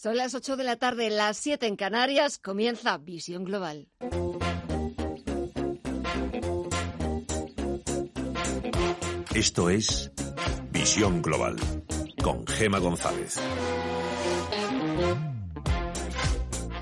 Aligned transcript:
Son 0.00 0.16
las 0.16 0.32
8 0.32 0.56
de 0.56 0.62
la 0.62 0.76
tarde, 0.76 1.10
las 1.10 1.38
7 1.38 1.66
en 1.66 1.74
Canarias, 1.74 2.38
comienza 2.38 2.96
Visión 2.98 3.42
Global. 3.42 3.88
Esto 9.34 9.70
es 9.70 10.12
Visión 10.70 11.20
Global 11.20 11.56
con 12.22 12.46
Gema 12.46 12.78
González. 12.78 13.40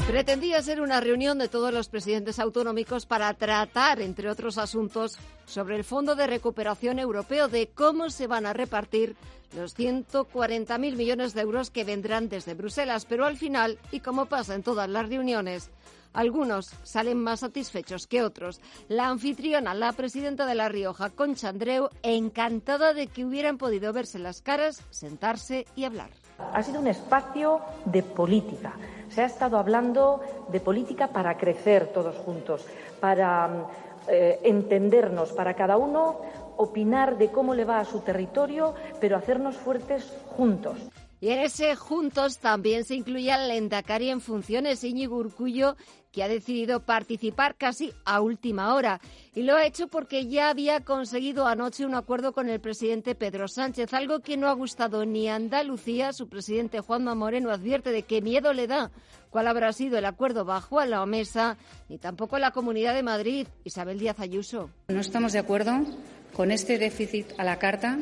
Pretendía 0.06 0.62
ser 0.62 0.80
una 0.80 1.00
reunión 1.00 1.36
de 1.38 1.48
todos 1.48 1.74
los 1.74 1.88
presidentes 1.88 2.38
autonómicos 2.38 3.06
para 3.06 3.34
tratar, 3.34 4.00
entre 4.00 4.30
otros 4.30 4.56
asuntos, 4.56 5.18
sobre 5.46 5.74
el 5.74 5.82
Fondo 5.82 6.14
de 6.14 6.28
Recuperación 6.28 7.00
Europeo, 7.00 7.48
de 7.48 7.68
cómo 7.74 8.08
se 8.10 8.28
van 8.28 8.46
a 8.46 8.52
repartir 8.52 9.16
los 9.56 9.76
140.000 9.76 10.78
millones 10.78 11.34
de 11.34 11.40
euros 11.40 11.70
que 11.70 11.82
vendrán 11.82 12.28
desde 12.28 12.54
Bruselas. 12.54 13.04
Pero 13.04 13.24
al 13.26 13.36
final, 13.36 13.80
y 13.90 13.98
como 13.98 14.26
pasa 14.26 14.54
en 14.54 14.62
todas 14.62 14.88
las 14.88 15.08
reuniones, 15.08 15.70
algunos 16.12 16.70
salen 16.84 17.18
más 17.18 17.40
satisfechos 17.40 18.06
que 18.06 18.22
otros. 18.22 18.60
La 18.88 19.08
anfitriona, 19.08 19.74
la 19.74 19.92
presidenta 19.92 20.46
de 20.46 20.54
La 20.54 20.68
Rioja, 20.68 21.10
Concha 21.10 21.48
Andreu, 21.48 21.90
encantada 22.04 22.94
de 22.94 23.08
que 23.08 23.24
hubieran 23.24 23.58
podido 23.58 23.92
verse 23.92 24.20
las 24.20 24.40
caras, 24.40 24.82
sentarse 24.90 25.66
y 25.74 25.82
hablar. 25.82 26.10
Ha 26.38 26.62
sido 26.62 26.80
un 26.80 26.86
espacio 26.86 27.60
de 27.84 28.02
política. 28.02 28.74
Se 29.08 29.22
ha 29.22 29.26
estado 29.26 29.58
hablando 29.58 30.20
de 30.48 30.60
política 30.60 31.08
para 31.08 31.36
crecer 31.36 31.92
todos 31.92 32.16
juntos, 32.16 32.66
para 33.00 33.66
eh, 34.08 34.40
entendernos, 34.44 35.32
para 35.32 35.54
cada 35.54 35.76
uno 35.76 36.20
opinar 36.56 37.18
de 37.18 37.30
cómo 37.30 37.54
le 37.54 37.64
va 37.64 37.80
a 37.80 37.84
su 37.84 38.00
territorio, 38.00 38.74
pero 39.00 39.16
hacernos 39.16 39.56
fuertes 39.56 40.12
juntos. 40.36 40.78
Y 41.20 41.30
en 41.30 41.40
ese 41.40 41.74
juntos 41.76 42.38
también 42.38 42.84
se 42.84 42.94
incluye 42.94 43.32
al 43.32 43.48
Lendakari 43.48 44.10
en 44.10 44.20
funciones, 44.20 44.84
Íñigo 44.84 45.16
Urcullo, 45.16 45.76
que 46.16 46.22
ha 46.22 46.28
decidido 46.28 46.80
participar 46.80 47.56
casi 47.56 47.92
a 48.06 48.22
última 48.22 48.74
hora. 48.74 49.02
Y 49.34 49.42
lo 49.42 49.54
ha 49.54 49.66
hecho 49.66 49.88
porque 49.88 50.26
ya 50.26 50.48
había 50.48 50.80
conseguido 50.80 51.46
anoche 51.46 51.84
un 51.84 51.94
acuerdo 51.94 52.32
con 52.32 52.48
el 52.48 52.58
presidente 52.58 53.14
Pedro 53.14 53.48
Sánchez, 53.48 53.92
algo 53.92 54.20
que 54.20 54.38
no 54.38 54.48
ha 54.48 54.54
gustado 54.54 55.04
ni 55.04 55.28
a 55.28 55.34
Andalucía. 55.34 56.14
Su 56.14 56.30
presidente 56.30 56.80
Juanma 56.80 57.14
Moreno 57.14 57.50
advierte 57.50 57.90
de 57.92 58.04
qué 58.04 58.22
miedo 58.22 58.54
le 58.54 58.66
da 58.66 58.90
cuál 59.28 59.46
habrá 59.46 59.74
sido 59.74 59.98
el 59.98 60.06
acuerdo 60.06 60.46
bajo 60.46 60.80
a 60.80 60.86
la 60.86 61.04
mesa, 61.04 61.58
ni 61.90 61.98
tampoco 61.98 62.38
la 62.38 62.50
Comunidad 62.50 62.94
de 62.94 63.02
Madrid. 63.02 63.46
Isabel 63.64 63.98
Díaz 63.98 64.18
Ayuso. 64.18 64.70
No 64.88 65.00
estamos 65.00 65.34
de 65.34 65.40
acuerdo 65.40 65.84
con 66.32 66.50
este 66.50 66.78
déficit 66.78 67.26
a 67.36 67.44
la 67.44 67.58
carta 67.58 67.98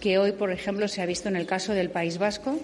que 0.00 0.18
hoy, 0.18 0.32
por 0.32 0.50
ejemplo, 0.50 0.88
se 0.88 1.00
ha 1.00 1.06
visto 1.06 1.28
en 1.28 1.36
el 1.36 1.46
caso 1.46 1.74
del 1.74 1.90
País 1.90 2.18
Vasco, 2.18 2.58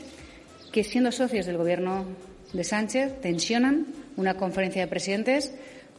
que 0.73 0.83
siendo 0.83 1.13
socios 1.13 1.47
del 1.47 1.57
Gobierno 1.57 2.05
de 2.53 2.65
Sánchez 2.65 3.21
tensionan 3.21 4.02
una 4.17 4.35
conferencia 4.35 4.83
de 4.83 4.89
presidentes 4.89 5.53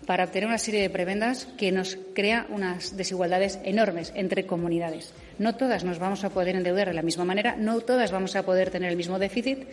para 0.05 0.25
obtener 0.25 0.47
una 0.47 0.57
serie 0.57 0.81
de 0.81 0.89
prebendas 0.89 1.47
que 1.57 1.71
nos 1.71 1.97
crea 2.13 2.45
unas 2.49 2.97
desigualdades 2.97 3.59
enormes 3.63 4.11
entre 4.15 4.45
comunidades. 4.45 5.13
No 5.39 5.55
todas 5.55 5.83
nos 5.83 5.99
vamos 5.99 6.23
a 6.23 6.29
poder 6.29 6.55
endeudar 6.55 6.89
de 6.89 6.93
la 6.93 7.01
misma 7.01 7.25
manera, 7.25 7.55
no 7.55 7.79
todas 7.81 8.11
vamos 8.11 8.35
a 8.35 8.43
poder 8.43 8.69
tener 8.69 8.89
el 8.89 8.97
mismo 8.97 9.19
déficit, 9.19 9.67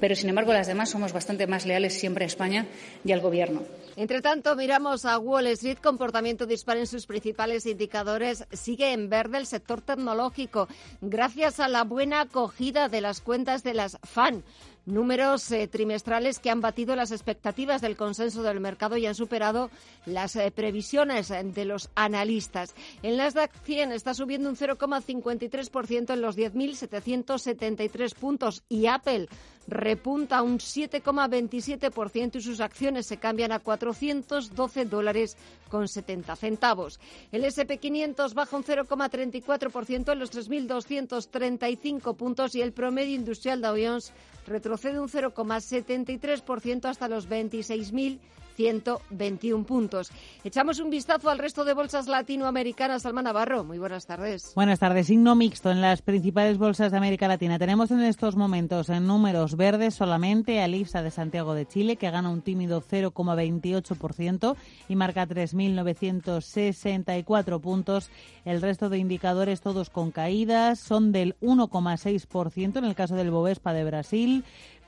pero 0.00 0.14
sin 0.14 0.28
embargo 0.28 0.52
las 0.52 0.66
demás 0.66 0.90
somos 0.90 1.12
bastante 1.12 1.46
más 1.46 1.64
leales 1.64 1.98
siempre 1.98 2.24
a 2.24 2.26
España 2.26 2.66
y 3.04 3.12
al 3.12 3.20
Gobierno. 3.20 3.62
Entre 3.96 4.20
tanto, 4.20 4.54
miramos 4.56 5.06
a 5.06 5.18
Wall 5.18 5.46
Street, 5.46 5.78
comportamiento 5.82 6.44
dispar 6.44 6.76
en 6.76 6.86
sus 6.86 7.06
principales 7.06 7.64
indicadores. 7.64 8.44
Sigue 8.52 8.92
en 8.92 9.08
verde 9.08 9.38
el 9.38 9.46
sector 9.46 9.80
tecnológico, 9.80 10.68
gracias 11.00 11.60
a 11.60 11.68
la 11.68 11.84
buena 11.84 12.20
acogida 12.22 12.90
de 12.90 13.00
las 13.00 13.22
cuentas 13.22 13.62
de 13.64 13.72
las 13.72 13.98
FAN. 14.02 14.44
Números 14.86 15.50
eh, 15.50 15.66
trimestrales 15.66 16.38
que 16.38 16.48
han 16.48 16.60
batido 16.60 16.94
las 16.94 17.10
expectativas 17.10 17.80
del 17.80 17.96
consenso 17.96 18.44
del 18.44 18.60
mercado 18.60 18.96
y 18.96 19.04
han 19.06 19.16
superado 19.16 19.68
las 20.06 20.36
eh, 20.36 20.52
previsiones 20.52 21.32
eh, 21.32 21.42
de 21.42 21.64
los 21.64 21.90
analistas. 21.96 22.72
El 23.02 23.16
Nasdaq 23.16 23.50
100 23.64 23.90
está 23.90 24.14
subiendo 24.14 24.48
un 24.48 24.54
0,53% 24.54 26.12
en 26.12 26.20
los 26.20 26.38
10.773 26.38 28.14
puntos 28.14 28.62
y 28.68 28.86
Apple 28.86 29.26
repunta 29.66 30.42
un 30.42 30.58
7,27% 30.58 32.36
y 32.36 32.40
sus 32.40 32.60
acciones 32.60 33.06
se 33.06 33.16
cambian 33.16 33.50
a 33.50 33.58
412 33.58 34.84
dólares 34.84 35.36
con 35.68 35.88
70 35.88 36.36
centavos. 36.36 37.00
El 37.32 37.42
SP500 37.42 38.34
baja 38.34 38.56
un 38.56 38.62
0,34% 38.62 40.12
en 40.12 40.18
los 40.20 40.32
3.235 40.32 42.14
puntos 42.14 42.54
y 42.54 42.62
el 42.62 42.72
promedio 42.72 43.16
industrial 43.16 43.60
de 43.60 43.66
Jones 43.88 44.12
retrocede 44.46 44.75
un 44.84 45.08
0,73% 45.08 46.84
hasta 46.86 47.08
los 47.08 47.28
26.000 47.28 48.18
121 48.56 49.64
puntos. 49.64 50.10
Echamos 50.44 50.78
un 50.80 50.90
vistazo 50.90 51.28
al 51.28 51.38
resto 51.38 51.64
de 51.64 51.74
bolsas 51.74 52.08
latinoamericanas. 52.08 53.02
Salma 53.02 53.22
Navarro, 53.22 53.64
muy 53.64 53.78
buenas 53.78 54.06
tardes. 54.06 54.52
Buenas 54.54 54.78
tardes. 54.78 55.08
Signo 55.08 55.34
mixto 55.34 55.70
en 55.70 55.80
las 55.80 56.02
principales 56.02 56.58
bolsas 56.58 56.90
de 56.90 56.98
América 56.98 57.28
Latina. 57.28 57.58
Tenemos 57.58 57.90
en 57.90 58.00
estos 58.00 58.36
momentos 58.36 58.88
en 58.88 59.06
números 59.06 59.56
verdes 59.56 59.94
solamente 59.94 60.60
a 60.60 60.68
IPSA 60.68 61.02
de 61.02 61.10
Santiago 61.10 61.54
de 61.54 61.66
Chile, 61.66 61.96
que 61.96 62.10
gana 62.10 62.30
un 62.30 62.42
tímido 62.42 62.82
0,28% 62.82 64.56
y 64.88 64.96
marca 64.96 65.26
3.964 65.26 67.60
puntos. 67.60 68.10
El 68.44 68.62
resto 68.62 68.88
de 68.88 68.98
indicadores 68.98 69.60
todos 69.60 69.90
con 69.90 70.12
caídas 70.12 70.78
son 70.78 71.10
del 71.12 71.36
1,6% 71.40 72.78
en 72.78 72.84
el 72.84 72.94
caso 72.94 73.16
del 73.16 73.30
Bovespa 73.30 73.72
de 73.72 73.84
Brasil 73.84 74.44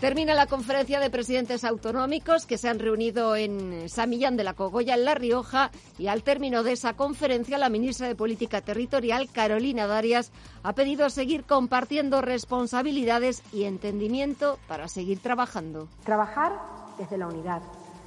Termina 0.00 0.32
la 0.34 0.46
conferencia 0.46 1.00
de 1.00 1.10
presidentes 1.10 1.64
autonómicos 1.64 2.46
que 2.46 2.56
se 2.56 2.68
han 2.68 2.78
reunido 2.78 3.34
en 3.34 3.88
San 3.88 4.10
Millán 4.10 4.36
de 4.36 4.44
la 4.44 4.54
Cogolla, 4.54 4.94
en 4.94 5.04
La 5.04 5.16
Rioja, 5.16 5.72
y 5.98 6.06
al 6.06 6.22
término 6.22 6.62
de 6.62 6.70
esa 6.70 6.92
conferencia, 6.92 7.58
la 7.58 7.68
ministra 7.68 8.06
de 8.06 8.14
Política 8.14 8.60
Territorial, 8.60 9.28
Carolina 9.32 9.88
Darias, 9.88 10.30
ha 10.62 10.72
pedido 10.74 11.10
seguir 11.10 11.42
compartiendo 11.42 12.22
responsabilidades 12.22 13.42
y 13.52 13.64
entendimiento 13.64 14.60
para 14.68 14.86
seguir 14.86 15.18
trabajando. 15.18 15.88
Trabajar 16.04 16.52
desde 16.96 17.18
la 17.18 17.26
unidad, 17.26 17.62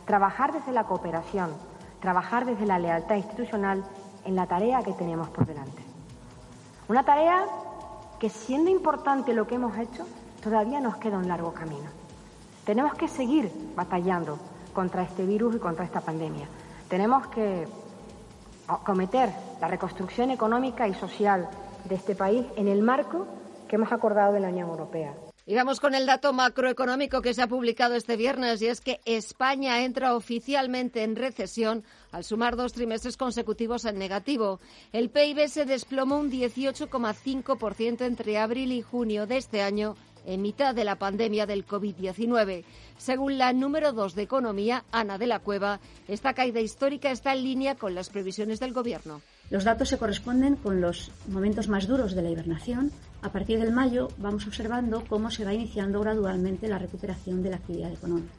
trabajar 0.06 0.54
desde 0.54 0.72
la 0.72 0.86
cooperación, 0.86 1.52
trabajar 2.00 2.46
desde 2.46 2.68
la 2.68 2.80
lealtad 2.80 3.18
institucional 3.18 3.84
en 4.24 4.38
la 4.38 4.48
tarea 4.48 4.82
que 4.82 4.94
tenemos 4.94 5.28
por 5.28 5.46
delante. 5.46 5.84
Una 6.88 7.04
tarea 7.04 7.46
que, 8.18 8.30
siendo 8.30 8.72
importante 8.72 9.34
lo 9.34 9.46
que 9.46 9.56
hemos 9.56 9.78
hecho, 9.78 10.08
todavía 10.42 10.80
nos 10.80 10.98
queda 10.98 11.18
un 11.18 11.28
largo 11.28 11.54
camino. 11.54 11.90
Tenemos 12.66 12.94
que 12.96 13.08
seguir 13.08 13.52
batallando 13.76 14.38
contra 14.74 15.04
este 15.04 15.26
virus 15.26 15.56
y 15.56 15.60
contra 15.60 15.86
esta 15.86 16.02
pandemia. 16.02 16.48
Tenemos 16.90 17.28
que 17.28 17.68
acometer 18.68 19.30
la 19.60 19.68
reconstrucción 19.68 20.32
económica 20.32 20.88
y 20.88 20.94
social 20.94 21.50
de 21.86 21.96
este 21.96 22.16
país 22.16 22.46
en 22.56 22.68
el 22.68 22.82
marco 22.82 23.28
que 23.68 23.76
hemos 23.76 23.92
acordado 23.92 24.34
de 24.34 24.40
la 24.40 24.50
Unión 24.50 24.70
Europea. 24.70 25.14
Y 25.46 25.56
vamos 25.56 25.80
con 25.80 25.96
el 25.96 26.06
dato 26.06 26.34
macroeconómico 26.34 27.22
que 27.22 27.34
se 27.34 27.42
ha 27.42 27.48
publicado 27.48 27.96
este 27.96 28.16
viernes 28.16 28.62
y 28.62 28.68
es 28.68 28.80
que 28.80 29.02
España 29.06 29.84
entra 29.84 30.16
oficialmente 30.16 31.04
en 31.04 31.16
recesión 31.16 31.84
al 32.12 32.24
sumar 32.24 32.56
dos 32.56 32.74
trimestres 32.74 33.18
consecutivos 33.18 33.86
en 33.86 33.98
negativo. 33.98 34.60
El 34.94 35.10
PIB 35.10 35.48
se 35.50 35.66
desplomó 35.66 36.20
un 36.20 36.32
18,5% 36.32 38.06
entre 38.06 38.38
abril 38.38 38.72
y 38.72 38.84
junio 38.84 39.26
de 39.26 39.38
este 39.38 39.64
año 39.64 39.96
en 40.26 40.42
mitad 40.42 40.76
de 40.76 40.84
la 40.84 40.96
pandemia 40.96 41.46
del 41.46 41.66
COVID-19. 41.66 42.64
Según 42.98 43.38
la 43.38 43.54
número 43.54 43.94
dos 43.94 44.16
de 44.16 44.24
Economía, 44.24 44.84
Ana 44.92 45.18
de 45.18 45.28
la 45.28 45.40
Cueva, 45.40 45.80
esta 46.08 46.34
caída 46.34 46.60
histórica 46.60 47.12
está 47.12 47.34
en 47.34 47.44
línea 47.44 47.76
con 47.76 47.96
las 47.96 48.10
previsiones 48.10 48.60
del 48.60 48.74
Gobierno. 48.74 49.22
Los 49.50 49.66
datos 49.66 49.90
se 49.90 49.98
corresponden 49.98 50.56
con 50.56 50.80
los 50.80 51.12
momentos 51.28 51.68
más 51.68 51.88
duros 51.88 52.16
de 52.16 52.22
la 52.22 52.30
hibernación. 52.30 52.92
A 53.22 53.32
partir 53.32 53.60
del 53.60 53.74
mayo 53.74 54.08
vamos 54.18 54.48
observando 54.48 55.04
cómo 55.08 55.30
se 55.30 55.44
va 55.44 55.54
iniciando 55.54 56.00
gradualmente 56.00 56.68
la 56.68 56.80
recuperación 56.80 57.44
de 57.44 57.50
la 57.50 57.58
actividad 57.58 57.92
económica. 57.92 58.32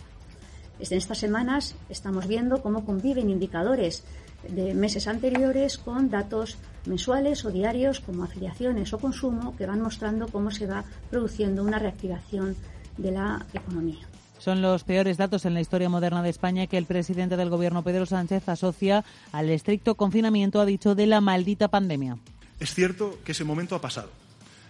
En 0.79 0.99
estas 0.99 1.19
semanas 1.19 1.77
estamos 1.91 2.27
viendo 2.27 2.63
cómo 2.63 2.85
conviven 2.85 3.31
indicadores 3.31 4.05
de 4.49 4.75
meses 4.75 5.07
anteriores 5.07 5.79
con 5.79 6.11
datos 6.11 6.57
mensuales 6.87 7.45
o 7.45 7.51
diarios 7.51 8.01
como 8.01 8.25
afiliaciones 8.25 8.93
o 8.93 8.99
consumo 8.99 9.57
que 9.57 9.67
van 9.67 9.81
mostrando 9.81 10.29
cómo 10.29 10.51
se 10.51 10.67
va 10.67 10.85
produciendo 11.11 11.63
una 11.63 11.79
reactivación 11.79 12.57
de 12.97 13.13
la 13.13 13.47
economía. 13.53 14.07
Son 14.39 14.61
los 14.61 14.83
peores 14.83 15.17
datos 15.17 15.45
en 15.45 15.55
la 15.55 15.61
historia 15.61 15.89
moderna 15.89 16.23
de 16.23 16.31
España 16.31 16.67
que 16.67 16.77
el 16.77 16.87
presidente 16.87 17.37
del 17.37 17.49
Gobierno, 17.49 17.85
Pedro 17.85 18.07
Sánchez, 18.07 18.49
asocia 18.49 19.05
al 19.31 19.49
estricto 19.51 19.95
confinamiento, 19.95 20.61
ha 20.61 20.67
dicho, 20.67 20.97
de 20.97 21.07
la 21.07 21.21
maldita 21.21 21.69
pandemia. 21.69 22.19
Es 22.59 22.75
cierto 22.75 23.21
que 23.25 23.33
ese 23.33 23.45
momento 23.45 23.77
ha 23.77 23.81
pasado. 23.81 24.11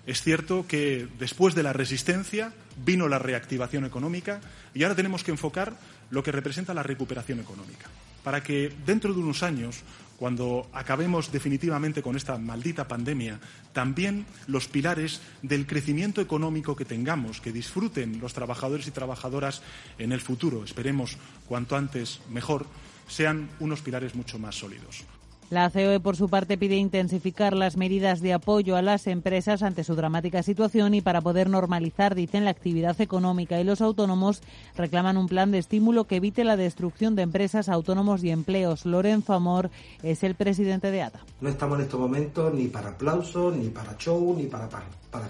Es 0.06 0.20
cierto 0.20 0.66
que 0.66 1.08
después 1.18 1.54
de 1.54 1.62
la 1.62 1.72
resistencia 1.72 2.52
vino 2.84 3.08
la 3.08 3.18
reactivación 3.18 3.86
económica 3.86 4.40
y 4.74 4.82
ahora 4.82 4.96
tenemos 4.96 5.24
que 5.24 5.30
enfocar 5.30 5.74
lo 6.10 6.22
que 6.22 6.32
representa 6.32 6.74
la 6.74 6.82
recuperación 6.82 7.40
económica 7.40 7.88
para 8.22 8.42
que 8.42 8.72
dentro 8.86 9.12
de 9.12 9.20
unos 9.20 9.42
años, 9.42 9.82
cuando 10.22 10.70
acabemos 10.72 11.32
definitivamente 11.32 12.00
con 12.00 12.14
esta 12.14 12.38
maldita 12.38 12.86
pandemia, 12.86 13.40
también 13.72 14.24
los 14.46 14.68
pilares 14.68 15.20
del 15.42 15.66
crecimiento 15.66 16.20
económico 16.20 16.76
que 16.76 16.84
tengamos, 16.84 17.40
que 17.40 17.50
disfruten 17.50 18.20
los 18.20 18.32
trabajadores 18.32 18.86
y 18.86 18.92
trabajadoras 18.92 19.62
en 19.98 20.12
el 20.12 20.20
futuro, 20.20 20.62
esperemos 20.62 21.18
cuanto 21.48 21.74
antes 21.74 22.20
mejor, 22.30 22.66
sean 23.08 23.50
unos 23.58 23.82
pilares 23.82 24.14
mucho 24.14 24.38
más 24.38 24.54
sólidos. 24.54 25.02
La 25.50 25.68
COE, 25.68 26.00
por 26.00 26.16
su 26.16 26.28
parte, 26.28 26.56
pide 26.56 26.76
intensificar 26.76 27.54
las 27.54 27.76
medidas 27.76 28.20
de 28.20 28.32
apoyo 28.32 28.74
a 28.74 28.82
las 28.82 29.06
empresas 29.06 29.62
ante 29.62 29.84
su 29.84 29.94
dramática 29.94 30.42
situación 30.42 30.94
y 30.94 31.02
para 31.02 31.20
poder 31.20 31.50
normalizar, 31.50 32.14
dicen, 32.14 32.44
la 32.44 32.50
actividad 32.50 32.98
económica. 33.00 33.60
Y 33.60 33.64
los 33.64 33.82
autónomos 33.82 34.42
reclaman 34.76 35.18
un 35.18 35.28
plan 35.28 35.50
de 35.50 35.58
estímulo 35.58 36.04
que 36.04 36.16
evite 36.16 36.44
la 36.44 36.56
destrucción 36.56 37.16
de 37.16 37.22
empresas, 37.22 37.68
autónomos 37.68 38.24
y 38.24 38.30
empleos. 38.30 38.86
Lorenzo 38.86 39.34
Amor 39.34 39.70
es 40.02 40.22
el 40.22 40.34
presidente 40.34 40.90
de 40.90 41.02
ATA. 41.02 41.20
No 41.40 41.50
estamos 41.50 41.78
en 41.78 41.84
estos 41.84 42.00
momentos 42.00 42.54
ni 42.54 42.68
para 42.68 42.90
aplausos, 42.90 43.54
ni 43.54 43.68
para 43.68 43.96
show, 43.98 44.34
ni 44.36 44.46
para, 44.46 44.68
para, 44.68 44.86
para. 45.10 45.28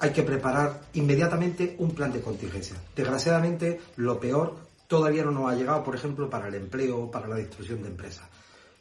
Hay 0.00 0.10
que 0.10 0.22
preparar 0.22 0.80
inmediatamente 0.94 1.76
un 1.78 1.90
plan 1.90 2.12
de 2.12 2.20
contingencia. 2.20 2.76
Desgraciadamente, 2.94 3.80
lo 3.96 4.20
peor 4.20 4.56
todavía 4.86 5.24
no 5.24 5.32
nos 5.32 5.50
ha 5.50 5.54
llegado, 5.54 5.82
por 5.82 5.94
ejemplo, 5.94 6.30
para 6.30 6.48
el 6.48 6.54
empleo 6.54 7.04
o 7.04 7.10
para 7.10 7.28
la 7.28 7.36
destrucción 7.36 7.82
de 7.82 7.88
empresas. 7.88 8.24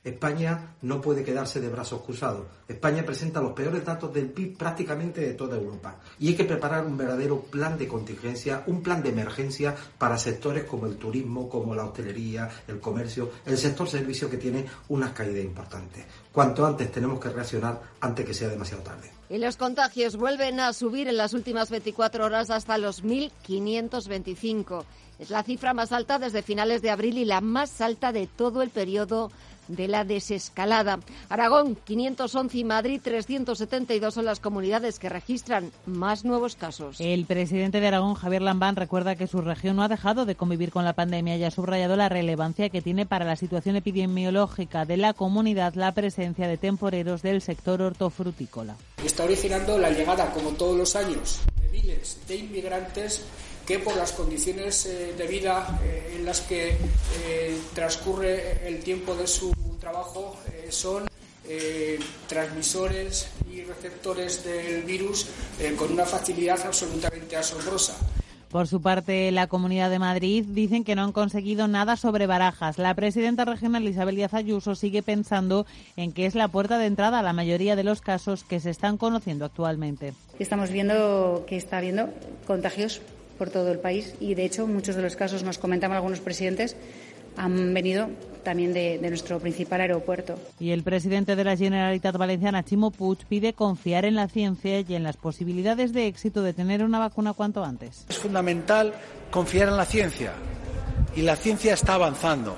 España 0.03 0.75
no 0.81 1.01
puede 1.01 1.23
quedarse 1.23 1.59
de 1.59 1.69
brazos 1.69 2.01
cruzados. 2.01 2.45
España 2.67 3.03
presenta 3.03 3.41
los 3.41 3.53
peores 3.53 3.83
datos 3.83 4.13
del 4.13 4.29
PIB 4.29 4.57
prácticamente 4.57 5.21
de 5.21 5.33
toda 5.33 5.57
Europa. 5.57 5.97
Y 6.19 6.29
hay 6.29 6.35
que 6.35 6.45
preparar 6.45 6.85
un 6.85 6.97
verdadero 6.97 7.41
plan 7.41 7.77
de 7.77 7.88
contingencia, 7.88 8.63
un 8.67 8.81
plan 8.81 9.03
de 9.03 9.09
emergencia 9.09 9.75
para 9.97 10.17
sectores 10.17 10.63
como 10.63 10.85
el 10.85 10.97
turismo, 10.97 11.49
como 11.49 11.75
la 11.75 11.85
hostelería, 11.85 12.49
el 12.67 12.79
comercio, 12.79 13.31
el 13.45 13.57
sector 13.57 13.88
servicio 13.88 14.29
que 14.29 14.38
tiene 14.38 14.65
unas 14.89 15.11
caídas 15.11 15.44
importantes. 15.44 16.05
Cuanto 16.31 16.65
antes 16.65 16.91
tenemos 16.91 17.19
que 17.19 17.29
reaccionar 17.29 17.81
antes 18.00 18.25
que 18.25 18.33
sea 18.33 18.50
demasiado 18.50 18.83
tarde. 18.83 19.11
Y 19.29 19.39
los 19.39 19.57
contagios 19.57 20.15
vuelven 20.15 20.59
a 20.61 20.71
subir 20.71 21.09
en 21.09 21.17
las 21.17 21.33
últimas 21.33 21.69
24 21.69 22.25
horas 22.25 22.50
hasta 22.50 22.77
los 22.77 23.03
1.525. 23.03 24.85
Es 25.19 25.29
la 25.31 25.43
cifra 25.43 25.73
más 25.73 25.91
alta 25.91 26.17
desde 26.17 26.43
finales 26.43 26.81
de 26.81 26.91
abril 26.91 27.17
y 27.17 27.25
la 27.25 27.41
más 27.41 27.81
alta 27.81 28.11
de 28.13 28.27
todo 28.27 28.61
el 28.61 28.69
periodo 28.69 29.31
de 29.67 29.87
la 29.87 30.03
desescalada. 30.03 30.99
Aragón 31.29 31.77
511 31.83 32.57
y 32.57 32.63
Madrid 32.63 33.01
372 33.03 34.13
son 34.13 34.25
las 34.25 34.39
comunidades 34.39 34.99
que 34.99 35.09
registran 35.09 35.71
más 35.85 36.25
nuevos 36.25 36.55
casos. 36.55 36.99
El 36.99 37.25
presidente 37.25 37.79
de 37.79 37.87
Aragón, 37.87 38.15
Javier 38.15 38.41
Lambán, 38.41 38.75
recuerda 38.75 39.15
que 39.15 39.27
su 39.27 39.41
región 39.41 39.75
no 39.75 39.83
ha 39.83 39.87
dejado 39.87 40.25
de 40.25 40.35
convivir 40.35 40.71
con 40.71 40.85
la 40.85 40.93
pandemia 40.93 41.37
y 41.37 41.43
ha 41.43 41.51
subrayado 41.51 41.95
la 41.95 42.09
relevancia 42.09 42.69
que 42.69 42.81
tiene 42.81 43.05
para 43.05 43.25
la 43.25 43.35
situación 43.35 43.75
epidemiológica 43.75 44.85
de 44.85 44.97
la 44.97 45.13
comunidad 45.13 45.75
la 45.75 45.93
presencia 45.93 46.47
de 46.47 46.57
temporeros 46.57 47.21
del 47.21 47.41
sector 47.41 47.81
hortofrutícola. 47.81 48.75
Está 49.03 49.23
originando 49.23 49.77
la 49.77 49.89
llegada, 49.89 50.31
como 50.31 50.51
todos 50.51 50.77
los 50.77 50.95
años, 50.95 51.39
de 51.61 51.69
miles 51.69 52.19
de 52.27 52.35
inmigrantes 52.35 53.25
que 53.67 53.79
por 53.79 53.97
las 53.97 54.13
condiciones 54.13 54.85
eh, 54.85 55.13
de 55.17 55.27
vida 55.27 55.79
eh, 55.83 56.15
en 56.15 56.25
las 56.25 56.39
que 56.41 56.69
eh, 56.69 57.57
transcurre 57.75 58.65
el 58.65 58.79
tiempo 58.79 59.13
de 59.13 59.27
su 59.27 59.53
trabajo 59.79 60.35
son 60.69 61.07
transmisores 62.27 63.29
y 63.49 63.63
receptores 63.63 64.43
del 64.43 64.83
virus 64.83 65.27
con 65.77 65.93
una 65.93 66.05
facilidad 66.05 66.59
absolutamente 66.65 67.38
asombrosa. 67.38 67.95
Por 68.50 68.67
su 68.67 68.81
parte, 68.81 69.31
la 69.31 69.47
Comunidad 69.47 69.89
de 69.89 69.97
Madrid 69.97 70.43
dicen 70.45 70.83
que 70.83 70.93
no 70.93 71.03
han 71.03 71.13
conseguido 71.13 71.69
nada 71.69 71.95
sobre 71.95 72.27
barajas. 72.27 72.77
La 72.77 72.93
presidenta 72.95 73.45
regional 73.45 73.88
Isabel 73.88 74.17
Díaz 74.17 74.33
Ayuso 74.33 74.75
sigue 74.75 75.03
pensando 75.03 75.65
en 75.95 76.12
que 76.12 76.25
es 76.25 76.36
la 76.36 76.50
puerta 76.50 76.77
de 76.77 76.88
entrada 76.88 77.19
a 77.19 77.24
la 77.24 77.31
mayoría 77.31 77.77
de 77.77 77.86
los 77.86 78.01
casos 78.01 78.43
que 78.43 78.59
se 78.59 78.69
están 78.69 78.97
conociendo 78.97 79.45
actualmente. 79.45 80.13
Estamos 80.39 80.69
viendo 80.69 81.45
que 81.47 81.55
está 81.55 81.77
habiendo 81.77 82.09
contagios 82.45 83.01
por 83.38 83.50
todo 83.50 83.72
el 83.72 83.79
país 83.79 84.15
y, 84.20 84.36
de 84.36 84.46
hecho, 84.46 84.67
muchos 84.67 84.96
de 84.96 85.01
los 85.01 85.15
casos, 85.15 85.44
nos 85.44 85.58
comentaban 85.58 85.96
algunos 85.96 86.20
presidentes, 86.20 86.75
han 87.38 87.74
venido 87.74 88.10
también 88.44 88.74
de, 88.74 88.98
nuestro 89.10 89.39
principal 89.39 89.82
aeropuerto. 89.82 90.39
Y 90.60 90.72
el 90.72 90.84
presidente 90.84 91.36
de 91.36 91.44
la 91.44 91.56
Generalitat 91.56 92.15
Valenciana, 92.17 92.63
Chimo 92.63 92.91
Puig, 92.91 93.20
pide 93.27 93.53
confiar 93.53 94.06
en 94.06 94.15
la 94.15 94.27
ciencia 94.27 94.79
y 94.79 94.96
en 94.96 95.03
las 95.03 95.17
posibilidades 95.17 95.94
de 95.94 96.08
éxito 96.08 96.41
de 96.41 96.53
tener 96.53 96.84
una 96.84 97.00
vacuna 97.00 97.34
cuanto 97.34 97.63
antes. 97.63 98.06
Es 98.10 98.17
fundamental 98.17 98.94
confiar 99.32 99.67
en 99.67 99.77
la 99.77 99.86
ciencia 99.86 100.34
y 101.15 101.22
la 101.22 101.36
ciencia 101.36 101.74
está 101.74 101.96
avanzando 101.96 102.56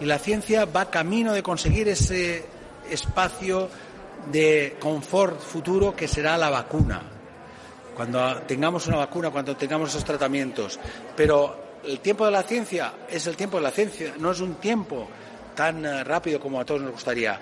y 0.00 0.04
la 0.04 0.18
ciencia 0.18 0.64
va 0.64 0.90
camino 0.90 1.32
de 1.32 1.42
conseguir 1.42 1.88
ese 1.88 2.44
espacio 2.90 3.68
de 4.32 4.76
confort 4.80 5.40
futuro 5.40 5.94
que 5.94 6.08
será 6.08 6.36
la 6.36 6.50
vacuna 6.50 7.02
cuando 8.00 8.36
tengamos 8.46 8.86
una 8.86 8.96
vacuna, 8.96 9.28
cuando 9.28 9.54
tengamos 9.54 9.90
esos 9.90 10.06
tratamientos. 10.06 10.80
Pero 11.14 11.80
el 11.84 12.00
tiempo 12.00 12.24
de 12.24 12.30
la 12.30 12.42
ciencia 12.42 12.94
es 13.06 13.26
el 13.26 13.36
tiempo 13.36 13.58
de 13.58 13.62
la 13.64 13.70
ciencia, 13.70 14.14
no 14.18 14.30
es 14.30 14.40
un 14.40 14.54
tiempo 14.54 15.06
tan 15.54 15.84
eh, 15.84 16.02
rápido 16.02 16.40
como 16.40 16.58
a 16.58 16.64
todos 16.64 16.80
nos 16.80 16.92
gustaría. 16.92 17.38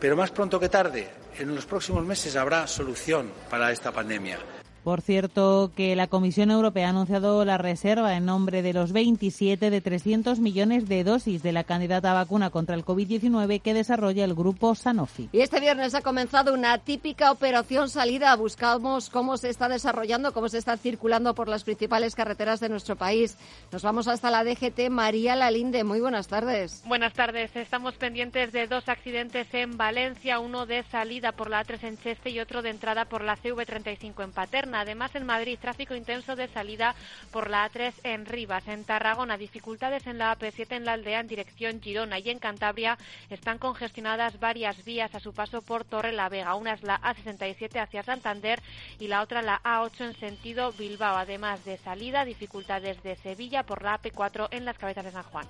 Pero 0.00 0.16
más 0.16 0.32
pronto 0.32 0.58
que 0.58 0.68
tarde, 0.68 1.08
en 1.38 1.54
los 1.54 1.64
próximos 1.64 2.04
meses 2.04 2.34
habrá 2.34 2.66
solución 2.66 3.30
para 3.48 3.70
esta 3.70 3.92
pandemia. 3.92 4.40
Por 4.84 5.02
cierto, 5.02 5.72
que 5.76 5.94
la 5.94 6.06
Comisión 6.06 6.50
Europea 6.50 6.86
ha 6.86 6.90
anunciado 6.90 7.44
la 7.44 7.58
reserva 7.58 8.16
en 8.16 8.24
nombre 8.24 8.62
de 8.62 8.72
los 8.72 8.92
27 8.92 9.68
de 9.68 9.80
300 9.82 10.38
millones 10.38 10.88
de 10.88 11.04
dosis 11.04 11.42
de 11.42 11.52
la 11.52 11.64
candidata 11.64 12.14
vacuna 12.14 12.48
contra 12.48 12.74
el 12.74 12.84
COVID-19 12.84 13.60
que 13.60 13.74
desarrolla 13.74 14.24
el 14.24 14.34
grupo 14.34 14.74
Sanofi. 14.74 15.28
Y 15.32 15.40
este 15.40 15.60
viernes 15.60 15.94
ha 15.94 16.00
comenzado 16.00 16.54
una 16.54 16.78
típica 16.78 17.30
operación 17.30 17.90
salida. 17.90 18.34
Buscamos 18.36 19.10
cómo 19.10 19.36
se 19.36 19.50
está 19.50 19.68
desarrollando, 19.68 20.32
cómo 20.32 20.48
se 20.48 20.56
está 20.56 20.78
circulando 20.78 21.34
por 21.34 21.48
las 21.48 21.64
principales 21.64 22.14
carreteras 22.14 22.60
de 22.60 22.70
nuestro 22.70 22.96
país. 22.96 23.36
Nos 23.72 23.82
vamos 23.82 24.08
hasta 24.08 24.30
la 24.30 24.44
DGT. 24.44 24.88
María 24.88 25.36
Lalinde, 25.36 25.84
muy 25.84 26.00
buenas 26.00 26.28
tardes. 26.28 26.82
Buenas 26.86 27.12
tardes. 27.12 27.54
Estamos 27.54 27.96
pendientes 27.96 28.50
de 28.52 28.66
dos 28.66 28.88
accidentes 28.88 29.52
en 29.52 29.76
Valencia, 29.76 30.38
uno 30.38 30.64
de 30.64 30.84
salida 30.84 31.32
por 31.32 31.50
la 31.50 31.64
A3 31.64 31.84
en 31.84 31.98
Cheste 31.98 32.30
y 32.30 32.40
otro 32.40 32.62
de 32.62 32.70
entrada 32.70 33.04
por 33.04 33.22
la 33.22 33.36
CV35 33.36 34.24
en 34.24 34.32
Paterna. 34.32 34.69
Además, 34.74 35.14
en 35.14 35.26
Madrid, 35.26 35.58
tráfico 35.60 35.94
intenso 35.94 36.36
de 36.36 36.48
salida 36.48 36.94
por 37.30 37.50
la 37.50 37.70
A3 37.70 37.92
en 38.04 38.26
Rivas. 38.26 38.66
En 38.68 38.84
Tarragona, 38.84 39.36
dificultades 39.36 40.06
en 40.06 40.18
la 40.18 40.36
AP7 40.36 40.76
en 40.76 40.84
la 40.84 40.92
aldea 40.92 41.20
en 41.20 41.28
dirección 41.28 41.80
Girona. 41.80 42.18
Y 42.18 42.30
en 42.30 42.38
Cantabria 42.38 42.98
están 43.30 43.58
congestionadas 43.58 44.40
varias 44.40 44.84
vías 44.84 45.14
a 45.14 45.20
su 45.20 45.32
paso 45.32 45.62
por 45.62 45.84
Torre 45.84 46.12
la 46.12 46.28
Vega. 46.28 46.54
Una 46.54 46.74
es 46.74 46.82
la 46.82 47.00
A67 47.00 47.80
hacia 47.80 48.02
Santander 48.02 48.62
y 48.98 49.08
la 49.08 49.22
otra 49.22 49.42
la 49.42 49.60
A8 49.62 50.06
en 50.06 50.14
sentido 50.18 50.72
Bilbao. 50.72 51.16
Además 51.16 51.64
de 51.64 51.78
salida, 51.78 52.24
dificultades 52.24 53.02
de 53.02 53.16
Sevilla 53.16 53.64
por 53.64 53.82
la 53.82 54.00
AP4 54.00 54.48
en 54.50 54.64
las 54.64 54.78
cabezas 54.78 55.04
de 55.04 55.12
San 55.12 55.24
Juan. 55.24 55.46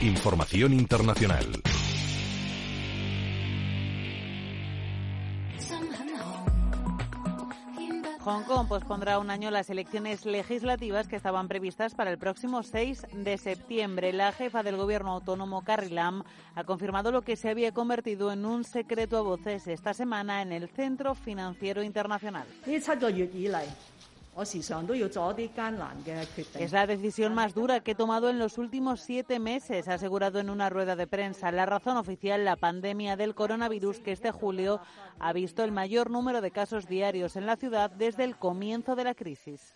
Información 0.00 0.72
internacional. 0.72 1.62
Hong 8.26 8.42
Kong 8.42 8.66
pospondrá 8.66 9.20
un 9.20 9.30
año 9.30 9.52
las 9.52 9.70
elecciones 9.70 10.26
legislativas 10.26 11.06
que 11.06 11.14
estaban 11.14 11.46
previstas 11.46 11.94
para 11.94 12.10
el 12.10 12.18
próximo 12.18 12.64
6 12.64 13.06
de 13.12 13.38
septiembre. 13.38 14.12
La 14.12 14.32
jefa 14.32 14.64
del 14.64 14.76
gobierno 14.76 15.12
autónomo, 15.12 15.62
Carrie 15.62 15.94
Lam, 15.94 16.24
ha 16.56 16.64
confirmado 16.64 17.12
lo 17.12 17.22
que 17.22 17.36
se 17.36 17.50
había 17.50 17.70
convertido 17.70 18.32
en 18.32 18.44
un 18.44 18.64
secreto 18.64 19.18
a 19.18 19.20
voces 19.20 19.68
esta 19.68 19.94
semana 19.94 20.42
en 20.42 20.50
el 20.50 20.68
Centro 20.68 21.14
Financiero 21.14 21.84
Internacional. 21.84 22.48
Es 26.60 26.72
la 26.72 26.86
decisión 26.86 27.32
más 27.34 27.54
dura 27.54 27.80
que 27.80 27.92
he 27.92 27.94
tomado 27.94 28.28
en 28.28 28.38
los 28.38 28.58
últimos 28.58 29.00
siete 29.00 29.38
meses, 29.38 29.88
ha 29.88 29.94
asegurado 29.94 30.38
en 30.38 30.50
una 30.50 30.68
rueda 30.68 30.94
de 30.94 31.06
prensa. 31.06 31.50
La 31.50 31.64
razón 31.64 31.96
oficial, 31.96 32.44
la 32.44 32.56
pandemia 32.56 33.16
del 33.16 33.34
coronavirus, 33.34 34.00
que 34.00 34.12
este 34.12 34.30
julio 34.32 34.80
ha 35.18 35.32
visto 35.32 35.64
el 35.64 35.72
mayor 35.72 36.10
número 36.10 36.42
de 36.42 36.50
casos 36.50 36.86
diarios 36.86 37.36
en 37.36 37.46
la 37.46 37.56
ciudad 37.56 37.90
desde 37.90 38.24
el 38.24 38.36
comienzo 38.36 38.94
de 38.94 39.04
la 39.04 39.14
crisis. 39.14 39.74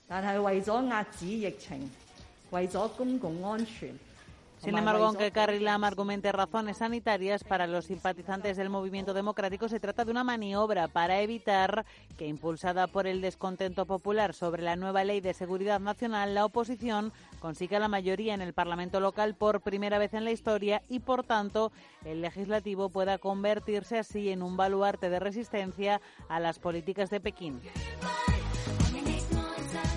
Sin 4.61 4.77
embargo, 4.77 5.07
aunque 5.07 5.33
Carrie 5.33 5.59
Lam 5.59 5.85
argumente 5.85 6.31
razones 6.33 6.77
sanitarias 6.77 7.45
para 7.45 7.67
los 7.67 7.87
simpatizantes 7.87 8.59
del 8.59 8.69
movimiento 8.69 9.15
democrático, 9.15 9.71
se 9.71 9.81
trata 9.81 10.05
de 10.05 10.11
una 10.11 10.23
maniobra 10.23 10.87
para 10.87 11.23
evitar 11.23 11.87
que, 12.19 12.27
impulsada 12.27 12.87
por 12.87 13.07
el 13.07 13.23
descontento 13.23 13.87
popular 13.87 14.35
sobre 14.35 14.63
la 14.63 14.77
nueva 14.77 15.03
ley 15.03 15.23
de 15.23 15.33
seguridad 15.33 15.81
nacional, 15.81 16.35
la 16.35 16.45
oposición 16.45 17.11
consiga 17.41 17.79
la 17.79 17.89
mayoría 17.89 18.35
en 18.35 18.43
el 18.43 18.53
Parlamento 18.53 19.01
local 19.01 19.35
por 19.35 19.63
primera 19.63 19.99
vez 19.99 20.13
en 20.13 20.25
la 20.25 20.31
historia 20.31 20.83
y, 20.91 20.99
por 21.01 21.25
tanto, 21.25 21.73
el 22.05 22.21
legislativo 22.21 22.91
pueda 22.91 23.17
convertirse 23.17 23.99
así 23.99 24.29
en 24.29 24.43
un 24.43 24.59
baluarte 24.59 25.09
de 25.09 25.21
resistencia 25.21 26.03
a 26.29 26.39
las 26.39 26.59
políticas 26.59 27.09
de 27.09 27.21
Pekín. 27.21 27.61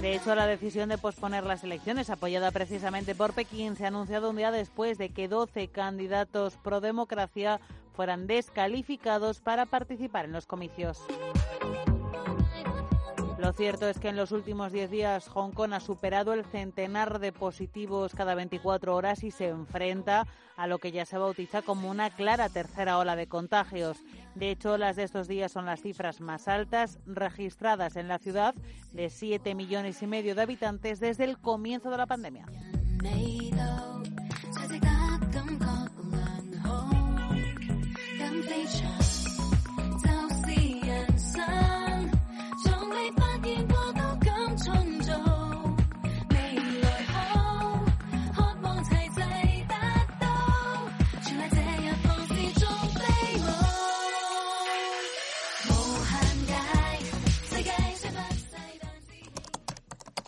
De 0.03 0.15
hecho, 0.15 0.36
la 0.36 0.48
decisión 0.48 0.89
de 0.89 0.98
posponer 0.98 1.45
las 1.45 1.63
elecciones, 1.63 2.10
apoyada 2.10 2.51
precisamente 2.51 3.15
por 3.15 3.31
Pekín, 3.31 3.77
se 3.77 3.86
ha 3.86 3.88
anunciado 3.88 4.31
un 4.31 4.36
día 4.36 4.51
después 4.51 4.98
de 4.98 5.12
que 5.12 5.29
12 5.29 5.69
candidatos 5.69 6.57
pro 6.57 6.81
democracia 6.81 7.62
fueran 7.95 8.27
descalificados 8.27 9.39
para 9.39 9.65
participar 9.65 10.25
en 10.25 10.33
los 10.33 10.45
comicios. 10.45 11.00
Lo 13.43 13.51
cierto 13.51 13.89
es 13.89 14.00
que 14.00 14.07
en 14.07 14.15
los 14.15 14.31
últimos 14.31 14.71
10 14.71 14.89
días 14.89 15.27
Hong 15.27 15.51
Kong 15.51 15.73
ha 15.73 15.81
superado 15.81 16.31
el 16.31 16.45
centenar 16.45 17.19
de 17.19 17.33
positivos 17.33 18.15
cada 18.15 18.35
24 18.35 18.95
horas 18.95 19.21
y 19.21 19.31
se 19.31 19.50
enfrenta 19.50 20.25
a 20.55 20.65
lo 20.65 20.79
que 20.79 20.93
ya 20.93 21.05
se 21.05 21.17
bautiza 21.17 21.62
como 21.62 21.89
una 21.89 22.09
clara 22.09 22.47
tercera 22.47 22.97
ola 22.97 23.17
de 23.17 23.27
contagios. 23.27 23.97
De 24.35 24.50
hecho, 24.50 24.77
las 24.77 24.95
de 24.95 25.03
estos 25.03 25.27
días 25.27 25.51
son 25.51 25.65
las 25.65 25.81
cifras 25.81 26.21
más 26.21 26.47
altas 26.47 27.00
registradas 27.05 27.97
en 27.97 28.07
la 28.07 28.17
ciudad 28.17 28.55
de 28.93 29.09
7 29.09 29.55
millones 29.55 30.01
y 30.01 30.07
medio 30.07 30.35
de 30.35 30.41
habitantes 30.43 31.01
desde 31.01 31.25
el 31.25 31.38
comienzo 31.38 31.89
de 31.91 31.97
la 31.97 32.05
pandemia. 32.05 32.45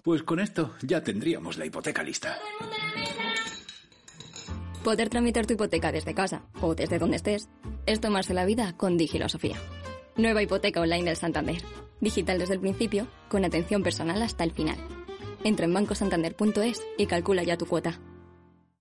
Pues 0.06 0.22
con 0.22 0.40
esto 0.40 0.76
ya 0.84 1.04
tendríamos 1.04 1.58
la 1.58 1.66
hipoteca 1.66 2.04
lista. 2.04 2.38
Poder 4.84 5.10
tramitar 5.10 5.48
tu 5.48 5.54
hipoteca 5.54 5.92
desde 5.92 6.14
casa 6.14 6.44
o 6.62 6.76
desde 6.76 7.00
donde 7.00 7.18
estés 7.18 7.50
es 7.88 8.02
tomarse 8.02 8.36
la 8.36 8.46
vida 8.46 8.78
con 8.78 8.98
Digilosofía. 8.98 9.56
Nueva 10.16 10.44
hipoteca 10.44 10.80
online 10.80 11.06
del 11.06 11.16
Santander. 11.16 11.64
Digital 12.02 12.38
desde 12.38 12.54
el 12.54 12.60
principio, 12.60 13.08
con 13.30 13.46
atención 13.46 13.82
personal 13.82 14.22
hasta 14.22 14.44
el 14.44 14.52
final. 14.52 14.78
Entra 15.44 15.66
en 15.66 15.74
bancosantander.es 15.74 16.84
y 17.00 17.08
calcula 17.08 17.42
ya 17.42 17.58
tu 17.58 17.66
cuota. 17.66 18.00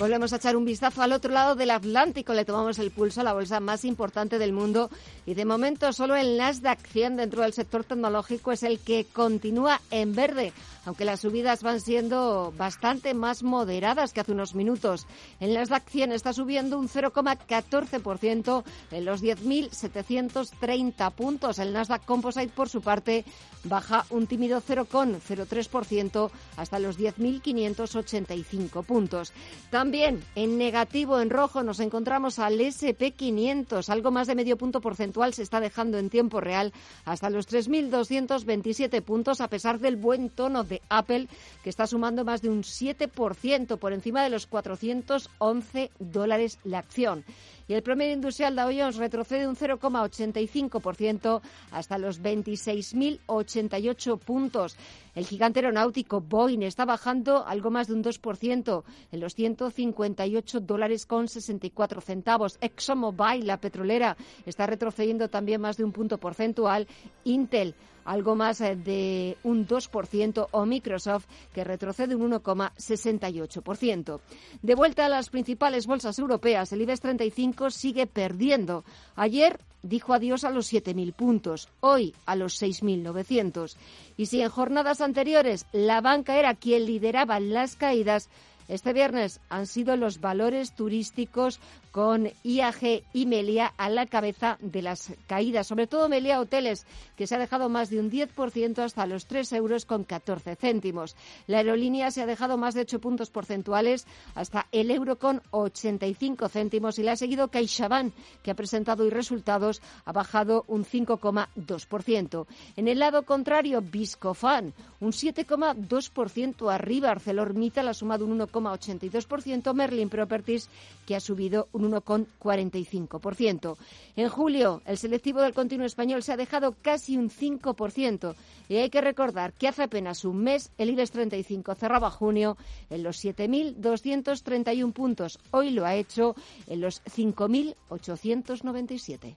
Volvemos 0.00 0.32
a 0.32 0.36
echar 0.36 0.56
un 0.56 0.64
vistazo 0.64 1.02
al 1.02 1.12
otro 1.12 1.30
lado 1.30 1.56
del 1.56 1.70
Atlántico. 1.70 2.32
Le 2.32 2.46
tomamos 2.46 2.78
el 2.78 2.90
pulso 2.90 3.20
a 3.20 3.24
la 3.24 3.34
bolsa 3.34 3.60
más 3.60 3.84
importante 3.84 4.38
del 4.38 4.50
mundo 4.50 4.88
y 5.26 5.34
de 5.34 5.44
momento 5.44 5.92
solo 5.92 6.16
el 6.16 6.38
Nasdaq 6.38 6.78
100 6.86 7.18
dentro 7.18 7.42
del 7.42 7.52
sector 7.52 7.84
tecnológico 7.84 8.50
es 8.50 8.62
el 8.62 8.78
que 8.78 9.04
continúa 9.04 9.78
en 9.90 10.14
verde 10.14 10.54
aunque 10.84 11.04
las 11.04 11.20
subidas 11.20 11.62
van 11.62 11.80
siendo 11.80 12.52
bastante 12.56 13.14
más 13.14 13.42
moderadas 13.42 14.12
que 14.12 14.20
hace 14.20 14.32
unos 14.32 14.54
minutos. 14.54 15.06
El 15.40 15.54
Nasdaq 15.54 15.88
100 15.88 16.12
está 16.12 16.32
subiendo 16.32 16.78
un 16.78 16.88
0,14% 16.88 18.64
en 18.90 19.04
los 19.04 19.22
10.730 19.22 21.12
puntos. 21.12 21.58
El 21.58 21.72
Nasdaq 21.72 22.04
Composite, 22.04 22.48
por 22.48 22.68
su 22.68 22.80
parte, 22.82 23.24
baja 23.64 24.06
un 24.10 24.26
tímido 24.26 24.62
0,03% 24.62 26.30
hasta 26.56 26.78
los 26.78 26.98
10.585 26.98 28.84
puntos. 28.84 29.32
También 29.70 30.22
en 30.34 30.58
negativo, 30.58 31.20
en 31.20 31.30
rojo, 31.30 31.62
nos 31.62 31.80
encontramos 31.80 32.38
al 32.38 32.58
SP500. 32.58 33.88
Algo 33.88 34.10
más 34.10 34.26
de 34.26 34.34
medio 34.34 34.56
punto 34.56 34.80
porcentual 34.80 35.34
se 35.34 35.42
está 35.42 35.60
dejando 35.60 35.98
en 35.98 36.10
tiempo 36.10 36.40
real 36.40 36.72
hasta 37.04 37.30
los 37.30 37.48
3.227 37.48 39.02
puntos 39.02 39.40
a 39.40 39.48
pesar 39.48 39.78
del 39.78 39.96
buen 39.96 40.30
tono 40.30 40.64
de 40.70 40.80
Apple, 40.88 41.28
que 41.62 41.68
está 41.68 41.86
sumando 41.86 42.24
más 42.24 42.40
de 42.40 42.48
un 42.48 42.62
7% 42.62 43.76
por 43.76 43.92
encima 43.92 44.22
de 44.22 44.30
los 44.30 44.46
411 44.46 45.90
dólares 45.98 46.58
la 46.64 46.78
acción 46.78 47.24
y 47.70 47.74
el 47.74 47.84
promedio 47.84 48.14
industrial 48.14 48.56
Dow 48.56 48.72
Jones 48.76 48.96
retrocede 48.96 49.46
un 49.46 49.54
0,85% 49.54 51.40
hasta 51.70 51.98
los 51.98 52.20
26.088 52.20 54.18
puntos. 54.18 54.76
El 55.14 55.24
gigante 55.24 55.60
aeronáutico 55.60 56.20
Boeing 56.20 56.62
está 56.62 56.84
bajando 56.84 57.46
algo 57.46 57.70
más 57.70 57.86
de 57.86 57.94
un 57.94 58.02
2% 58.02 58.82
en 59.12 59.20
los 59.20 59.36
158 59.36 60.58
dólares 60.58 61.06
con 61.06 61.28
64 61.28 62.00
centavos. 62.00 62.58
ExxonMobil, 62.60 63.46
la 63.46 63.60
petrolera, 63.60 64.16
está 64.46 64.66
retrocediendo 64.66 65.28
también 65.28 65.60
más 65.60 65.76
de 65.76 65.84
un 65.84 65.92
punto 65.92 66.18
porcentual. 66.18 66.88
Intel 67.22 67.76
algo 68.10 68.34
más 68.34 68.60
eh, 68.60 68.74
de 68.74 69.36
un 69.44 69.68
2%, 69.68 70.48
o 70.50 70.66
Microsoft, 70.66 71.26
que 71.54 71.62
retrocede 71.62 72.16
un 72.16 72.32
1,68%. 72.32 74.20
De 74.62 74.74
vuelta 74.74 75.06
a 75.06 75.08
las 75.08 75.30
principales 75.30 75.86
bolsas 75.86 76.18
europeas, 76.18 76.72
el 76.72 76.82
IBEX 76.82 77.00
35 77.02 77.70
sigue 77.70 78.08
perdiendo. 78.08 78.84
Ayer 79.14 79.60
dijo 79.82 80.12
adiós 80.12 80.42
a 80.42 80.50
los 80.50 80.72
7.000 80.72 81.12
puntos, 81.14 81.68
hoy 81.78 82.12
a 82.26 82.34
los 82.34 82.60
6.900. 82.60 83.76
Y 84.16 84.26
si 84.26 84.42
en 84.42 84.50
jornadas 84.50 85.00
anteriores 85.00 85.66
la 85.70 86.00
banca 86.00 86.36
era 86.36 86.56
quien 86.56 86.86
lideraba 86.86 87.38
las 87.38 87.76
caídas, 87.76 88.28
este 88.66 88.92
viernes 88.92 89.40
han 89.48 89.66
sido 89.66 89.96
los 89.96 90.20
valores 90.20 90.74
turísticos 90.74 91.60
con 91.90 92.30
IAG 92.44 93.02
y 93.12 93.26
Melia 93.26 93.72
a 93.76 93.88
la 93.88 94.06
cabeza 94.06 94.58
de 94.60 94.82
las 94.82 95.12
caídas, 95.26 95.66
sobre 95.66 95.86
todo 95.86 96.08
Melia 96.08 96.40
Hoteles, 96.40 96.86
que 97.16 97.26
se 97.26 97.34
ha 97.34 97.38
dejado 97.38 97.68
más 97.68 97.90
de 97.90 98.00
un 98.00 98.10
10% 98.10 98.78
hasta 98.78 99.06
los 99.06 99.26
3 99.26 99.52
euros 99.54 99.84
con 99.84 100.04
14 100.04 100.56
céntimos. 100.56 101.16
La 101.46 101.58
aerolínea 101.58 102.10
se 102.10 102.22
ha 102.22 102.26
dejado 102.26 102.56
más 102.56 102.74
de 102.74 102.82
8 102.82 103.00
puntos 103.00 103.30
porcentuales 103.30 104.06
hasta 104.34 104.66
el 104.72 104.90
euro 104.90 105.18
con 105.18 105.42
85 105.50 106.48
céntimos 106.48 106.98
y 106.98 107.02
le 107.02 107.10
ha 107.10 107.16
seguido 107.16 107.48
CaixaBank, 107.48 108.12
que 108.42 108.50
ha 108.50 108.54
presentado 108.54 109.04
hoy 109.04 109.10
resultados, 109.10 109.82
ha 110.04 110.12
bajado 110.12 110.64
un 110.68 110.84
5,2%. 110.84 112.46
En 112.76 112.88
el 112.88 112.98
lado 112.98 113.24
contrario, 113.24 113.82
Viscofan, 113.82 114.72
un 115.00 115.12
7,2% 115.12 116.72
arriba. 116.72 117.10
ArcelorMittal 117.10 117.88
ha 117.88 117.94
sumado 117.94 118.24
un 118.24 118.38
1,82%. 118.38 119.74
Merlin 119.74 120.08
Properties, 120.08 120.68
que 121.06 121.16
ha 121.16 121.20
subido 121.20 121.68
un 121.72 121.79
un 121.80 121.92
1,45%. 121.92 123.76
En 124.16 124.28
julio, 124.28 124.82
el 124.84 124.98
selectivo 124.98 125.40
del 125.40 125.54
continuo 125.54 125.86
español 125.86 126.22
se 126.22 126.32
ha 126.32 126.36
dejado 126.36 126.76
casi 126.80 127.16
un 127.16 127.30
5%. 127.30 128.34
Y 128.68 128.76
hay 128.76 128.90
que 128.90 129.00
recordar 129.00 129.52
que 129.52 129.66
hace 129.68 129.84
apenas 129.84 130.24
un 130.24 130.42
mes 130.42 130.72
el 130.78 130.90
IBEX 130.90 131.10
35 131.10 131.74
cerraba 131.74 132.10
junio 132.10 132.56
en 132.88 133.02
los 133.02 133.24
7.231 133.24 134.92
puntos. 134.92 135.40
Hoy 135.50 135.70
lo 135.70 135.84
ha 135.86 135.94
hecho 135.94 136.34
en 136.66 136.80
los 136.80 137.02
5.897. 137.04 139.34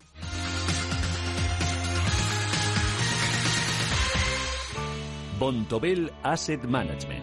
Bontobel 5.40 6.12
Asset 6.22 6.64
Management 6.64 7.23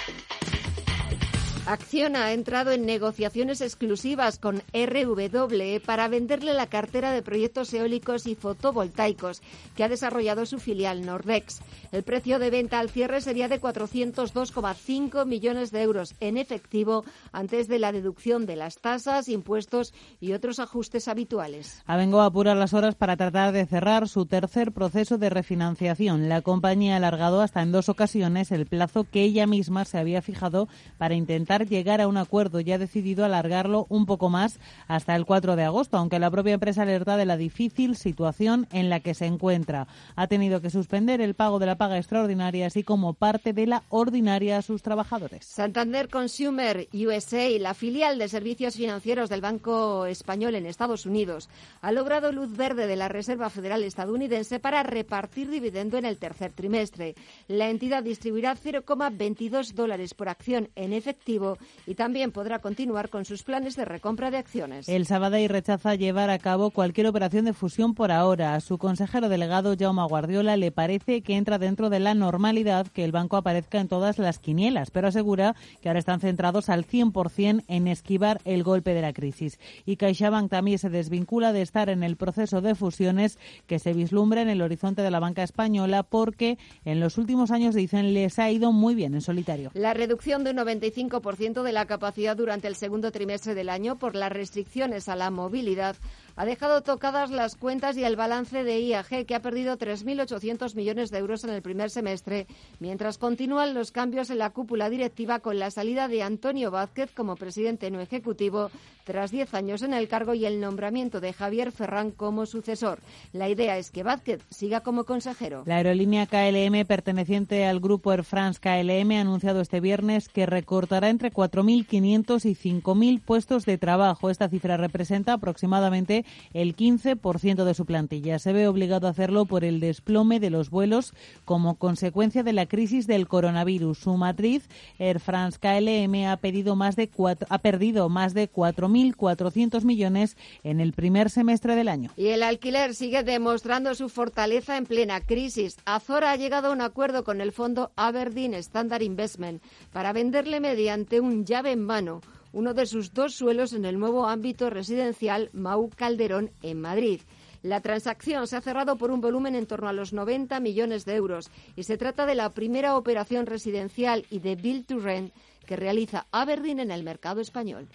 Acciona 1.71 2.25
ha 2.25 2.33
entrado 2.33 2.71
en 2.71 2.85
negociaciones 2.85 3.61
exclusivas 3.61 4.37
con 4.39 4.61
RW 4.73 5.79
para 5.85 6.09
venderle 6.09 6.53
la 6.53 6.67
cartera 6.67 7.13
de 7.13 7.21
proyectos 7.21 7.73
eólicos 7.73 8.27
y 8.27 8.35
fotovoltaicos 8.35 9.41
que 9.77 9.85
ha 9.85 9.87
desarrollado 9.87 10.45
su 10.45 10.59
filial 10.59 11.05
Nordex. 11.05 11.61
El 11.93 12.03
precio 12.03 12.39
de 12.39 12.49
venta 12.49 12.79
al 12.79 12.89
cierre 12.89 13.21
sería 13.21 13.47
de 13.47 13.61
402,5 13.61 15.25
millones 15.25 15.71
de 15.71 15.81
euros 15.81 16.13
en 16.19 16.35
efectivo 16.35 17.05
antes 17.31 17.69
de 17.69 17.79
la 17.79 17.93
deducción 17.93 18.45
de 18.45 18.57
las 18.57 18.79
tasas, 18.79 19.29
impuestos 19.29 19.93
y 20.19 20.33
otros 20.33 20.59
ajustes 20.59 21.07
habituales. 21.07 21.81
Avengo 21.85 22.19
apurar 22.19 22.57
las 22.57 22.73
horas 22.73 22.95
para 22.95 23.15
tratar 23.15 23.53
de 23.53 23.65
cerrar 23.65 24.09
su 24.09 24.25
tercer 24.25 24.73
proceso 24.73 25.17
de 25.17 25.29
refinanciación. 25.29 26.27
La 26.27 26.41
compañía 26.41 26.95
ha 26.95 26.97
alargado 26.97 27.39
hasta 27.39 27.61
en 27.61 27.71
dos 27.71 27.87
ocasiones 27.87 28.51
el 28.51 28.65
plazo 28.65 29.05
que 29.05 29.23
ella 29.23 29.47
misma 29.47 29.85
se 29.85 29.99
había 29.99 30.21
fijado 30.21 30.67
para 30.97 31.15
intentar 31.15 31.60
llegar 31.67 32.01
a 32.01 32.07
un 32.07 32.17
acuerdo 32.17 32.59
y 32.59 32.71
ha 32.71 32.77
decidido 32.77 33.25
alargarlo 33.25 33.85
un 33.89 34.05
poco 34.05 34.29
más 34.29 34.59
hasta 34.87 35.15
el 35.15 35.25
4 35.25 35.55
de 35.55 35.63
agosto, 35.63 35.97
aunque 35.97 36.19
la 36.19 36.31
propia 36.31 36.53
empresa 36.53 36.83
alerta 36.83 37.17
de 37.17 37.25
la 37.25 37.37
difícil 37.37 37.95
situación 37.95 38.67
en 38.71 38.89
la 38.89 38.99
que 38.99 39.13
se 39.13 39.25
encuentra. 39.25 39.87
Ha 40.15 40.27
tenido 40.27 40.61
que 40.61 40.69
suspender 40.69 41.21
el 41.21 41.35
pago 41.35 41.59
de 41.59 41.65
la 41.65 41.77
paga 41.77 41.97
extraordinaria, 41.97 42.67
así 42.67 42.83
como 42.83 43.13
parte 43.13 43.53
de 43.53 43.67
la 43.67 43.83
ordinaria 43.89 44.57
a 44.57 44.61
sus 44.61 44.81
trabajadores. 44.81 45.45
Santander 45.45 46.09
Consumer 46.09 46.87
USA, 46.93 47.49
la 47.59 47.73
filial 47.73 48.17
de 48.17 48.29
servicios 48.29 48.75
financieros 48.75 49.29
del 49.29 49.41
Banco 49.41 50.05
Español 50.05 50.55
en 50.55 50.65
Estados 50.65 51.05
Unidos, 51.05 51.49
ha 51.81 51.91
logrado 51.91 52.31
luz 52.31 52.55
verde 52.55 52.87
de 52.87 52.95
la 52.95 53.07
Reserva 53.07 53.49
Federal 53.49 53.83
estadounidense 53.83 54.59
para 54.59 54.83
repartir 54.83 55.49
dividendo 55.49 55.97
en 55.97 56.05
el 56.05 56.17
tercer 56.17 56.51
trimestre. 56.53 57.15
La 57.47 57.69
entidad 57.69 58.03
distribuirá 58.03 58.55
0,22 58.55 59.73
dólares 59.73 60.13
por 60.13 60.29
acción 60.29 60.69
en 60.75 60.93
efectivo 60.93 61.40
y 61.85 61.95
también 61.95 62.31
podrá 62.31 62.59
continuar 62.59 63.09
con 63.09 63.25
sus 63.25 63.43
planes 63.43 63.75
de 63.75 63.85
recompra 63.85 64.31
de 64.31 64.37
acciones. 64.37 64.87
El 64.87 65.05
Sabadell 65.05 65.49
rechaza 65.49 65.95
llevar 65.95 66.29
a 66.29 66.39
cabo 66.39 66.71
cualquier 66.71 67.07
operación 67.07 67.45
de 67.45 67.53
fusión 67.53 67.93
por 67.93 68.11
ahora. 68.11 68.55
A 68.55 68.61
su 68.61 68.77
consejero 68.77 69.29
delegado, 69.29 69.75
Jaume 69.77 70.03
Guardiola, 70.03 70.57
le 70.57 70.71
parece 70.71 71.21
que 71.21 71.35
entra 71.35 71.57
dentro 71.57 71.89
de 71.89 71.99
la 71.99 72.13
normalidad 72.13 72.87
que 72.87 73.03
el 73.03 73.11
banco 73.11 73.37
aparezca 73.37 73.79
en 73.79 73.87
todas 73.87 74.17
las 74.17 74.39
quinielas, 74.39 74.91
pero 74.91 75.07
asegura 75.07 75.55
que 75.81 75.89
ahora 75.89 75.99
están 75.99 76.19
centrados 76.19 76.69
al 76.69 76.85
100% 76.85 77.63
en 77.67 77.87
esquivar 77.87 78.41
el 78.45 78.63
golpe 78.63 78.93
de 78.93 79.01
la 79.01 79.13
crisis. 79.13 79.59
Y 79.85 79.97
CaixaBank 79.97 80.49
también 80.49 80.79
se 80.79 80.89
desvincula 80.89 81.53
de 81.53 81.61
estar 81.61 81.89
en 81.89 82.03
el 82.03 82.15
proceso 82.17 82.61
de 82.61 82.75
fusiones 82.75 83.37
que 83.67 83.79
se 83.79 83.93
vislumbra 83.93 84.41
en 84.41 84.49
el 84.49 84.61
horizonte 84.61 85.01
de 85.01 85.11
la 85.11 85.19
banca 85.19 85.43
española 85.43 86.03
porque 86.03 86.57
en 86.85 86.99
los 86.99 87.17
últimos 87.17 87.51
años, 87.51 87.75
dicen, 87.75 88.13
les 88.13 88.39
ha 88.39 88.49
ido 88.51 88.71
muy 88.71 88.95
bien 88.95 89.13
en 89.13 89.21
solitario. 89.21 89.71
La 89.73 89.93
reducción 89.93 90.43
de 90.43 90.51
un 90.51 90.57
95% 90.57 91.21
de 91.37 91.71
la 91.71 91.85
capacidad 91.85 92.35
durante 92.35 92.67
el 92.67 92.75
segundo 92.75 93.09
trimestre 93.11 93.55
del 93.55 93.69
año 93.69 93.97
por 93.97 94.15
las 94.15 94.31
restricciones 94.31 95.07
a 95.07 95.15
la 95.15 95.31
movilidad 95.31 95.95
ha 96.35 96.45
dejado 96.45 96.81
tocadas 96.81 97.31
las 97.31 97.55
cuentas 97.55 97.97
y 97.97 98.03
el 98.03 98.15
balance 98.15 98.63
de 98.63 98.79
IAG, 98.79 99.25
que 99.25 99.35
ha 99.35 99.41
perdido 99.41 99.77
3.800 99.77 100.75
millones 100.75 101.11
de 101.11 101.17
euros 101.17 101.43
en 101.43 101.51
el 101.51 101.61
primer 101.61 101.89
semestre, 101.89 102.47
mientras 102.79 103.17
continúan 103.17 103.73
los 103.73 103.91
cambios 103.91 104.29
en 104.29 104.37
la 104.39 104.51
cúpula 104.51 104.89
directiva 104.89 105.39
con 105.39 105.59
la 105.59 105.71
salida 105.71 106.07
de 106.07 106.23
Antonio 106.23 106.71
Vázquez 106.71 107.11
como 107.13 107.35
presidente 107.35 107.91
no 107.91 107.99
ejecutivo 107.99 108.69
tras 109.03 109.31
10 109.31 109.53
años 109.53 109.81
en 109.81 109.93
el 109.93 110.07
cargo 110.07 110.33
y 110.33 110.45
el 110.45 110.59
nombramiento 110.59 111.19
de 111.19 111.33
Javier 111.33 111.71
Ferrán 111.71 112.11
como 112.11 112.45
sucesor. 112.45 112.99
La 113.33 113.49
idea 113.49 113.77
es 113.77 113.91
que 113.91 114.03
Vázquez 114.03 114.45
siga 114.49 114.81
como 114.81 115.05
consejero. 115.05 115.63
La 115.65 115.77
aerolínea 115.77 116.27
KLM, 116.27 116.85
perteneciente 116.85 117.65
al 117.65 117.79
grupo 117.79 118.13
Air 118.13 118.23
France 118.23 118.59
KLM, 118.61 119.11
ha 119.11 119.21
anunciado 119.21 119.61
este 119.61 119.79
viernes 119.79 120.29
que 120.29 120.45
recortará 120.45 121.09
entre 121.09 121.31
4.500 121.31 122.45
y 122.45 122.55
5.000 122.55 123.21
puestos 123.21 123.65
de 123.65 123.77
trabajo. 123.77 124.29
Esta 124.29 124.49
cifra 124.49 124.77
representa 124.77 125.33
aproximadamente 125.33 126.20
el 126.53 126.75
15% 126.75 127.63
de 127.63 127.73
su 127.73 127.85
plantilla. 127.85 128.39
Se 128.39 128.53
ve 128.53 128.67
obligado 128.67 129.07
a 129.07 129.11
hacerlo 129.11 129.45
por 129.45 129.63
el 129.63 129.79
desplome 129.79 130.39
de 130.39 130.49
los 130.49 130.69
vuelos 130.69 131.13
como 131.45 131.75
consecuencia 131.75 132.43
de 132.43 132.53
la 132.53 132.65
crisis 132.65 133.07
del 133.07 133.27
coronavirus. 133.27 133.97
Su 133.99 134.17
matriz, 134.17 134.67
Air 134.99 135.19
France 135.19 135.59
KLM, 135.59 136.25
ha, 136.25 136.39
más 136.75 136.95
de 136.95 137.09
ha 137.49 137.59
perdido 137.59 138.09
más 138.09 138.33
de 138.33 138.51
4.400 138.51 139.83
millones 139.83 140.37
en 140.63 140.79
el 140.79 140.93
primer 140.93 141.29
semestre 141.29 141.75
del 141.75 141.87
año. 141.87 142.11
Y 142.17 142.27
el 142.27 142.43
alquiler 142.43 142.95
sigue 142.95 143.23
demostrando 143.23 143.93
su 143.95 144.09
fortaleza 144.09 144.77
en 144.77 144.85
plena 144.85 145.21
crisis. 145.21 145.77
Azora 145.85 146.31
ha 146.31 146.35
llegado 146.35 146.69
a 146.69 146.71
un 146.71 146.81
acuerdo 146.81 147.23
con 147.23 147.41
el 147.41 147.51
fondo 147.51 147.91
Aberdeen 147.95 148.53
Standard 148.55 149.01
Investment 149.01 149.61
para 149.91 150.13
venderle 150.13 150.59
mediante 150.59 151.19
un 151.19 151.45
llave 151.45 151.71
en 151.71 151.83
mano 151.83 152.21
uno 152.53 152.73
de 152.73 152.85
sus 152.85 153.13
dos 153.13 153.35
suelos 153.35 153.73
en 153.73 153.85
el 153.85 153.99
nuevo 153.99 154.27
ámbito 154.27 154.69
residencial 154.69 155.49
Mau 155.53 155.89
Calderón 155.89 156.51
en 156.61 156.81
Madrid. 156.81 157.21
La 157.63 157.81
transacción 157.81 158.47
se 158.47 158.55
ha 158.55 158.61
cerrado 158.61 158.97
por 158.97 159.11
un 159.11 159.21
volumen 159.21 159.55
en 159.55 159.67
torno 159.67 159.87
a 159.87 159.93
los 159.93 160.13
90 160.13 160.59
millones 160.59 161.05
de 161.05 161.15
euros 161.15 161.51
y 161.75 161.83
se 161.83 161.97
trata 161.97 162.25
de 162.25 162.35
la 162.35 162.53
primera 162.53 162.97
operación 162.97 163.45
residencial 163.45 164.25
y 164.29 164.39
de 164.39 164.55
Build 164.55 164.87
to 164.87 164.99
Rent 164.99 165.33
que 165.65 165.75
realiza 165.75 166.25
Aberdeen 166.31 166.79
en 166.79 166.91
el 166.91 167.03
mercado 167.03 167.39
español. 167.39 167.87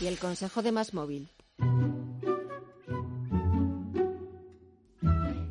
Y 0.00 0.06
el 0.06 0.18
Consejo 0.18 0.62
de 0.62 0.72
Más 0.72 0.94
Móvil. 0.94 1.28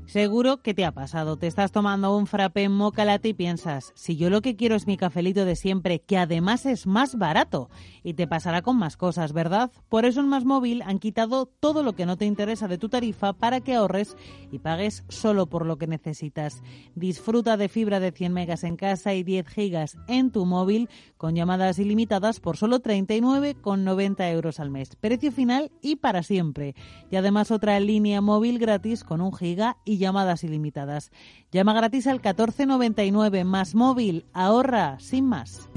Seguro 0.07 0.61
que 0.61 0.73
te 0.73 0.85
ha 0.85 0.93
pasado. 0.93 1.35
Te 1.35 1.47
estás 1.47 1.73
tomando 1.73 2.15
un 2.15 2.27
frappé 2.27 2.63
en 2.63 2.71
moca 2.71 3.19
y 3.23 3.33
piensas, 3.33 3.91
si 3.93 4.15
yo 4.15 4.29
lo 4.29 4.41
que 4.41 4.55
quiero 4.55 4.75
es 4.75 4.87
mi 4.87 4.95
cafelito 4.95 5.43
de 5.43 5.57
siempre, 5.57 5.99
que 5.99 6.17
además 6.17 6.65
es 6.65 6.87
más 6.87 7.17
barato. 7.17 7.69
Y 8.03 8.13
te 8.13 8.25
pasará 8.25 8.61
con 8.61 8.77
más 8.77 8.95
cosas, 8.95 9.33
¿verdad? 9.33 9.69
Por 9.89 10.05
eso 10.05 10.21
en 10.21 10.29
Más 10.29 10.45
Móvil 10.45 10.81
han 10.83 10.99
quitado 10.99 11.45
todo 11.45 11.83
lo 11.83 11.93
que 11.93 12.05
no 12.05 12.15
te 12.15 12.23
interesa 12.23 12.69
de 12.69 12.77
tu 12.77 12.87
tarifa 12.87 13.33
para 13.33 13.59
que 13.59 13.75
ahorres 13.75 14.15
y 14.49 14.59
pagues 14.59 15.03
solo 15.09 15.47
por 15.47 15.65
lo 15.65 15.77
que 15.77 15.87
necesitas. 15.87 16.63
Disfruta 16.95 17.57
de 17.57 17.67
fibra 17.67 17.99
de 17.99 18.13
100 18.13 18.31
megas 18.31 18.63
en 18.63 18.77
casa 18.77 19.13
y 19.13 19.23
10 19.23 19.45
gigas 19.49 19.97
en 20.07 20.31
tu 20.31 20.45
móvil 20.45 20.87
con 21.17 21.35
llamadas 21.35 21.79
ilimitadas 21.79 22.39
por 22.39 22.55
solo 22.55 22.81
39,90 22.81 24.31
euros 24.31 24.61
al 24.61 24.69
mes. 24.69 24.95
Precio 24.95 25.33
final 25.33 25.69
y 25.81 25.97
para 25.97 26.23
siempre. 26.23 26.75
Y 27.11 27.17
además 27.17 27.51
otra 27.51 27.77
línea 27.81 28.21
móvil 28.21 28.57
gratis 28.57 29.03
con 29.03 29.19
un 29.19 29.33
giga 29.33 29.77
y 29.83 29.96
llamadas 29.97 30.43
ilimitadas. 30.43 31.11
Llama 31.51 31.73
gratis 31.73 32.07
al 32.07 32.17
1499 32.17 33.43
más 33.43 33.75
móvil. 33.75 34.25
Ahorra 34.33 34.99
sin 34.99 35.25
más. 35.25 35.69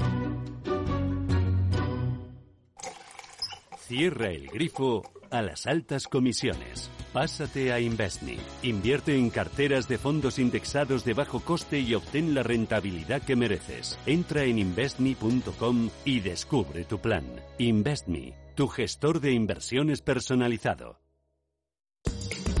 Cierra 3.87 4.29
el 4.29 4.47
grifo 4.47 5.03
a 5.31 5.41
las 5.41 5.65
altas 5.67 6.07
comisiones. 6.07 6.89
Pásate 7.13 7.73
a 7.73 7.79
Investme. 7.79 8.37
Invierte 8.63 9.17
en 9.17 9.29
carteras 9.29 9.87
de 9.87 9.97
fondos 9.97 10.39
indexados 10.39 11.03
de 11.03 11.13
bajo 11.13 11.41
coste 11.41 11.79
y 11.79 11.93
obtén 11.93 12.33
la 12.33 12.43
rentabilidad 12.43 13.21
que 13.21 13.35
mereces. 13.35 13.99
Entra 14.05 14.43
en 14.43 14.59
investme.com 14.59 15.89
y 16.05 16.21
descubre 16.21 16.85
tu 16.85 16.99
plan. 16.99 17.25
Investme, 17.57 18.33
tu 18.55 18.67
gestor 18.67 19.19
de 19.19 19.33
inversiones 19.33 20.01
personalizado. 20.01 21.00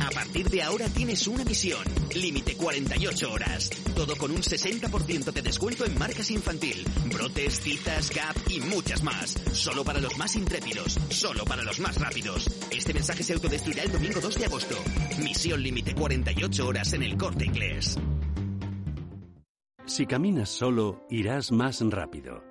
A 0.01 0.09
partir 0.09 0.49
de 0.49 0.63
ahora 0.63 0.87
tienes 0.89 1.27
una 1.27 1.43
misión. 1.43 1.83
Límite 2.15 2.55
48 2.55 3.31
horas. 3.31 3.69
Todo 3.95 4.15
con 4.15 4.31
un 4.31 4.41
60% 4.41 5.31
de 5.31 5.41
descuento 5.43 5.85
en 5.85 5.97
marcas 5.97 6.31
infantil, 6.31 6.83
brotes, 7.13 7.59
citas, 7.59 8.09
gap 8.09 8.35
y 8.49 8.61
muchas 8.61 9.03
más. 9.03 9.35
Solo 9.53 9.83
para 9.83 9.99
los 9.99 10.17
más 10.17 10.35
intrépidos. 10.35 10.97
Solo 11.09 11.45
para 11.45 11.61
los 11.61 11.79
más 11.79 11.99
rápidos. 11.99 12.49
Este 12.71 12.95
mensaje 12.95 13.23
se 13.23 13.33
autodestruirá 13.33 13.83
el 13.83 13.91
domingo 13.91 14.19
2 14.19 14.39
de 14.39 14.45
agosto. 14.45 14.75
Misión 15.19 15.61
límite 15.61 15.93
48 15.93 16.67
horas 16.67 16.93
en 16.93 17.03
el 17.03 17.15
corte 17.15 17.45
inglés. 17.45 17.99
Si 19.85 20.07
caminas 20.07 20.49
solo, 20.49 21.05
irás 21.09 21.51
más 21.51 21.81
rápido. 21.81 22.50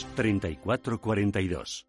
3442. 0.15 1.87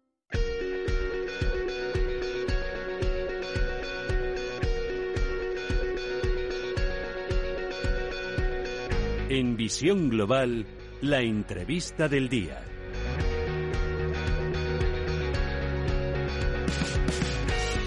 En 9.29 9.57
Visión 9.57 10.09
Global, 10.09 10.65
la 11.01 11.21
entrevista 11.21 12.07
del 12.07 12.29
día. 12.29 12.61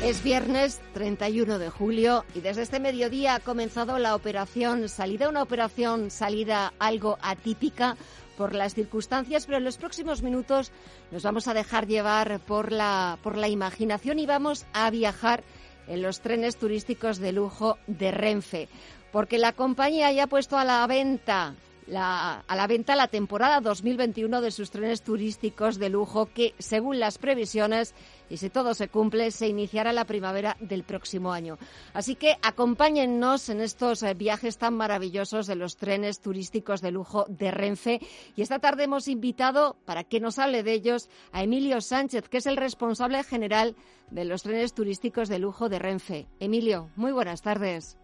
Es 0.02 0.22
viernes 0.22 0.80
31 0.94 1.58
de 1.58 1.68
julio 1.68 2.24
y 2.32 2.40
desde 2.40 2.62
este 2.62 2.78
mediodía 2.78 3.34
ha 3.34 3.40
comenzado 3.40 3.98
la 3.98 4.14
operación 4.14 4.88
salida, 4.88 5.28
una 5.28 5.42
operación 5.42 6.12
salida 6.12 6.72
algo 6.78 7.18
atípica 7.20 7.96
por 8.36 8.54
las 8.54 8.74
circunstancias, 8.74 9.46
pero 9.46 9.58
en 9.58 9.64
los 9.64 9.78
próximos 9.78 10.22
minutos 10.22 10.70
nos 11.10 11.22
vamos 11.22 11.48
a 11.48 11.54
dejar 11.54 11.86
llevar 11.86 12.40
por 12.40 12.72
la, 12.72 13.18
por 13.22 13.36
la 13.36 13.48
imaginación 13.48 14.18
y 14.18 14.26
vamos 14.26 14.66
a 14.72 14.90
viajar 14.90 15.42
en 15.88 16.02
los 16.02 16.20
trenes 16.20 16.56
turísticos 16.56 17.18
de 17.18 17.32
lujo 17.32 17.78
de 17.86 18.10
Renfe, 18.10 18.68
porque 19.12 19.38
la 19.38 19.52
compañía 19.52 20.12
ya 20.12 20.24
ha 20.24 20.28
puesto 20.28 20.58
a 20.58 20.64
la 20.64 20.86
venta 20.86 21.54
a 21.94 22.42
la 22.48 22.66
venta 22.66 22.96
la 22.96 23.08
temporada 23.08 23.60
2021 23.60 24.40
de 24.40 24.50
sus 24.50 24.70
trenes 24.70 25.02
turísticos 25.02 25.78
de 25.78 25.88
lujo 25.88 26.26
que, 26.26 26.54
según 26.58 26.98
las 26.98 27.18
previsiones, 27.18 27.94
y 28.28 28.38
si 28.38 28.50
todo 28.50 28.74
se 28.74 28.88
cumple, 28.88 29.30
se 29.30 29.48
iniciará 29.48 29.92
la 29.92 30.04
primavera 30.04 30.56
del 30.60 30.82
próximo 30.82 31.32
año. 31.32 31.58
Así 31.94 32.16
que 32.16 32.36
acompáñennos 32.42 33.48
en 33.48 33.60
estos 33.60 34.02
eh, 34.02 34.14
viajes 34.14 34.58
tan 34.58 34.74
maravillosos 34.74 35.46
de 35.46 35.56
los 35.56 35.76
trenes 35.76 36.20
turísticos 36.20 36.80
de 36.80 36.90
lujo 36.90 37.26
de 37.28 37.50
Renfe. 37.50 38.00
Y 38.34 38.42
esta 38.42 38.58
tarde 38.58 38.84
hemos 38.84 39.08
invitado, 39.08 39.76
para 39.84 40.04
que 40.04 40.20
nos 40.20 40.38
hable 40.38 40.62
de 40.62 40.72
ellos, 40.72 41.08
a 41.32 41.42
Emilio 41.42 41.80
Sánchez, 41.80 42.28
que 42.28 42.38
es 42.38 42.46
el 42.46 42.56
responsable 42.56 43.22
general 43.22 43.76
de 44.10 44.24
los 44.24 44.42
trenes 44.42 44.74
turísticos 44.74 45.28
de 45.28 45.38
lujo 45.38 45.68
de 45.68 45.78
Renfe. 45.78 46.26
Emilio, 46.40 46.90
muy 46.96 47.12
buenas 47.12 47.42
tardes. 47.42 47.96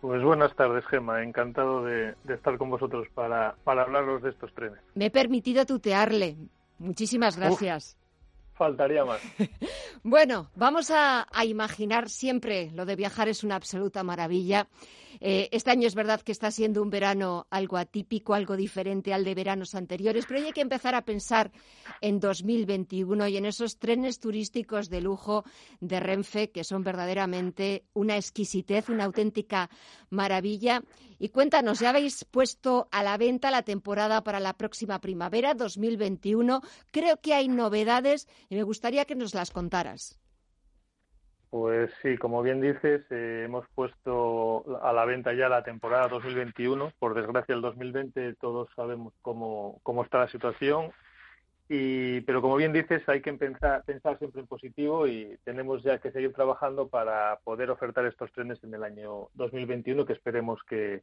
Pues 0.00 0.22
buenas 0.22 0.54
tardes, 0.54 0.84
Gema. 0.86 1.22
Encantado 1.22 1.84
de, 1.84 2.14
de 2.24 2.34
estar 2.34 2.56
con 2.56 2.70
vosotros 2.70 3.08
para, 3.14 3.56
para, 3.64 3.82
hablaros 3.82 4.22
de 4.22 4.30
estos 4.30 4.52
trenes. 4.54 4.78
Me 4.94 5.06
he 5.06 5.10
permitido 5.10 5.66
tutearle. 5.66 6.36
Muchísimas 6.78 7.36
gracias. 7.36 7.96
Uf, 8.52 8.58
faltaría 8.58 9.04
más. 9.04 9.20
bueno, 10.04 10.50
vamos 10.54 10.90
a, 10.90 11.26
a, 11.32 11.44
imaginar 11.44 12.08
siempre 12.08 12.70
lo 12.72 12.86
de 12.86 12.94
viajar 12.94 13.28
es 13.28 13.42
una 13.42 13.56
absoluta 13.56 14.04
maravilla. 14.04 14.68
Eh, 15.20 15.48
este 15.52 15.70
año 15.70 15.86
es 15.86 15.94
verdad 15.94 16.20
que 16.20 16.32
está 16.32 16.50
siendo 16.50 16.82
un 16.82 16.90
verano 16.90 17.46
algo 17.50 17.76
atípico, 17.76 18.34
algo 18.34 18.56
diferente 18.56 19.12
al 19.12 19.24
de 19.24 19.34
veranos 19.34 19.74
anteriores, 19.74 20.26
pero 20.26 20.44
hay 20.44 20.52
que 20.52 20.60
empezar 20.60 20.94
a 20.94 21.04
pensar 21.04 21.50
en 22.00 22.20
2021 22.20 23.28
y 23.28 23.36
en 23.36 23.46
esos 23.46 23.78
trenes 23.78 24.20
turísticos 24.20 24.90
de 24.90 25.00
lujo 25.00 25.44
de 25.80 26.00
Renfe 26.00 26.50
que 26.50 26.64
son 26.64 26.84
verdaderamente 26.84 27.84
una 27.94 28.16
exquisitez, 28.16 28.88
una 28.88 29.04
auténtica 29.04 29.70
maravilla. 30.10 30.82
Y 31.18 31.30
cuéntanos, 31.30 31.80
ya 31.80 31.90
habéis 31.90 32.24
puesto 32.24 32.88
a 32.92 33.02
la 33.02 33.16
venta 33.16 33.50
la 33.50 33.62
temporada 33.62 34.22
para 34.22 34.40
la 34.40 34.54
próxima 34.54 35.00
primavera 35.00 35.54
2021. 35.54 36.60
Creo 36.92 37.16
que 37.20 37.34
hay 37.34 37.48
novedades 37.48 38.28
y 38.48 38.54
me 38.54 38.62
gustaría 38.62 39.04
que 39.04 39.16
nos 39.16 39.34
las 39.34 39.50
contaras. 39.50 40.18
Pues 41.50 41.90
sí, 42.02 42.18
como 42.18 42.42
bien 42.42 42.60
dices, 42.60 43.00
eh, 43.10 43.44
hemos 43.46 43.66
puesto 43.74 44.07
a 44.88 44.92
la 44.92 45.04
venta 45.04 45.34
ya 45.34 45.50
la 45.50 45.62
temporada 45.62 46.08
2021. 46.08 46.92
Por 46.98 47.14
desgracia, 47.14 47.54
el 47.54 47.60
2020 47.60 48.34
todos 48.36 48.70
sabemos 48.74 49.12
cómo, 49.20 49.80
cómo 49.82 50.02
está 50.02 50.18
la 50.18 50.28
situación. 50.28 50.92
Y, 51.68 52.22
pero 52.22 52.40
como 52.40 52.56
bien 52.56 52.72
dices, 52.72 53.06
hay 53.06 53.20
que 53.20 53.34
pensar, 53.34 53.84
pensar 53.84 54.18
siempre 54.18 54.40
en 54.40 54.46
positivo 54.46 55.06
y 55.06 55.38
tenemos 55.44 55.82
ya 55.82 55.98
que 55.98 56.10
seguir 56.10 56.32
trabajando 56.32 56.88
para 56.88 57.38
poder 57.44 57.70
ofertar 57.70 58.06
estos 58.06 58.32
trenes 58.32 58.64
en 58.64 58.72
el 58.72 58.82
año 58.82 59.28
2021, 59.34 60.06
que 60.06 60.14
esperemos 60.14 60.58
que, 60.64 61.02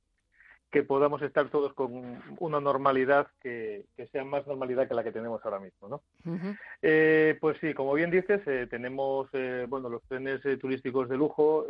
que 0.72 0.84
podamos 0.84 1.22
estar 1.22 1.50
todos 1.50 1.74
con 1.74 2.22
una 2.40 2.60
normalidad 2.60 3.28
que, 3.42 3.86
que, 3.96 4.08
sea 4.08 4.26
más 4.26 4.46
normalidad 4.46 4.88
que 4.88 4.94
la 4.94 5.04
que 5.04 5.12
tenemos 5.12 5.44
ahora 5.46 5.60
mismo, 5.60 5.88
¿no? 5.88 6.02
Uh 6.26 6.36
-huh. 6.36 6.58
eh, 6.82 7.38
pues 7.40 7.58
sí, 7.62 7.74
como 7.74 7.94
bien 7.94 8.12
dices, 8.12 8.42
eh, 8.46 8.68
tenemos 8.70 9.30
eh, 9.34 9.66
bueno 9.70 9.90
los 9.90 10.04
trenes 10.04 10.46
eh, 10.46 10.58
turísticos 10.58 11.08
de 11.10 11.18
lujo, 11.18 11.66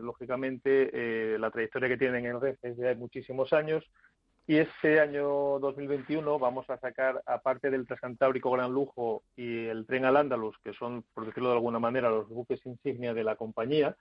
lógicamente 0.00 1.38
la 1.38 1.50
trayectoria 1.50 1.88
que 1.88 1.96
tienen 1.98 2.26
en 2.26 2.40
Renfe 2.40 2.68
es 2.68 2.76
de 2.76 2.94
muchísimos 2.94 3.52
años 3.52 3.84
y 4.48 4.56
este 4.56 4.98
año 4.98 5.58
2021 5.58 6.38
vamos 6.38 6.68
a 6.70 6.78
sacar, 6.78 7.22
aparte 7.26 7.70
del 7.70 7.86
Transcantábrico 7.86 8.50
Gran 8.50 8.72
Lujo 8.72 9.22
y 9.36 9.66
el 9.66 9.84
Tren 9.84 10.06
al 10.06 10.16
Andalus, 10.16 10.56
que 10.64 10.72
son, 10.72 11.04
por 11.12 11.26
decirlo 11.26 11.50
de 11.50 11.56
alguna 11.56 11.78
manera, 11.78 12.08
los 12.08 12.30
buques 12.30 12.64
insignia 12.64 13.12
de 13.12 13.24
la 13.24 13.36
compañía, 13.36 13.94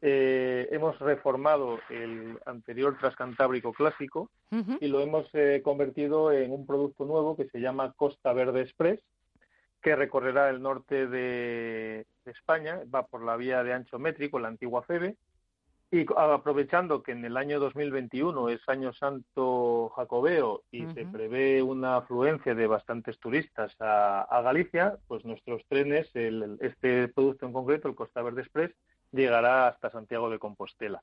eh, 0.00 0.68
hemos 0.70 0.98
reformado 1.00 1.80
el 1.90 2.38
anterior 2.46 2.96
Transcantábrico 2.98 3.72
clásico 3.72 4.30
uh 4.52 4.56
-huh. 4.56 4.78
y 4.80 4.86
lo 4.86 5.00
hemos 5.00 5.28
eh, 5.32 5.60
convertido 5.64 6.30
en 6.30 6.52
un 6.52 6.66
producto 6.66 7.04
nuevo 7.04 7.36
que 7.36 7.48
se 7.48 7.60
llama 7.60 7.92
Costa 7.96 8.32
Verde 8.32 8.62
Express, 8.62 9.00
que 9.82 9.96
recorrerá 9.96 10.50
el 10.50 10.62
norte 10.62 11.06
de, 11.06 12.06
España, 12.26 12.80
va 12.94 13.06
por 13.06 13.24
la 13.24 13.36
vía 13.36 13.64
de 13.64 13.72
ancho 13.72 13.98
métrico, 13.98 14.38
la 14.38 14.48
antigua 14.48 14.82
FEBE, 14.82 15.16
y 15.90 16.04
aprovechando 16.14 17.02
que 17.02 17.12
en 17.12 17.24
el 17.24 17.38
año 17.38 17.58
2021 17.58 18.50
es 18.50 18.60
año 18.68 18.92
santo 18.92 19.88
jacobeo 19.96 20.62
y 20.70 20.84
se 20.92 21.06
prevé 21.06 21.62
una 21.62 21.96
afluencia 21.96 22.54
de 22.54 22.66
bastantes 22.66 23.18
turistas 23.18 23.74
a, 23.80 24.42
Galicia, 24.44 24.98
pues 25.06 25.24
nuestros 25.24 25.64
trenes, 25.66 26.10
este 26.60 27.08
producto 27.08 27.46
en 27.46 27.54
concreto, 27.54 27.88
el 27.88 27.94
Costa 27.94 28.20
Verde 28.20 28.42
Express, 28.42 28.70
llegará 29.12 29.68
hasta 29.68 29.90
Santiago 29.90 30.30
de 30.30 30.38
Compostela. 30.38 31.02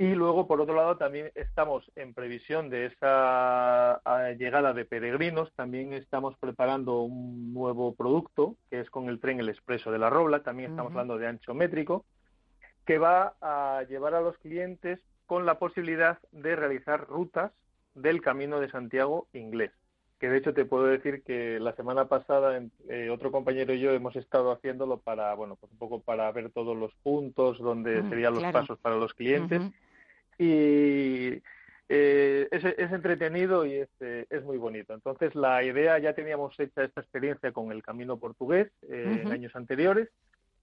Y 0.00 0.14
luego, 0.14 0.46
por 0.46 0.60
otro 0.60 0.76
lado, 0.76 0.96
también 0.96 1.32
estamos 1.34 1.90
en 1.96 2.14
previsión 2.14 2.70
de 2.70 2.86
esa 2.86 4.00
llegada 4.38 4.72
de 4.72 4.84
peregrinos. 4.84 5.52
También 5.54 5.92
estamos 5.92 6.36
preparando 6.38 7.00
un 7.00 7.52
nuevo 7.52 7.96
producto, 7.96 8.54
que 8.70 8.78
es 8.78 8.90
con 8.90 9.08
el 9.08 9.18
tren 9.18 9.40
El 9.40 9.48
Expreso 9.48 9.90
de 9.90 9.98
la 9.98 10.08
Robla. 10.08 10.44
También 10.44 10.70
estamos 10.70 10.92
hablando 10.92 11.18
de 11.18 11.26
ancho 11.26 11.52
métrico, 11.52 12.04
que 12.86 12.98
va 12.98 13.34
a 13.40 13.82
llevar 13.88 14.14
a 14.14 14.20
los 14.20 14.38
clientes 14.38 15.00
con 15.26 15.44
la 15.46 15.58
posibilidad 15.58 16.20
de 16.30 16.54
realizar 16.54 17.08
rutas 17.08 17.50
del 17.94 18.22
Camino 18.22 18.60
de 18.60 18.70
Santiago 18.70 19.26
inglés. 19.32 19.72
Que 20.18 20.28
de 20.28 20.38
hecho 20.38 20.52
te 20.52 20.64
puedo 20.64 20.86
decir 20.86 21.22
que 21.22 21.60
la 21.60 21.74
semana 21.76 22.08
pasada 22.08 22.60
eh, 22.88 23.08
otro 23.10 23.30
compañero 23.30 23.72
y 23.72 23.80
yo 23.80 23.92
hemos 23.92 24.16
estado 24.16 24.50
haciéndolo 24.50 24.98
para, 24.98 25.32
bueno, 25.34 25.56
pues 25.56 25.70
un 25.70 25.78
poco 25.78 26.00
para 26.00 26.30
ver 26.32 26.50
todos 26.50 26.76
los 26.76 26.92
puntos 27.02 27.58
donde 27.58 28.02
mm, 28.02 28.08
serían 28.08 28.34
los 28.34 28.44
pasos 28.52 28.78
para 28.80 28.96
los 28.96 29.14
clientes 29.14 29.62
y 30.38 31.42
eh, 31.88 32.48
es, 32.50 32.64
es, 32.64 32.92
entretenido 32.92 33.64
y 33.64 33.74
es, 33.74 33.88
eh, 34.00 34.26
es, 34.28 34.44
muy 34.44 34.58
bonito. 34.58 34.92
Entonces, 34.92 35.34
la 35.34 35.64
idea, 35.64 35.98
ya 35.98 36.12
teníamos 36.12 36.58
hecha 36.60 36.84
esta 36.84 37.00
experiencia 37.00 37.50
con 37.52 37.72
el 37.72 37.82
Camino 37.82 38.18
Portugués 38.18 38.68
eh, 38.88 39.22
en 39.22 39.32
años 39.32 39.56
anteriores 39.56 40.08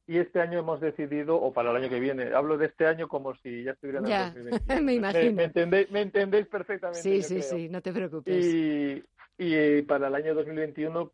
y 0.08 0.20
este 0.20 0.40
año 0.40 0.60
hemos 0.60 0.80
decidido, 0.80 1.36
o 1.36 1.52
para 1.52 1.72
el 1.72 1.78
año 1.78 1.90
que 1.90 2.00
viene, 2.00 2.32
hablo 2.34 2.60
de 2.60 2.68
este 2.68 2.86
año 2.86 3.08
como 3.08 3.34
si 3.38 3.64
ya 3.64 3.72
estuviera 3.72 4.00
en 4.00 4.06
el 4.06 4.84
me 4.84 4.94
imagino. 4.94 5.34
Me, 5.34 5.46
entendéis, 5.46 5.90
me, 5.90 6.02
entendéis, 6.02 6.46
perfectamente. 6.46 7.02
Sí, 7.02 7.24
sí, 7.24 7.42
sí, 7.42 7.70
no 7.70 7.82
te 7.82 7.92
preocupes. 7.92 8.46
Y, 8.46 9.04
y 9.38 9.82
para 9.84 10.08
el 10.08 10.16
año 10.16 10.34
2021 10.34 11.12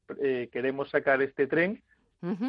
queremos 0.51 0.89
sacar 0.89 1.21
este 1.21 1.47
tren 1.47 1.81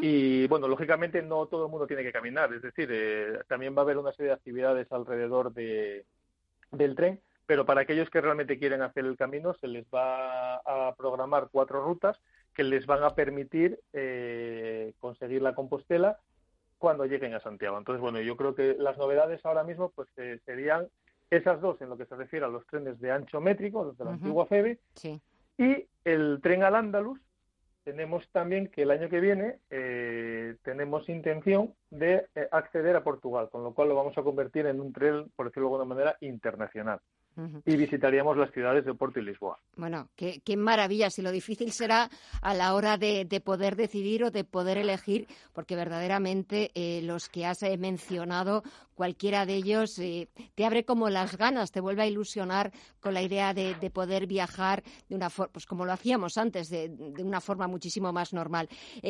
y 0.03 0.47
bueno, 0.49 0.69
lógicamente 0.69 1.23
no 1.23 1.47
todo 1.47 1.65
el 1.65 1.71
mundo 1.71 1.87
tiene 1.87 2.03
que 2.03 2.13
caminar, 2.13 2.53
es 2.53 2.61
decir, 2.61 2.91
eh, 2.93 3.39
también 3.49 3.75
va 3.75 3.81
a 3.81 3.85
haber 3.85 3.97
una 3.97 4.13
serie 4.13 4.29
de 4.29 4.35
actividades 4.35 4.93
alrededor 4.93 5.55
de, 5.55 6.05
del 6.73 6.95
tren, 6.95 7.21
pero 7.47 7.65
para 7.65 7.81
aquellos 7.81 8.11
que 8.11 8.21
realmente 8.21 8.59
quieren 8.59 8.83
hacer 8.83 9.07
el 9.07 9.17
camino 9.17 9.55
se 9.55 9.69
les 9.69 9.87
va 9.87 10.57
a 10.57 10.95
programar 10.95 11.49
cuatro 11.51 11.83
rutas 11.83 12.21
que 12.55 12.65
les 12.65 12.85
van 12.85 13.03
a 13.03 13.15
permitir 13.15 13.81
eh, 13.95 14.93
conseguir 15.01 15.41
la 15.41 15.55
Compostela 15.55 16.19
cuando 16.77 17.07
lleguen 17.07 17.33
a 17.33 17.41
Santiago. 17.41 17.79
Entonces, 17.79 18.03
bueno, 18.03 18.21
yo 18.21 18.37
creo 18.37 18.55
que 18.55 18.77
las 18.79 18.99
novedades 18.99 19.41
ahora 19.47 19.65
mismo 19.65 19.91
pues 19.91 20.09
eh, 20.19 20.39
serían 20.45 20.89
esas 21.31 21.63
dos 21.63 21.81
en 21.81 21.89
lo 21.89 21.97
que 21.97 22.05
se 22.05 22.15
refiere 22.15 22.45
a 22.45 22.51
los 22.51 22.67
trenes 22.67 23.01
de 23.01 23.11
ancho 23.11 23.41
métrico, 23.41 23.85
los 23.85 23.97
de 23.97 24.05
la 24.05 24.11
antigua 24.11 24.45
FEBE, 24.45 24.79
y 25.59 25.87
el 26.05 26.41
tren 26.43 26.63
al 26.63 26.75
Andalus, 26.75 27.21
tenemos 27.85 28.29
también 28.31 28.69
que 28.69 28.83
el 28.83 28.91
año 28.91 29.09
que 29.09 29.21
viene 29.21 29.59
eh, 29.71 30.57
tenemos 30.63 31.09
intención 31.09 31.75
de 31.91 32.27
eh, 32.35 32.49
acceder 32.53 32.95
a 32.95 33.03
Portugal, 33.03 33.49
con 33.51 33.65
lo 33.65 33.75
cual 33.75 33.89
lo 33.89 33.97
vamos 33.97 34.17
a 34.17 34.23
convertir 34.23 34.67
en 34.67 34.81
un 34.81 34.93
tren, 34.93 35.31
por 35.35 35.47
decirlo 35.47 35.69
de 35.69 35.75
alguna 35.75 35.95
manera, 35.95 36.17
internacional 36.21 37.01
y 37.65 37.77
visitaríamos 37.77 38.37
las 38.37 38.51
ciudades 38.53 38.85
de 38.85 38.95
Porto 38.95 39.21
y 39.21 39.25
Lisboa. 39.25 39.59
Bueno, 39.77 40.09
qué, 40.17 40.41
qué 40.45 40.57
maravilla. 40.57 41.11
Si 41.11 41.23
lo 41.23 41.31
difícil 41.31 41.73
será 41.73 42.11
a 42.41 42.55
la 42.55 42.75
hora 42.75 42.99
de, 42.99 43.27
poder 43.45 43.77
decidir 43.77 44.25
o 44.25 44.31
de 44.31 44.45
poder 44.45 44.79
elegir, 44.79 45.27
porque 45.53 45.77
verdaderamente 45.77 46.71
eh, 46.75 47.01
los 47.03 47.29
que 47.29 47.47
has 47.47 47.63
eh, 47.63 47.77
mencionado, 47.79 48.63
cualquiera 48.95 49.47
de 49.47 49.55
ellos 49.55 49.99
eh, 49.99 50.29
te 50.55 50.65
abre 50.65 50.85
como 50.85 51.09
las 51.09 51.37
ganas, 51.37 51.73
te 51.73 51.81
vuelve 51.81 52.03
a 52.03 52.07
ilusionar 52.07 52.73
con 53.01 53.15
la 53.15 53.23
idea 53.23 53.55
de, 53.55 53.75
poder 53.93 54.27
viajar 54.27 54.83
de 55.09 55.17
una 55.17 55.29
forma, 55.29 55.53
pues 55.53 55.67
como 55.67 55.85
lo 55.85 55.93
hacíamos 55.93 56.39
antes, 56.39 56.69
de, 56.71 56.89
de 56.89 57.23
una 57.23 57.41
forma 57.41 57.67
muchísimo 57.67 58.13
más 58.13 58.33
normal. 58.33 58.69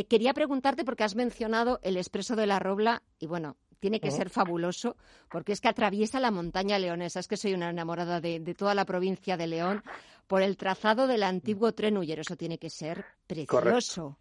quería 0.08 0.32
preguntarte, 0.34 0.84
porque 0.84 1.04
has 1.04 1.14
mencionado 1.14 1.78
el 1.82 1.96
expreso 1.96 2.36
de 2.36 2.46
la 2.46 2.58
Robla, 2.58 3.02
y 3.18 3.26
bueno, 3.26 3.56
tiene 3.82 3.98
que 3.98 4.12
ser 4.12 4.30
fabuloso 4.30 4.96
porque 5.28 5.50
es 5.50 5.60
que 5.60 5.66
atraviesa 5.66 6.20
la 6.20 6.30
montaña 6.30 6.78
leonesa. 6.78 7.18
Es 7.18 7.26
que 7.26 7.36
soy 7.36 7.52
una 7.52 7.68
enamorada 7.68 8.20
de, 8.20 8.54
toda 8.56 8.76
la 8.76 8.84
provincia 8.84 9.36
de 9.36 9.48
León 9.48 9.82
por 10.28 10.40
el 10.40 10.56
trazado 10.56 11.08
del 11.08 11.24
antiguo 11.24 11.72
tren 11.72 11.98
Ullero. 11.98 12.22
Eso 12.22 12.36
tiene 12.36 12.58
que 12.58 12.70
ser 12.70 13.04
precioso. 13.26 14.18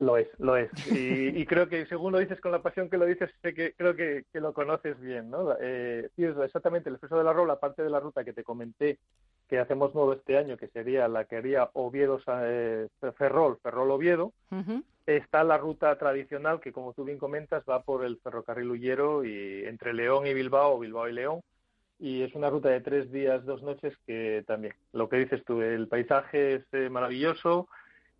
Lo 0.00 0.16
es, 0.16 0.28
lo 0.38 0.56
es. 0.56 0.70
Y, 0.92 1.44
creo 1.46 1.68
que 1.68 1.86
según 1.86 2.12
lo 2.12 2.18
dices 2.18 2.40
con 2.40 2.52
la 2.52 2.62
pasión 2.62 2.88
que 2.88 2.98
lo 2.98 3.04
dices, 3.04 3.30
sé 3.42 3.52
que 3.52 3.72
creo 3.72 3.96
que, 3.96 4.24
lo 4.34 4.52
conoces 4.52 4.98
bien, 5.00 5.28
¿no? 5.28 5.56
Eh, 5.60 6.08
exactamente 6.16 6.88
el 6.88 6.94
expreso 6.94 7.18
de 7.18 7.24
la 7.24 7.32
Rola, 7.32 7.58
parte 7.58 7.82
de 7.82 7.90
la 7.90 7.98
ruta 7.98 8.24
que 8.24 8.32
te 8.32 8.44
comenté 8.44 8.98
que 9.48 9.58
hacemos 9.58 9.94
nuevo 9.94 10.12
este 10.12 10.36
año, 10.36 10.56
que 10.56 10.68
sería 10.68 11.08
la 11.08 11.24
que 11.24 11.36
haría 11.36 11.70
Oviedo 11.72 12.20
eh, 12.42 12.86
Ferrol, 13.16 13.58
Ferrol 13.62 13.90
Oviedo, 13.90 14.32
está 15.06 15.42
la 15.42 15.56
ruta 15.56 15.96
tradicional 15.98 16.60
que, 16.60 16.72
como 16.72 16.92
tú 16.92 17.04
bien 17.04 17.18
comentas, 17.18 17.64
va 17.68 17.82
por 17.82 18.04
el 18.04 18.18
ferrocarril 18.18 18.70
Ullero 18.70 19.24
y 19.24 19.64
entre 19.64 19.94
León 19.94 20.26
y 20.26 20.34
Bilbao, 20.34 20.78
Bilbao 20.78 21.08
y 21.08 21.14
León, 21.14 21.40
y 21.98 22.22
es 22.22 22.34
una 22.34 22.50
ruta 22.50 22.68
de 22.68 22.82
tres 22.82 23.10
días, 23.10 23.44
dos 23.44 23.62
noches 23.62 23.96
que 24.06 24.44
también, 24.46 24.74
lo 24.92 25.08
que 25.08 25.16
dices 25.16 25.42
tú, 25.44 25.62
el 25.62 25.88
paisaje 25.88 26.56
es 26.56 26.64
eh, 26.72 26.90
maravilloso, 26.90 27.68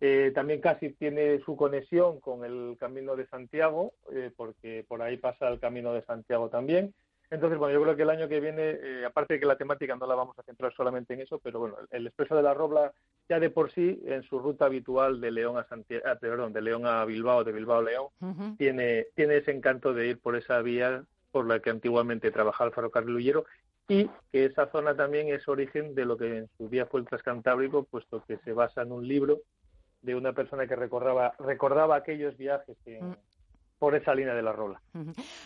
eh, 0.01 0.31
también 0.33 0.61
casi 0.61 0.89
tiene 0.91 1.39
su 1.39 1.55
conexión 1.55 2.19
con 2.19 2.45
el 2.45 2.77
Camino 2.79 3.15
de 3.15 3.27
Santiago, 3.27 3.93
porque 4.35 4.85
por 4.87 5.01
ahí 5.01 5.17
pasa 5.17 5.47
el 5.49 5.59
Camino 5.59 5.93
de 5.93 6.01
Santiago 6.03 6.49
también, 6.49 6.93
entonces, 7.31 7.59
bueno, 7.59 7.73
yo 7.73 7.83
creo 7.83 7.95
que 7.95 8.01
el 8.01 8.09
año 8.09 8.27
que 8.27 8.39
viene, 8.39 8.71
eh, 8.71 9.05
aparte 9.05 9.35
de 9.35 9.39
que 9.39 9.45
la 9.45 9.57
temática 9.57 9.95
no 9.95 10.07
la 10.07 10.15
vamos 10.15 10.37
a 10.39 10.43
centrar 10.43 10.73
solamente 10.73 11.13
en 11.13 11.21
eso, 11.21 11.37
pero 11.37 11.59
bueno, 11.59 11.75
el 11.91 12.07
Expreso 12.07 12.35
de 12.35 12.41
la 12.41 12.55
Robla 12.55 12.91
ya 13.27 13.39
de 13.39 13.51
por 13.51 13.71
sí, 13.71 14.01
en 14.05 14.23
su 14.23 14.39
ruta 14.39 14.65
habitual 14.65 15.21
de 15.21 15.29
León 15.29 15.57
a 15.57 15.63
Santiago, 15.65 16.03
ah, 16.07 16.15
perdón, 16.15 16.53
de 16.53 16.61
León 16.61 16.87
a 16.87 17.05
Bilbao, 17.05 17.43
de 17.43 17.51
Bilbao 17.51 17.79
a 17.79 17.83
León, 17.83 18.55
tiene, 18.57 19.07
tiene 19.13 19.37
ese 19.37 19.51
encanto 19.51 19.93
de 19.93 20.07
ir 20.07 20.19
por 20.19 20.35
esa 20.35 20.59
vía 20.63 21.03
por 21.31 21.47
la 21.47 21.59
que 21.59 21.69
antiguamente 21.69 22.31
trabajaba 22.31 22.69
el 22.69 22.73
ferrocarril 22.73 23.15
Ullero 23.15 23.45
y 23.87 24.09
que 24.31 24.45
esa 24.45 24.71
zona 24.71 24.95
también 24.95 25.27
es 25.29 25.47
origen 25.47 25.93
de 25.93 26.05
lo 26.05 26.17
que 26.17 26.37
en 26.37 26.49
su 26.57 26.67
día 26.69 26.87
fue 26.87 27.01
el 27.01 27.05
Transcantábrico, 27.05 27.83
puesto 27.83 28.23
que 28.27 28.37
se 28.39 28.53
basa 28.53 28.81
en 28.81 28.91
un 28.91 29.07
libro 29.07 29.41
de 30.01 30.15
una 30.15 30.33
persona 30.33 30.67
que 30.67 30.75
recordaba, 30.75 31.33
recordaba 31.39 31.97
aquellos 31.97 32.37
viajes 32.37 32.77
que, 32.85 33.01
mm 33.01 33.15
por 33.79 33.95
esa 33.95 34.13
línea 34.13 34.35
de 34.35 34.43
la 34.43 34.51
rola. 34.51 34.81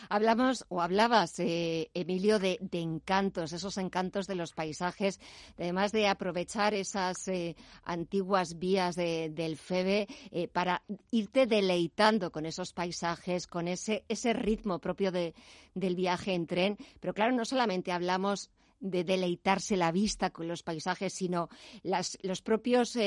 Hablamos 0.09 0.65
o 0.69 0.81
hablabas, 0.81 1.39
eh, 1.39 1.89
Emilio, 1.93 2.39
de, 2.39 2.59
encantos, 2.71 3.53
esos 3.53 3.77
encantos 3.77 4.25
de 4.25 4.35
los 4.35 4.53
paisajes, 4.53 5.19
además 5.57 5.91
de 5.91 6.07
aprovechar 6.07 6.73
esas 6.73 7.27
eh, 7.27 7.55
antiguas 7.83 8.57
vías 8.57 8.95
del 8.95 9.55
FEBE 9.55 10.07
eh, 10.31 10.47
para 10.47 10.81
irte 11.11 11.45
deleitando 11.45 12.31
con 12.31 12.47
esos 12.47 12.73
paisajes, 12.73 13.45
con 13.45 13.67
ese, 13.67 14.03
ese 14.09 14.33
ritmo 14.33 14.79
propio 14.79 15.11
de, 15.11 15.35
del 15.75 15.95
viaje 15.95 16.33
en 16.33 16.47
tren. 16.47 16.77
Pero 16.99 17.13
claro, 17.13 17.33
no 17.33 17.45
solamente 17.45 17.91
hablamos 17.91 18.49
de 18.83 19.03
deleitarse 19.03 19.77
la 19.77 19.91
vista 19.91 20.29
con 20.29 20.47
los 20.47 20.61
paisajes, 20.61 21.13
sino 21.13 21.49
las, 21.81 22.17
los 22.21 22.41
propios 22.41 22.97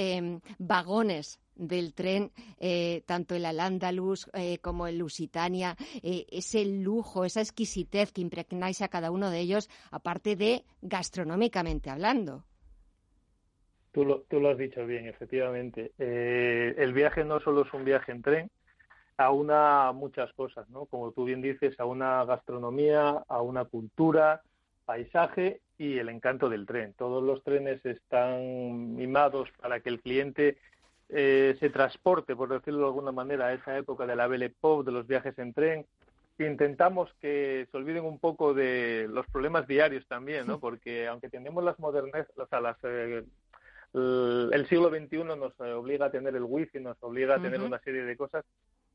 vagones 0.59 1.39
del 1.55 1.95
tren, 1.95 2.31
eh, 2.59 3.03
tanto 3.07 3.35
el 3.35 3.45
Al-Ándalus 3.45 4.31
eh, 4.35 4.59
como 4.59 4.87
el 4.87 4.99
Lusitania, 4.99 5.77
eh, 6.03 6.27
ese 6.31 6.65
lujo, 6.65 7.25
esa 7.25 7.41
exquisitez 7.41 8.13
que 8.13 8.21
impregnáis 8.21 8.83
a 8.83 8.89
cada 8.89 9.11
uno 9.11 9.31
de 9.31 9.41
ellos, 9.41 9.69
aparte 9.91 10.37
de 10.37 10.65
gastronómicamente 10.83 11.91
hablando. 11.91 12.45
Tú 13.93 14.05
lo, 14.05 14.21
tú 14.29 14.41
lo 14.41 14.51
has 14.51 14.59
dicho 14.59 14.85
bien, 14.87 15.07
efectivamente. 15.07 15.93
el 15.99 16.93
viaje 16.93 17.25
no 17.25 17.41
solo 17.41 17.63
es 17.63 17.73
un 17.73 17.85
viaje 17.85 18.13
en 18.13 18.23
tren, 18.23 18.51
aúna 19.17 19.93
muchas 19.93 20.31
cosas, 20.35 20.69
¿no? 20.69 20.85
Como 20.85 21.13
tú 21.13 21.25
bien 21.25 21.41
dices, 21.41 21.81
a 21.81 21.87
una 21.87 22.23
gastronomía, 22.27 23.25
a 23.27 23.41
una 23.41 23.65
cultura, 23.65 24.43
paisaje 24.87 25.61
y 25.77 25.99
el 25.99 26.09
encanto 26.09 26.49
del 26.49 26.65
tren. 26.65 26.95
Todos 26.95 27.23
los 27.23 27.43
trenes 27.43 27.85
están 27.85 28.95
mimados 28.95 29.51
para 29.61 29.81
que 29.81 29.91
el 29.91 30.01
cliente 30.01 30.57
eh, 31.11 31.57
se 31.61 31.69
transporte, 31.69 32.35
por 32.35 32.49
decirlo 32.49 32.81
de 32.81 32.87
alguna 32.87 33.13
manera, 33.13 33.47
a 33.49 33.53
esa 33.53 33.77
época 33.77 34.07
de 34.07 34.17
la 34.17 34.27
Belle 34.27 34.51
Pop, 34.51 34.87
de 34.87 34.93
los 34.93 35.07
viajes 35.07 35.39
en 35.39 35.53
tren. 35.53 35.87
Intentamos 36.39 37.13
que 37.21 37.67
se 37.71 37.77
olviden 37.77 38.05
un 38.05 38.19
poco 38.19 38.55
de 38.55 39.07
los 39.11 39.27
problemas 39.27 39.67
diarios 39.67 40.07
también, 40.07 40.47
¿no? 40.47 40.61
Porque 40.61 41.07
aunque 41.07 41.29
tenemos 41.29 41.65
las 41.65 41.79
modernas, 41.79 42.27
o 42.37 42.47
sea, 42.47 42.61
las, 42.61 42.77
eh, 42.83 43.25
el 43.95 44.67
siglo 44.69 44.91
XXI 44.91 45.25
nos 45.25 45.59
obliga 45.61 46.07
a 46.07 46.11
tener 46.11 46.37
el 46.37 46.43
wifi, 46.43 46.81
nos 46.81 47.03
obliga 47.03 47.37
a 47.37 47.43
tener 47.43 47.61
una 47.61 47.79
serie 47.81 48.03
de 48.03 48.17
cosas, 48.17 48.45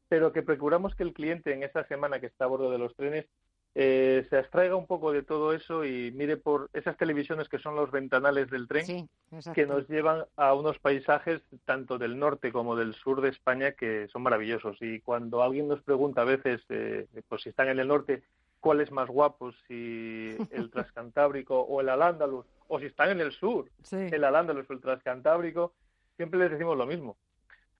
pero 0.08 0.32
que 0.32 0.44
procuramos 0.44 0.94
que 0.94 1.04
el 1.04 1.14
cliente 1.14 1.54
en 1.54 1.64
esa 1.64 1.84
semana 1.86 2.20
que 2.20 2.28
está 2.28 2.46
a 2.46 2.50
bordo 2.50 2.70
de 2.70 2.78
los 2.78 2.96
trenes 2.96 3.26
eh, 3.74 4.28
se 4.30 4.38
abstraiga 4.38 4.76
un 4.76 4.86
poco 4.86 5.14
de 5.14 5.24
todo 5.24 5.54
eso 5.54 5.86
y 5.86 6.12
mire 6.12 6.36
por 6.36 6.70
esas 6.74 6.98
televisiones 6.98 7.48
que 7.48 7.60
son 7.60 7.76
los 7.76 7.90
ventanales 7.90 8.50
del 8.50 8.68
tren, 8.68 9.10
que 9.54 9.66
nos 9.66 9.88
llevan 9.88 10.26
a 10.36 10.54
unos 10.54 10.78
paisajes 10.80 11.42
tanto 11.64 11.98
del 11.98 12.20
norte 12.20 12.52
como 12.52 12.76
del 12.76 12.94
sur 12.96 13.22
de 13.22 13.30
España 13.30 13.72
que 13.72 14.10
son 14.10 14.24
maravillosos. 14.24 14.78
Y 14.82 15.00
cuando 15.00 15.42
alguien 15.42 15.70
nos 15.70 15.82
pregunta 15.84 16.22
a 16.22 16.26
veces, 16.26 16.62
eh, 16.68 17.08
pues 17.30 17.44
si 17.44 17.50
están 17.50 17.70
en 17.70 17.80
el 17.80 17.88
norte, 17.88 18.24
cuál 18.60 18.82
es 18.82 18.92
más 18.92 19.08
guapo, 19.08 19.54
si 19.68 20.36
el 20.52 20.70
Transcantábrico 20.72 21.62
o 21.62 21.80
el 21.80 21.88
Al-Ándalus, 21.88 22.46
o 22.68 22.80
si 22.80 22.88
están 22.88 23.10
en 23.10 23.22
el 23.22 23.32
sur, 23.32 23.70
el 23.92 24.24
Al-Ándalus 24.24 24.70
o 24.70 24.74
el 24.74 24.82
Transcantábrico, 24.82 25.74
siempre 26.18 26.40
les 26.40 26.52
decimos 26.52 26.78
lo 26.78 26.86
mismo. 26.86 27.16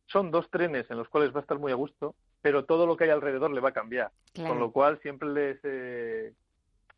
Son 0.06 0.32
dos 0.32 0.50
trenes 0.50 0.90
en 0.90 0.98
los 0.98 1.10
cuales 1.10 1.34
va 1.34 1.40
a 1.40 1.42
estar 1.42 1.60
muy 1.60 1.74
a 1.74 1.76
gusto, 1.76 2.16
pero 2.42 2.66
todo 2.66 2.86
lo 2.86 2.98
que 2.98 3.06
hay 3.06 3.10
alrededor 3.10 3.52
le 3.52 3.62
va 3.62 3.70
a 3.70 3.74
cambiar. 3.74 4.12
Con 4.36 4.60
lo 4.60 4.72
cual 4.72 5.00
siempre 5.02 5.30
les 5.30 5.60
eh, 5.64 6.34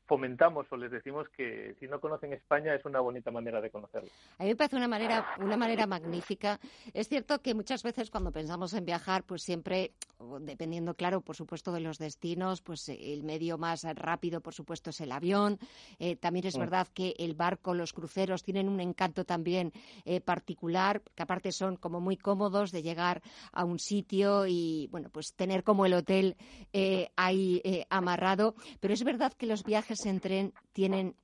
fomentamos 0.05 0.65
o 0.71 0.77
les 0.77 0.91
decimos 0.91 1.27
que 1.29 1.75
si 1.79 1.87
no 1.87 1.99
conocen 1.99 2.33
España 2.33 2.75
es 2.75 2.83
una 2.85 2.99
bonita 2.99 3.31
manera 3.31 3.61
de 3.61 3.69
conocerlo. 3.69 4.09
A 4.37 4.43
mí 4.43 4.49
me 4.49 4.55
parece 4.55 4.75
una 4.75 4.87
manera, 4.87 5.35
una 5.39 5.57
manera 5.57 5.87
magnífica. 5.87 6.59
Es 6.93 7.07
cierto 7.07 7.41
que 7.41 7.53
muchas 7.53 7.83
veces 7.83 8.09
cuando 8.09 8.31
pensamos 8.31 8.73
en 8.73 8.85
viajar, 8.85 9.23
pues 9.23 9.43
siempre, 9.43 9.93
dependiendo, 10.41 10.93
claro, 10.93 11.21
por 11.21 11.35
supuesto, 11.35 11.71
de 11.71 11.79
los 11.79 11.97
destinos, 11.97 12.61
pues 12.61 12.89
el 12.89 13.23
medio 13.23 13.57
más 13.57 13.83
rápido, 13.95 14.41
por 14.41 14.53
supuesto, 14.53 14.89
es 14.89 14.99
el 15.01 15.11
avión. 15.11 15.57
Eh, 15.99 16.15
también 16.15 16.47
es 16.47 16.57
mm. 16.57 16.59
verdad 16.59 16.87
que 16.93 17.15
el 17.17 17.33
barco, 17.33 17.73
los 17.73 17.93
cruceros 17.93 18.43
tienen 18.43 18.67
un 18.67 18.79
encanto 18.81 19.23
también 19.23 19.71
eh, 20.05 20.19
particular, 20.19 21.01
que 21.15 21.23
aparte 21.23 21.51
son 21.51 21.77
como 21.77 22.01
muy 22.01 22.17
cómodos 22.17 22.71
de 22.71 22.83
llegar 22.83 23.21
a 23.53 23.63
un 23.63 23.79
sitio 23.79 24.47
y, 24.47 24.87
bueno, 24.91 25.09
pues 25.09 25.33
tener 25.33 25.63
como 25.63 25.85
el 25.85 25.93
hotel 25.93 26.35
eh, 26.73 27.09
ahí 27.15 27.61
amarrado. 27.89 28.55
Pero 28.79 28.93
es 28.93 29.03
verdad 29.03 29.33
que 29.33 29.45
los 29.45 29.63
viajes 29.63 30.02
en 30.05 30.19
tren 30.19 30.53
tienen 30.71 31.15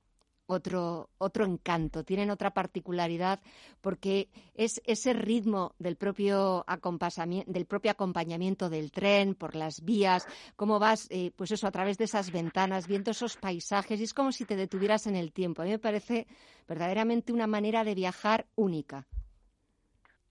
otro, 0.50 1.10
otro 1.18 1.44
encanto, 1.44 2.04
tienen 2.04 2.30
otra 2.30 2.52
particularidad, 2.52 3.40
porque 3.80 4.28
es 4.54 4.82
ese 4.84 5.12
ritmo 5.12 5.74
del 5.78 5.96
propio, 5.96 6.64
del 7.46 7.66
propio 7.66 7.90
acompañamiento 7.92 8.68
del 8.68 8.90
tren 8.90 9.34
por 9.34 9.54
las 9.54 9.84
vías, 9.84 10.26
cómo 10.56 10.78
vas, 10.78 11.06
eh, 11.10 11.30
pues 11.36 11.52
eso, 11.52 11.66
a 11.66 11.70
través 11.70 11.98
de 11.98 12.04
esas 12.04 12.32
ventanas, 12.32 12.88
viendo 12.88 13.12
esos 13.12 13.36
paisajes, 13.36 14.00
y 14.00 14.04
es 14.04 14.14
como 14.14 14.32
si 14.32 14.44
te 14.44 14.56
detuvieras 14.56 15.06
en 15.06 15.16
el 15.16 15.32
tiempo. 15.32 15.62
A 15.62 15.66
mí 15.66 15.70
me 15.70 15.78
parece 15.78 16.26
verdaderamente 16.66 17.32
una 17.32 17.46
manera 17.46 17.84
de 17.84 17.94
viajar 17.94 18.46
única. 18.56 19.06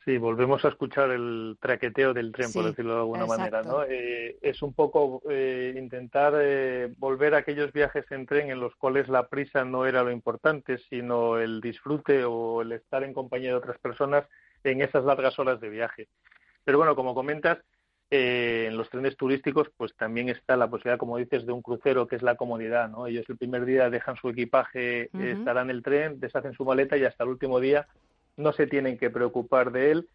Sí, 0.06 0.18
volvemos 0.18 0.64
a 0.64 0.70
escuchar 0.70 1.12
el 1.12 1.58
traqueteo 1.60 2.14
del 2.14 2.32
tren, 2.32 2.54
por 2.54 2.66
decirlo 2.66 2.94
de 2.94 3.00
alguna 3.00 3.26
manera, 3.26 3.62
¿no? 3.64 3.84
Eh, 3.84 4.38
es 4.42 4.62
un 4.62 4.74
poco 4.74 5.22
eh, 5.30 5.74
intentar 5.78 6.34
eh, 6.38 6.94
volver 6.98 7.36
a 7.36 7.40
aquellos 7.40 7.74
viajes 7.74 8.10
en 8.12 8.26
tren 8.26 8.50
en 8.50 8.62
los 8.62 8.74
cuales 8.76 9.10
la 9.10 9.28
prisa 9.28 9.66
no 9.66 9.86
era 9.86 10.02
lo 10.04 10.12
importante, 10.12 10.78
sino 10.90 11.38
el 11.38 11.60
disfrute 11.60 12.24
o 12.24 12.62
el 12.62 12.72
estar 12.72 13.04
en 13.04 13.14
compañía 13.14 13.50
de 13.50 13.56
otras 13.56 13.78
personas 13.80 14.26
en 14.64 14.82
esas 14.82 15.04
largas 15.04 15.38
horas 15.38 15.60
de 15.60 15.70
viaje. 15.70 16.08
Pero 16.64 16.78
bueno, 16.78 16.96
como 16.96 17.14
comentas, 17.14 17.58
en 18.10 18.76
los 18.78 18.90
trenes 18.90 19.18
turísticos, 19.18 19.70
pues 19.76 19.94
también 19.96 20.30
está 20.30 20.56
la 20.56 20.70
posibilidad, 20.70 20.98
como 20.98 21.18
dices, 21.18 21.46
de 21.46 21.52
un 21.52 21.62
crucero, 21.62 22.08
que 22.08 22.16
es 22.16 22.24
la 22.24 22.36
comodidad, 22.36 22.90
¿no? 22.90 23.06
Ellos 23.06 23.26
el 23.30 23.38
primer 23.38 23.66
día 23.66 23.90
dejan 23.90 24.16
su 24.16 24.30
equipaje, 24.30 25.10
estarán 25.14 25.70
en 25.70 25.76
el 25.76 25.84
tren, 25.84 26.20
deshacen 26.20 26.54
su 26.54 26.66
maleta 26.66 26.98
y 26.98 27.04
hasta 27.04 27.24
el 27.26 27.32
último 27.32 27.60
día 27.60 27.88
no 28.40 28.54
se 28.54 28.68
tienen 28.68 28.98
que 28.98 29.10
preocupar 29.10 29.72
de 29.72 29.92
él 29.92 30.10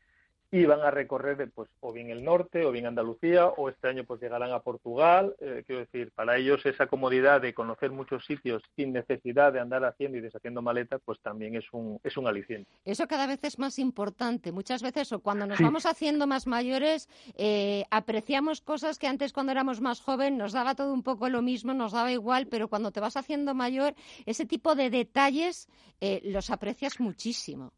y 0.54 0.66
van 0.66 0.82
a 0.82 0.90
recorrer 0.92 1.50
pues 1.52 1.68
o 1.80 1.92
bien 1.92 2.10
el 2.10 2.22
norte 2.22 2.64
o 2.64 2.70
bien 2.70 2.86
Andalucía 2.86 3.46
o 3.46 3.68
este 3.68 3.88
año 3.88 4.04
pues 4.04 4.20
llegarán 4.20 4.52
a 4.52 4.60
Portugal. 4.60 5.34
Eh, 5.40 5.64
quiero 5.66 5.80
decir 5.80 6.12
para 6.14 6.36
ellos 6.36 6.64
esa 6.64 6.86
comodidad 6.86 7.40
de 7.40 7.52
conocer 7.52 7.90
muchos 7.90 8.24
sitios 8.24 8.62
sin 8.76 8.92
necesidad 8.92 9.52
de 9.52 9.58
andar 9.58 9.84
haciendo 9.84 10.16
y 10.16 10.20
deshaciendo 10.20 10.62
maletas 10.62 11.00
pues 11.04 11.18
también 11.20 11.56
es 11.56 11.64
un 11.72 11.98
es 12.04 12.16
un 12.16 12.28
aliciente. 12.28 12.70
Eso 12.84 13.08
cada 13.08 13.26
vez 13.26 13.40
es 13.42 13.58
más 13.58 13.80
importante. 13.80 14.52
Muchas 14.52 14.80
veces 14.80 15.10
o 15.12 15.18
cuando 15.18 15.44
nos 15.44 15.58
vamos 15.60 15.86
haciendo 15.86 16.28
más 16.28 16.46
mayores 16.46 17.08
eh, 17.36 17.84
apreciamos 17.90 18.60
cosas 18.60 19.00
que 19.00 19.08
antes 19.08 19.32
cuando 19.32 19.50
éramos 19.50 19.80
más 19.80 20.00
joven 20.00 20.38
nos 20.38 20.52
daba 20.52 20.76
todo 20.76 20.92
un 20.92 21.02
poco 21.02 21.28
lo 21.28 21.42
mismo 21.42 21.74
nos 21.74 21.90
daba 21.90 22.12
igual 22.12 22.46
pero 22.46 22.68
cuando 22.68 22.92
te 22.92 23.00
vas 23.00 23.16
haciendo 23.16 23.54
mayor 23.54 23.94
ese 24.24 24.46
tipo 24.46 24.76
de 24.76 24.88
detalles 24.90 25.68
eh, 26.00 26.20
los 26.22 26.50
aprecias 26.50 27.00
muchísimo 27.00 27.72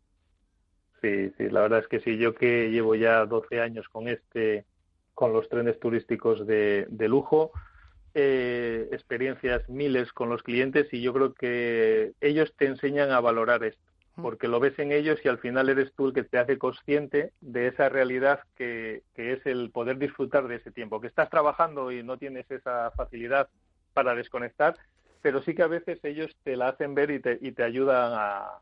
Sí, 1.07 1.33
sí, 1.37 1.49
la 1.51 1.61
verdad 1.61 1.81
es 1.81 1.87
que 1.87 2.01
sí. 2.01 2.19
Yo 2.19 2.35
que 2.35 2.69
llevo 2.71 2.97
ya 2.97 3.25
12 3.27 3.61
años 3.61 3.89
con 3.89 4.09
este, 4.09 4.65
con 5.15 5.33
los 5.33 5.49
trenes 5.49 5.79
turísticos 5.79 6.45
de, 6.47 6.89
lujo, 7.09 7.53
eh, 8.15 8.89
experiencias 8.91 9.69
miles 9.69 10.13
con 10.13 10.31
los 10.31 10.43
clientes 10.43 10.93
y 10.93 11.03
yo 11.03 11.13
creo 11.13 11.35
que 11.35 12.15
ellos 12.21 12.53
te 12.57 12.67
enseñan 12.67 13.13
a 13.13 13.21
valorar 13.21 13.63
esto, 13.63 13.85
mm. 14.17 14.23
porque 14.23 14.49
lo 14.49 14.59
ves 14.59 14.77
en 14.81 14.91
ellos 14.91 15.21
y 15.25 15.29
al 15.29 15.39
final 15.39 15.69
eres 15.69 15.93
tú 15.95 16.09
el 16.09 16.13
que 16.13 16.25
te 16.25 16.39
hace 16.39 16.59
consciente 16.59 17.33
de 17.41 17.69
esa 17.69 17.89
realidad 17.89 18.41
que, 18.57 19.05
que 19.15 19.35
es 19.35 19.47
el 19.47 19.71
poder 19.71 19.99
disfrutar 19.99 20.49
de 20.49 20.57
ese 20.57 20.73
tiempo, 20.73 21.01
que 21.01 21.07
estás 21.07 21.31
trabajando 21.31 21.93
y 21.93 22.03
no 22.03 22.17
tienes 22.17 22.51
esa 22.51 22.91
facilidad 22.97 23.49
para 23.95 24.17
desconectar, 24.17 24.75
pero 25.23 25.41
sí 25.43 25.55
que 25.55 25.63
a 25.63 25.69
veces 25.69 26.01
ellos 26.03 26.37
te 26.43 26.57
la 26.57 26.69
hacen 26.69 26.97
ver 26.97 27.13
y 27.13 27.21
te, 27.21 27.39
y 27.41 27.53
te 27.53 27.63
ayudan 27.63 28.13
a, 28.13 28.61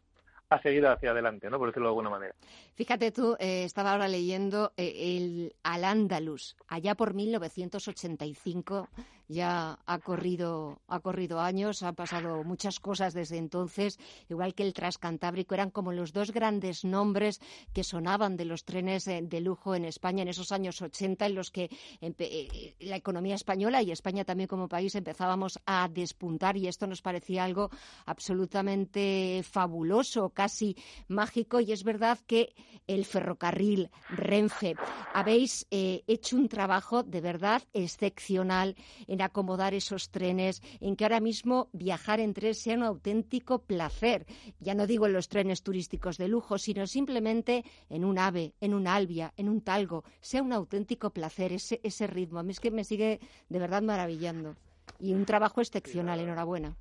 a 0.51 0.61
seguir 0.61 0.87
hacia 0.87 1.11
adelante, 1.11 1.49
¿no? 1.51 1.59
Por 1.59 1.69
decirlo 1.69 1.89
de 1.89 1.91
alguna 1.91 2.11
manera. 2.11 2.35
Fíjate 2.75 3.11
tú, 3.11 3.37
eh, 3.39 3.65
estaba 3.65 3.93
ahora 3.93 4.09
leyendo 4.09 4.73
eh, 4.77 5.17
el 5.17 5.55
Al-Ándalus, 5.63 6.57
allá 6.69 6.95
por 6.95 7.15
1985 7.15 8.89
ya 9.29 9.79
ha 9.87 9.99
corrido, 9.99 10.81
ha 10.89 11.01
corrido 11.01 11.41
años, 11.41 11.83
han 11.83 11.95
pasado 11.95 12.45
muchas 12.45 12.81
cosas 12.81 13.15
desde 13.15 13.39
entonces, 13.39 13.99
igual 14.29 14.55
que 14.55 14.63
el 14.63 14.75
Transcantábrico, 14.75 15.55
eran 15.55 15.71
como 15.71 15.93
los 15.93 16.13
dos 16.13 16.31
grandes 16.33 16.85
nombres 16.85 17.41
que 17.73 17.85
sonaban 17.85 18.37
de 18.37 18.45
los 18.45 18.65
trenes 18.65 19.07
eh, 19.09 19.21
de 19.23 19.41
lujo 19.41 19.75
en 19.75 19.85
España 19.85 20.23
en 20.23 20.29
esos 20.29 20.53
años 20.53 20.81
80, 20.83 21.27
en 21.27 21.35
los 21.35 21.51
que 21.51 21.71
eh, 22.01 22.75
la 22.81 22.97
economía 22.97 23.35
española 23.35 23.83
y 23.83 23.91
España 23.91 24.25
también 24.25 24.49
como 24.49 24.69
país 24.69 24.95
empezábamos 24.95 25.59
a 25.67 25.89
despuntar 25.89 26.57
y 26.57 26.69
esto 26.69 26.87
nos 26.87 27.03
parecía 27.03 27.45
algo 27.45 27.71
absolutamente 28.07 29.43
fabuloso, 29.43 30.31
casi 30.31 30.77
mágico, 31.09 31.61
y 31.61 31.73
es 31.73 31.85
verdad 31.85 32.19
que 32.27 32.55
el 32.87 33.05
ferrocarril, 33.05 33.91
Renfe, 34.09 34.75
habéis 35.13 35.67
eh, 35.71 36.03
hecho 36.07 36.37
un 36.37 36.49
trabajo 36.49 37.03
de 37.03 37.21
verdad 37.21 37.63
excepcional 37.73 38.77
acomodar 39.23 39.75
esos 39.75 40.11
trenes, 40.11 40.63
en 40.81 40.97
que 40.97 41.05
ahora 41.05 41.21
mismo 41.21 41.69
viajar 41.73 42.21
en 42.21 42.35
tren 42.35 42.55
sea 42.55 42.77
un 42.77 42.83
auténtico 42.83 43.61
placer. 43.61 44.27
Ya 44.61 44.75
no 44.75 44.87
digo 44.87 45.07
en 45.07 45.13
los 45.13 45.29
trenes 45.29 45.63
turísticos 45.63 46.19
de 46.19 46.29
lujo, 46.29 46.59
sino 46.59 46.87
simplemente 46.87 47.65
en 47.89 48.05
un 48.05 48.19
ave, 48.19 48.55
en 48.61 48.75
un 48.75 48.87
albia, 48.87 49.33
en 49.37 49.49
un 49.49 49.61
talgo, 49.61 50.05
sea 50.21 50.43
un 50.43 50.53
auténtico 50.53 51.11
placer 51.11 51.53
ese, 51.53 51.81
ese 51.83 52.07
ritmo. 52.07 52.39
A 52.39 52.43
mí 52.43 52.53
es 52.53 52.61
que 52.61 52.71
me 52.71 52.85
sigue 52.85 53.21
de 53.49 53.59
verdad 53.59 53.83
maravillando. 53.83 54.57
Y 54.99 55.15
un 55.15 55.25
trabajo 55.25 55.61
excepcional, 55.61 56.21
enhorabuena. 56.21 56.77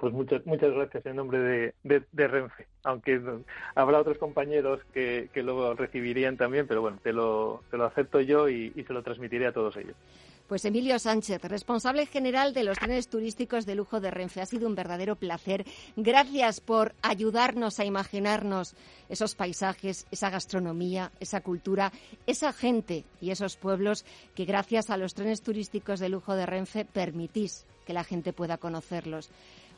Pues 0.00 0.12
muchas, 0.12 0.44
muchas 0.44 0.72
gracias 0.72 1.06
en 1.06 1.14
nombre 1.14 1.38
de, 1.38 2.02
de, 2.10 2.28
Renfe, 2.28 2.66
aunque 2.82 3.20
habrá 3.76 4.00
otros 4.00 4.18
compañeros 4.18 4.80
que, 4.92 5.28
que, 5.32 5.44
lo 5.44 5.72
recibirían 5.74 6.36
también, 6.36 6.66
pero 6.66 6.80
bueno, 6.80 6.98
te 7.00 7.12
lo, 7.12 7.62
te 7.70 7.76
lo 7.76 7.84
acepto 7.84 8.20
yo 8.20 8.48
y 8.48 8.72
se 8.72 8.92
lo 8.92 9.04
transmitiré 9.04 9.46
a 9.46 9.52
todos 9.52 9.76
ellos. 9.76 9.94
Pues 10.48 10.64
Emilio 10.64 10.98
Sánchez, 10.98 11.42
responsable 11.44 12.06
general 12.06 12.54
de 12.54 12.64
los 12.64 12.78
trenes 12.78 13.08
turísticos 13.08 13.66
de 13.66 13.74
lujo 13.74 14.00
de 14.00 14.10
Renfe. 14.10 14.40
Ha 14.40 14.46
sido 14.46 14.66
un 14.66 14.74
verdadero 14.74 15.14
placer. 15.14 15.66
Gracias 15.94 16.60
por 16.60 16.94
ayudarnos 17.02 17.78
a 17.78 17.84
imaginarnos 17.84 18.74
esos 19.10 19.34
paisajes, 19.34 20.06
esa 20.10 20.30
gastronomía, 20.30 21.12
esa 21.20 21.42
cultura, 21.42 21.92
esa 22.26 22.54
gente 22.54 23.04
y 23.20 23.30
esos 23.30 23.56
pueblos 23.56 24.06
que 24.34 24.46
gracias 24.46 24.88
a 24.88 24.96
los 24.96 25.12
trenes 25.12 25.42
turísticos 25.42 26.00
de 26.00 26.08
lujo 26.08 26.34
de 26.34 26.46
Renfe 26.46 26.86
permitís 26.86 27.66
que 27.84 27.92
la 27.92 28.02
gente 28.04 28.32
pueda 28.32 28.56
conocerlos. 28.56 29.28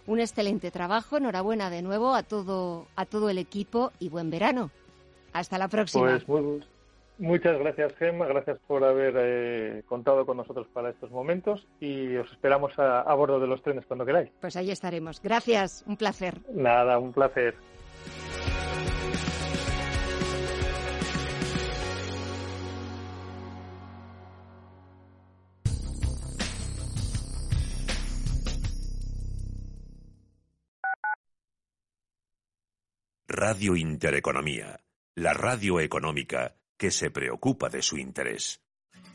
Un 0.06 0.20
excelente 0.20 0.70
trabajo, 0.70 1.16
enhorabuena 1.16 1.68
de 1.68 1.82
nuevo 1.82 2.14
a 2.14 2.22
todo, 2.22 2.86
a 2.94 3.06
todo 3.06 3.28
el 3.28 3.38
equipo 3.38 3.90
y 3.98 4.08
buen 4.08 4.30
verano. 4.30 4.70
Hasta 5.32 5.58
la 5.58 5.66
próxima. 5.66 6.20
Pues 6.24 6.64
Muchas 7.20 7.58
gracias, 7.58 7.94
Gemma. 7.96 8.26
Gracias 8.26 8.58
por 8.66 8.82
haber 8.82 9.14
eh, 9.18 9.82
contado 9.86 10.24
con 10.24 10.38
nosotros 10.38 10.66
para 10.72 10.88
estos 10.88 11.10
momentos 11.10 11.68
y 11.78 12.16
os 12.16 12.32
esperamos 12.32 12.78
a, 12.78 13.02
a, 13.02 13.14
bordo 13.14 13.38
de 13.38 13.46
los 13.46 13.62
trenes 13.62 13.84
cuando 13.84 14.06
queráis. 14.06 14.30
Pues 14.40 14.56
ahí 14.56 14.70
estaremos. 14.70 15.20
Gracias, 15.20 15.84
un 15.86 15.98
placer. 15.98 16.38
Nada, 16.54 16.98
un 16.98 17.12
placer. 17.12 17.54
Radio 33.28 33.76
Intereconomía, 33.76 34.80
la 35.14 35.34
radio 35.34 35.80
económica 35.80 36.54
que 36.80 36.90
se 36.90 37.10
preocupa 37.10 37.68
de 37.68 37.82
su 37.82 37.98
interés. 37.98 38.62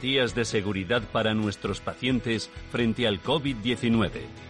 de 0.00 0.46
seguridad 0.46 1.02
para 1.12 1.34
nuestros 1.34 1.80
pacientes 1.80 2.48
frente 2.72 3.06
al 3.06 3.22
COVID-19. 3.22 4.49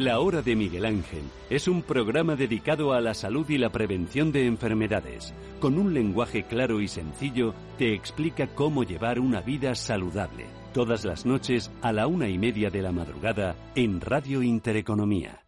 La 0.00 0.18
Hora 0.20 0.40
de 0.40 0.56
Miguel 0.56 0.86
Ángel 0.86 1.24
es 1.50 1.68
un 1.68 1.82
programa 1.82 2.34
dedicado 2.34 2.94
a 2.94 3.02
la 3.02 3.12
salud 3.12 3.46
y 3.50 3.58
la 3.58 3.70
prevención 3.70 4.32
de 4.32 4.46
enfermedades. 4.46 5.34
Con 5.60 5.76
un 5.76 5.92
lenguaje 5.92 6.44
claro 6.44 6.80
y 6.80 6.88
sencillo, 6.88 7.54
te 7.76 7.92
explica 7.92 8.46
cómo 8.46 8.82
llevar 8.82 9.20
una 9.20 9.42
vida 9.42 9.74
saludable. 9.74 10.46
Todas 10.72 11.04
las 11.04 11.26
noches 11.26 11.70
a 11.82 11.92
la 11.92 12.06
una 12.06 12.30
y 12.30 12.38
media 12.38 12.70
de 12.70 12.80
la 12.80 12.92
madrugada 12.92 13.56
en 13.74 14.00
Radio 14.00 14.42
Intereconomía. 14.42 15.44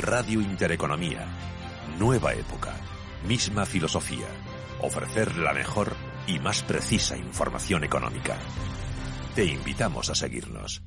Radio 0.00 0.40
Intereconomía. 0.40 1.24
Nueva 2.00 2.34
época. 2.34 2.74
Misma 3.28 3.64
filosofía. 3.64 4.26
Ofrecer 4.82 5.36
la 5.36 5.52
mejor 5.52 5.92
y 6.26 6.40
más 6.40 6.64
precisa 6.64 7.16
información 7.16 7.84
económica. 7.84 8.36
Te 9.36 9.44
invitamos 9.44 10.10
a 10.10 10.16
seguirnos. 10.16 10.82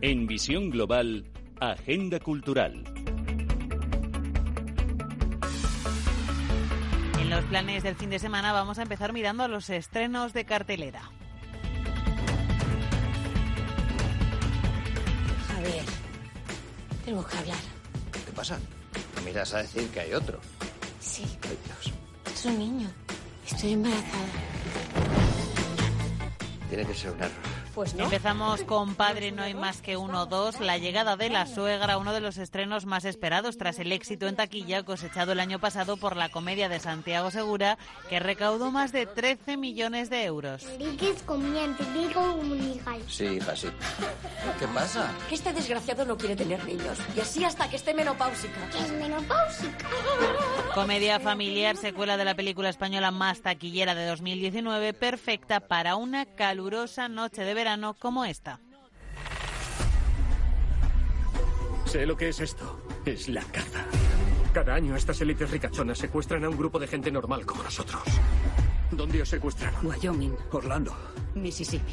En 0.00 0.28
Visión 0.28 0.70
Global, 0.70 1.24
Agenda 1.58 2.20
Cultural. 2.20 2.84
En 7.18 7.30
los 7.30 7.44
planes 7.46 7.82
del 7.82 7.96
fin 7.96 8.08
de 8.10 8.20
semana 8.20 8.52
vamos 8.52 8.78
a 8.78 8.82
empezar 8.82 9.12
mirando 9.12 9.42
a 9.42 9.48
los 9.48 9.68
estrenos 9.70 10.32
de 10.32 10.44
cartelera. 10.44 11.02
Javier, 15.48 15.84
tenemos 17.04 17.26
que 17.26 17.38
hablar. 17.38 17.58
¿Qué 18.12 18.32
pasa? 18.32 18.60
¿Me 19.16 19.22
miras 19.22 19.52
a 19.54 19.58
decir 19.58 19.88
que 19.88 19.98
hay 19.98 20.12
otro? 20.12 20.38
Sí. 21.00 21.24
Ay, 21.42 21.58
Dios. 21.64 21.92
Es 22.32 22.44
un 22.44 22.56
niño. 22.56 22.88
Estoy 23.44 23.72
embarazada. 23.72 24.28
Tiene 26.68 26.86
que 26.86 26.94
ser 26.94 27.10
un 27.10 27.18
error. 27.18 27.47
Pues 27.78 27.94
no. 27.94 28.02
Empezamos 28.02 28.64
con 28.64 28.96
Padre 28.96 29.30
No 29.30 29.44
hay 29.44 29.54
más 29.54 29.82
que 29.82 29.96
uno 29.96 30.26
dos, 30.26 30.58
la 30.58 30.78
llegada 30.78 31.16
de 31.16 31.30
la 31.30 31.46
suegra, 31.46 31.96
uno 31.96 32.12
de 32.12 32.18
los 32.18 32.36
estrenos 32.36 32.86
más 32.86 33.04
esperados 33.04 33.56
tras 33.56 33.78
el 33.78 33.92
éxito 33.92 34.26
en 34.26 34.34
taquilla 34.34 34.82
cosechado 34.82 35.30
el 35.30 35.38
año 35.38 35.60
pasado 35.60 35.96
por 35.96 36.16
la 36.16 36.28
comedia 36.28 36.68
de 36.68 36.80
Santiago 36.80 37.30
Segura, 37.30 37.78
que 38.08 38.18
recaudó 38.18 38.72
más 38.72 38.90
de 38.90 39.06
13 39.06 39.56
millones 39.56 40.10
de 40.10 40.24
euros. 40.24 40.66
Sí, 43.06 43.24
hija, 43.24 43.54
sí. 43.54 43.68
¿Qué 44.58 44.66
pasa? 44.74 45.12
Que 45.28 45.36
este 45.36 45.52
desgraciado 45.52 46.04
no 46.04 46.16
quiere 46.16 46.34
tener 46.34 46.64
niños. 46.64 46.98
Y 47.16 47.20
así 47.20 47.44
hasta 47.44 47.70
que 47.70 47.76
esté 47.76 47.94
menopáusica. 47.94 48.58
¿Qué 48.72 48.78
es 48.78 48.90
menopáusica? 48.90 49.86
Comedia 50.74 51.20
familiar, 51.20 51.76
secuela 51.76 52.16
de 52.16 52.24
la 52.24 52.34
película 52.34 52.70
española 52.70 53.12
más 53.12 53.40
taquillera 53.42 53.94
de 53.94 54.04
2019, 54.06 54.94
perfecta 54.94 55.60
para 55.60 55.94
una 55.94 56.26
calurosa 56.26 57.06
noche 57.08 57.44
de 57.44 57.54
verano 57.54 57.67
como 57.98 58.24
esta. 58.24 58.58
Sé 61.84 62.06
lo 62.06 62.16
que 62.16 62.30
es 62.30 62.40
esto. 62.40 62.80
Es 63.04 63.28
la 63.28 63.42
caza. 63.42 63.84
Cada 64.54 64.74
año 64.74 64.96
estas 64.96 65.20
élites 65.20 65.50
ricachonas 65.50 65.98
secuestran 65.98 66.44
a 66.44 66.48
un 66.48 66.56
grupo 66.56 66.78
de 66.78 66.86
gente 66.86 67.10
normal 67.10 67.44
como 67.44 67.62
nosotros. 67.62 68.02
¿Dónde 68.90 69.20
os 69.20 69.28
secuestraron? 69.28 69.86
Wyoming. 69.86 70.34
Orlando. 70.52 70.94
Mississippi. 71.34 71.92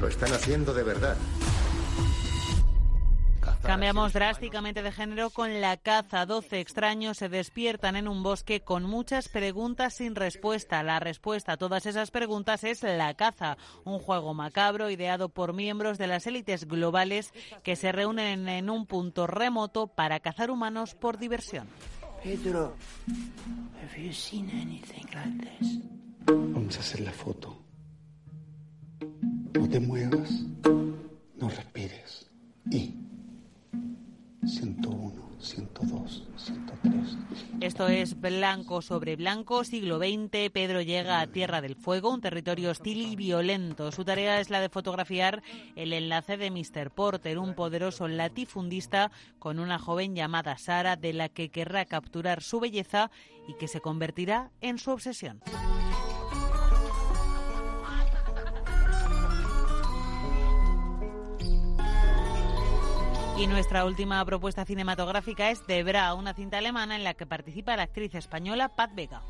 Lo 0.00 0.08
están 0.08 0.32
haciendo 0.32 0.72
de 0.72 0.82
verdad. 0.82 1.16
Cambiamos 3.62 4.12
drásticamente 4.12 4.82
de 4.82 4.92
género 4.92 5.30
con 5.30 5.60
la 5.60 5.76
caza. 5.76 6.26
Doce 6.26 6.60
extraños 6.60 7.18
se 7.18 7.28
despiertan 7.28 7.96
en 7.96 8.08
un 8.08 8.22
bosque 8.22 8.60
con 8.60 8.84
muchas 8.84 9.28
preguntas 9.28 9.94
sin 9.94 10.14
respuesta. 10.14 10.82
La 10.82 11.00
respuesta 11.00 11.52
a 11.52 11.56
todas 11.56 11.86
esas 11.86 12.10
preguntas 12.10 12.64
es 12.64 12.82
la 12.82 13.14
caza, 13.14 13.56
un 13.84 13.98
juego 13.98 14.34
macabro 14.34 14.90
ideado 14.90 15.28
por 15.28 15.52
miembros 15.52 15.98
de 15.98 16.06
las 16.06 16.26
élites 16.26 16.66
globales 16.66 17.32
que 17.62 17.76
se 17.76 17.92
reúnen 17.92 18.48
en 18.48 18.70
un 18.70 18.86
punto 18.86 19.26
remoto 19.26 19.86
para 19.86 20.20
cazar 20.20 20.50
humanos 20.50 20.94
por 20.94 21.18
diversión. 21.18 21.68
Pedro, 22.22 22.74
have 23.82 24.02
you 24.02 24.12
seen 24.12 24.50
anything 24.50 25.06
like 25.14 25.46
this? 25.46 25.78
Vamos 26.26 26.76
a 26.76 26.80
hacer 26.80 27.00
la 27.00 27.12
foto. 27.12 27.56
No 29.54 29.68
te 29.68 29.80
muevas, 29.80 30.30
no 31.36 31.48
respires. 31.48 32.28
Y 32.70 33.07
101, 34.58 35.12
102, 35.38 36.24
103. 36.36 37.16
Esto 37.60 37.86
es 37.86 38.20
Blanco 38.20 38.82
sobre 38.82 39.14
Blanco, 39.14 39.62
siglo 39.62 39.98
XX. 39.98 40.50
Pedro 40.52 40.82
llega 40.82 41.20
a 41.20 41.28
Tierra 41.28 41.60
del 41.60 41.76
Fuego, 41.76 42.12
un 42.12 42.20
territorio 42.20 42.70
hostil 42.70 43.02
y 43.02 43.14
violento. 43.14 43.92
Su 43.92 44.04
tarea 44.04 44.40
es 44.40 44.50
la 44.50 44.60
de 44.60 44.68
fotografiar 44.68 45.44
el 45.76 45.92
enlace 45.92 46.36
de 46.36 46.50
Mr. 46.50 46.90
Porter, 46.90 47.38
un 47.38 47.54
poderoso 47.54 48.08
latifundista 48.08 49.12
con 49.38 49.60
una 49.60 49.78
joven 49.78 50.16
llamada 50.16 50.58
Sara, 50.58 50.96
de 50.96 51.12
la 51.12 51.28
que 51.28 51.50
querrá 51.50 51.84
capturar 51.84 52.42
su 52.42 52.58
belleza 52.58 53.12
y 53.46 53.54
que 53.54 53.68
se 53.68 53.80
convertirá 53.80 54.50
en 54.60 54.78
su 54.78 54.90
obsesión. 54.90 55.40
Y 63.38 63.46
nuestra 63.46 63.84
última 63.84 64.24
propuesta 64.24 64.64
cinematográfica 64.64 65.50
es 65.50 65.64
Debra, 65.64 66.12
una 66.14 66.34
cinta 66.34 66.58
alemana 66.58 66.96
en 66.96 67.04
la 67.04 67.14
que 67.14 67.24
participa 67.24 67.76
la 67.76 67.84
actriz 67.84 68.12
española 68.16 68.68
Pat 68.68 68.92
Vega. 68.96 69.22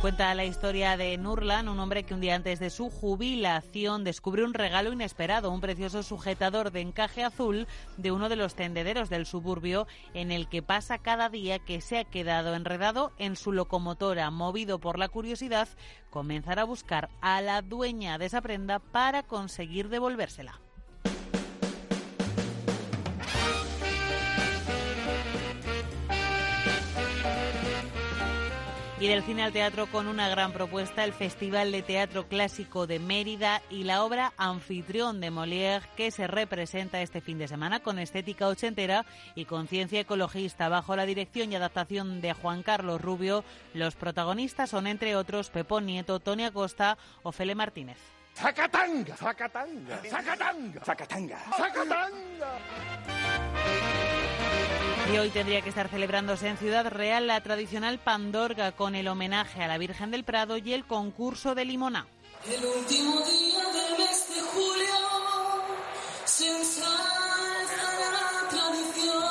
Cuenta 0.00 0.32
la 0.36 0.44
historia 0.44 0.96
de 0.96 1.18
Nurlan, 1.18 1.68
un 1.68 1.80
hombre 1.80 2.04
que 2.04 2.14
un 2.14 2.20
día 2.20 2.36
antes 2.36 2.60
de 2.60 2.70
su 2.70 2.88
jubilación 2.88 4.04
descubre 4.04 4.44
un 4.44 4.54
regalo 4.54 4.92
inesperado, 4.92 5.50
un 5.50 5.60
precioso 5.60 6.04
sujetador 6.04 6.70
de 6.70 6.82
encaje 6.82 7.24
azul 7.24 7.66
de 7.96 8.12
uno 8.12 8.28
de 8.28 8.36
los 8.36 8.54
tendederos 8.54 9.10
del 9.10 9.26
suburbio 9.26 9.88
en 10.14 10.30
el 10.30 10.48
que 10.48 10.62
pasa 10.62 10.98
cada 10.98 11.28
día 11.28 11.58
que 11.58 11.80
se 11.80 11.98
ha 11.98 12.04
quedado 12.04 12.54
enredado 12.54 13.10
en 13.18 13.34
su 13.34 13.50
locomotora. 13.50 14.30
Movido 14.30 14.78
por 14.78 15.00
la 15.00 15.08
curiosidad, 15.08 15.68
comenzará 16.10 16.62
a 16.62 16.66
buscar 16.66 17.10
a 17.20 17.40
la 17.40 17.60
dueña 17.60 18.18
de 18.18 18.26
esa 18.26 18.40
prenda 18.40 18.78
para 18.78 19.24
conseguir 19.24 19.88
devolvérsela. 19.88 20.60
Y 29.00 29.06
del 29.06 29.22
cine 29.22 29.44
al 29.44 29.52
teatro 29.52 29.86
con 29.86 30.08
una 30.08 30.28
gran 30.28 30.52
propuesta, 30.52 31.04
el 31.04 31.12
Festival 31.12 31.70
de 31.70 31.82
Teatro 31.82 32.26
Clásico 32.26 32.88
de 32.88 32.98
Mérida 32.98 33.62
y 33.70 33.84
la 33.84 34.02
obra 34.02 34.32
Anfitrión 34.36 35.20
de 35.20 35.30
Molière 35.30 35.84
que 35.96 36.10
se 36.10 36.26
representa 36.26 37.00
este 37.00 37.20
fin 37.20 37.38
de 37.38 37.46
semana 37.46 37.78
con 37.78 38.00
estética 38.00 38.48
ochentera 38.48 39.06
y 39.36 39.44
conciencia 39.44 40.00
ecologista 40.00 40.68
bajo 40.68 40.96
la 40.96 41.06
dirección 41.06 41.52
y 41.52 41.54
adaptación 41.54 42.20
de 42.20 42.32
Juan 42.32 42.64
Carlos 42.64 43.00
Rubio. 43.00 43.44
Los 43.72 43.94
protagonistas 43.94 44.70
son 44.70 44.88
entre 44.88 45.14
otros 45.14 45.50
Pepón 45.50 45.86
Nieto, 45.86 46.18
Tony 46.18 46.44
Acosta 46.44 46.98
o 47.22 47.30
Fele 47.30 47.54
Martínez. 47.54 47.98
¡Zacatanga! 48.34 49.16
¡Zacatanga! 49.16 50.00
¡Zacatanga! 50.08 50.84
¡Zacatanga! 50.84 51.38
¡Zacatanga! 51.56 52.58
Y 55.10 55.16
hoy 55.16 55.30
tendría 55.30 55.62
que 55.62 55.70
estar 55.70 55.88
celebrándose 55.88 56.48
en 56.48 56.58
Ciudad 56.58 56.86
Real 56.86 57.26
la 57.26 57.40
tradicional 57.40 57.98
Pandorga 57.98 58.72
con 58.72 58.94
el 58.94 59.08
homenaje 59.08 59.62
a 59.62 59.68
la 59.68 59.78
Virgen 59.78 60.10
del 60.10 60.22
Prado 60.22 60.58
y 60.58 60.74
el 60.74 60.84
concurso 60.84 61.54
de 61.54 61.64
Limona. 61.64 62.06
El 62.44 62.62
último 62.64 63.20
día 63.22 63.64
del 63.72 63.98
mes 63.98 64.28
de 64.34 64.40
julio 64.42 65.08
la 68.12 68.48
tradición. 68.50 69.24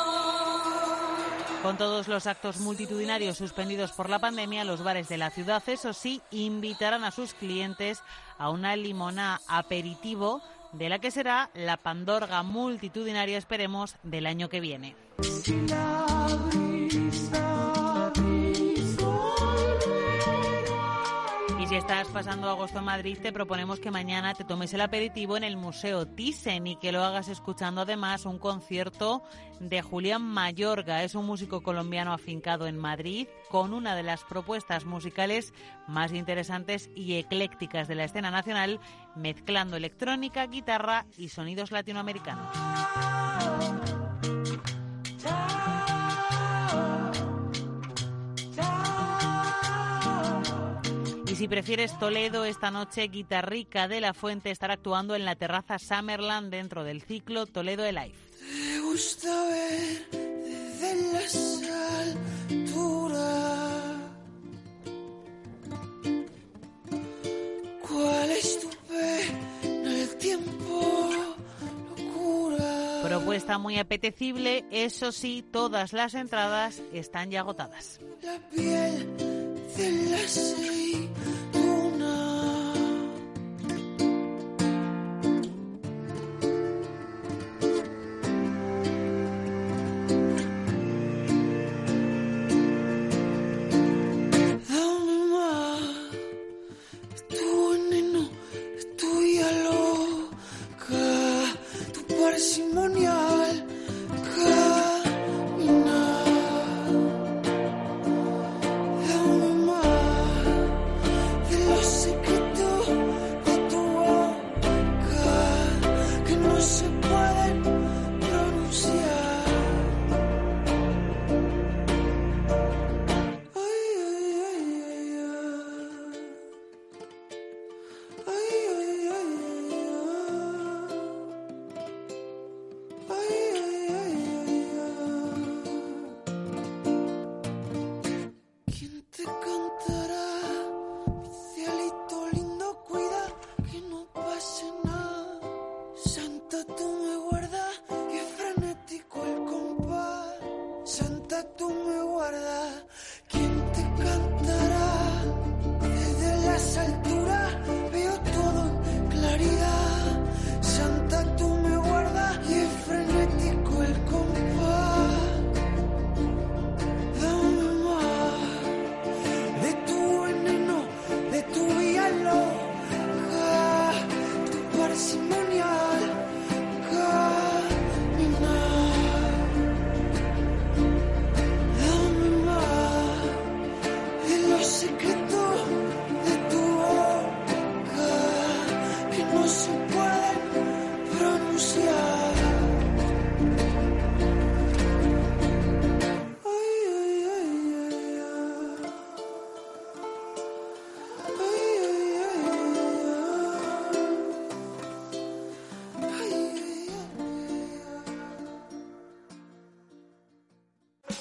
Con 1.61 1.77
todos 1.77 2.07
los 2.07 2.25
actos 2.25 2.59
multitudinarios 2.59 3.37
suspendidos 3.37 3.91
por 3.91 4.09
la 4.09 4.17
pandemia, 4.17 4.63
los 4.63 4.83
bares 4.83 5.07
de 5.09 5.17
la 5.17 5.29
ciudad, 5.29 5.61
eso 5.67 5.93
sí, 5.93 6.21
invitarán 6.31 7.03
a 7.03 7.11
sus 7.11 7.35
clientes 7.35 8.01
a 8.39 8.49
una 8.49 8.75
limona 8.75 9.41
aperitivo 9.47 10.41
de 10.73 10.89
la 10.89 10.99
que 10.99 11.11
será 11.11 11.49
la 11.53 11.77
Pandorga 11.77 12.43
multitudinaria, 12.43 13.37
esperemos, 13.37 13.95
del 14.03 14.25
año 14.25 14.49
que 14.49 14.59
viene. 14.59 14.95
Si 21.67 21.75
estás 21.75 22.07
pasando 22.07 22.49
agosto 22.49 22.79
en 22.79 22.85
Madrid, 22.85 23.17
te 23.21 23.33
proponemos 23.33 23.81
que 23.81 23.91
mañana 23.91 24.33
te 24.33 24.45
tomes 24.45 24.73
el 24.73 24.79
aperitivo 24.79 25.35
en 25.35 25.43
el 25.43 25.57
Museo 25.57 26.07
Thyssen 26.07 26.65
y 26.65 26.77
que 26.77 26.93
lo 26.93 27.03
hagas 27.03 27.27
escuchando 27.27 27.81
además 27.81 28.25
un 28.25 28.39
concierto 28.39 29.21
de 29.59 29.81
Julián 29.81 30.21
Mayorga. 30.21 31.03
Es 31.03 31.13
un 31.13 31.25
músico 31.25 31.61
colombiano 31.61 32.13
afincado 32.13 32.67
en 32.67 32.77
Madrid 32.77 33.27
con 33.49 33.73
una 33.73 33.95
de 33.95 34.03
las 34.03 34.23
propuestas 34.23 34.85
musicales 34.85 35.53
más 35.87 36.13
interesantes 36.13 36.89
y 36.95 37.15
eclécticas 37.15 37.89
de 37.89 37.95
la 37.95 38.05
escena 38.05 38.31
nacional, 38.31 38.79
mezclando 39.15 39.75
electrónica, 39.75 40.47
guitarra 40.47 41.05
y 41.17 41.27
sonidos 41.29 41.71
latinoamericanos. 41.71 42.47
Si 51.37 51.47
prefieres 51.47 51.97
Toledo, 51.99 52.45
esta 52.45 52.71
noche 52.71 53.03
Guitarrica 53.09 53.87
de 53.87 54.01
la 54.01 54.15
Fuente 54.15 54.49
estará 54.49 54.73
actuando 54.73 55.13
en 55.13 55.23
la 55.23 55.35
terraza 55.35 55.77
Summerland 55.77 56.49
dentro 56.49 56.83
del 56.83 57.03
ciclo 57.03 57.45
Toledo 57.45 57.85
Live. 57.85 58.15
Te 58.39 58.79
gusta 58.79 59.45
ver 59.47 60.07
desde 60.11 61.13
las 61.13 61.35
alturas 62.49 63.97
cuál 67.87 68.31
es 68.31 68.59
tu 68.59 68.69
pena 68.87 69.95
el 69.95 70.17
tiempo 70.17 71.09
locura. 71.99 73.01
Propuesta 73.03 73.59
muy 73.59 73.77
apetecible, 73.77 74.65
eso 74.71 75.11
sí, 75.11 75.45
todas 75.51 75.93
las 75.93 76.15
entradas 76.15 76.81
están 76.93 77.29
ya 77.29 77.41
agotadas. 77.41 77.99
La 78.23 78.39
piel 78.49 79.17
de 79.77 79.91
la 80.09 80.17
aceituna. 80.17 81.16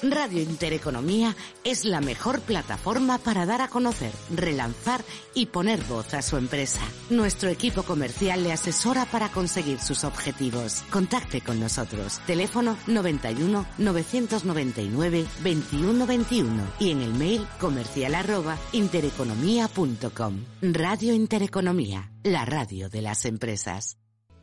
Radio 0.03 0.41
Intereconomía 0.41 1.35
es 1.63 1.83
la 1.83 2.01
mejor 2.01 2.41
plataforma 2.41 3.17
para 3.17 3.45
dar 3.45 3.61
a 3.61 3.67
conocer, 3.67 4.11
relanzar 4.35 5.03
y 5.33 5.47
poner 5.47 5.83
voz 5.85 6.13
a 6.13 6.21
su 6.21 6.37
empresa. 6.37 6.81
Nuestro 7.09 7.49
equipo 7.49 7.83
comercial 7.83 8.43
le 8.43 8.51
asesora 8.51 9.05
para 9.05 9.29
conseguir 9.29 9.79
sus 9.79 10.03
objetivos. 10.03 10.83
Contacte 10.91 11.41
con 11.41 11.59
nosotros. 11.59 12.19
Teléfono 12.27 12.77
91 12.87 13.65
999 13.77 15.25
2121 15.43 16.63
y 16.79 16.91
en 16.91 17.01
el 17.01 17.13
mail 17.13 17.47
comercial 17.59 18.15
arroba 18.15 18.57
intereconomía.com. 18.73 20.45
Radio 20.61 21.13
Intereconomía, 21.13 22.11
la 22.23 22.45
radio 22.45 22.89
de 22.89 23.01
las 23.01 23.25
empresas. 23.25 23.97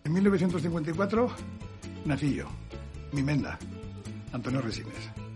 En 0.04 0.12
1954 0.12 1.28
nací 2.04 2.34
yo, 2.34 2.46
mi 3.12 3.22
menda, 3.22 3.58
Antonio 4.32 4.60
Resines. 4.60 5.23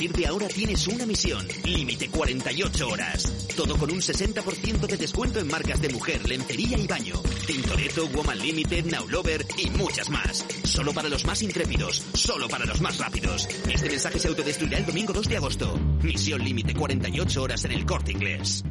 Partir 0.00 0.16
de 0.16 0.26
ahora 0.28 0.48
tienes 0.48 0.88
una 0.88 1.04
misión. 1.04 1.46
Límite 1.62 2.08
48 2.08 2.88
horas. 2.88 3.46
Todo 3.54 3.76
con 3.76 3.90
un 3.90 3.98
60% 4.00 4.86
de 4.86 4.96
descuento 4.96 5.40
en 5.40 5.46
marcas 5.46 5.78
de 5.82 5.90
mujer, 5.90 6.26
lencería 6.26 6.78
y 6.78 6.86
baño. 6.86 7.16
Tintoretto, 7.46 8.08
Woman 8.08 8.38
Limited, 8.38 8.86
Now 8.86 9.06
Lover 9.10 9.44
y 9.58 9.68
muchas 9.68 10.08
más. 10.08 10.42
Solo 10.64 10.94
para 10.94 11.10
los 11.10 11.26
más 11.26 11.42
intrépidos. 11.42 12.02
Solo 12.14 12.48
para 12.48 12.64
los 12.64 12.80
más 12.80 12.96
rápidos. 12.96 13.46
Este 13.70 13.90
mensaje 13.90 14.18
se 14.18 14.28
autodestruirá 14.28 14.78
el 14.78 14.86
domingo 14.86 15.12
2 15.12 15.28
de 15.28 15.36
agosto. 15.36 15.78
Misión 16.02 16.42
límite 16.42 16.72
48 16.72 17.42
horas 17.42 17.62
en 17.66 17.72
el 17.72 17.84
corte 17.84 18.12
inglés. 18.12 18.64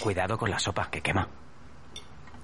Cuidado 0.00 0.36
con 0.36 0.50
la 0.50 0.58
sopa 0.58 0.90
que 0.90 1.00
quema. 1.00 1.26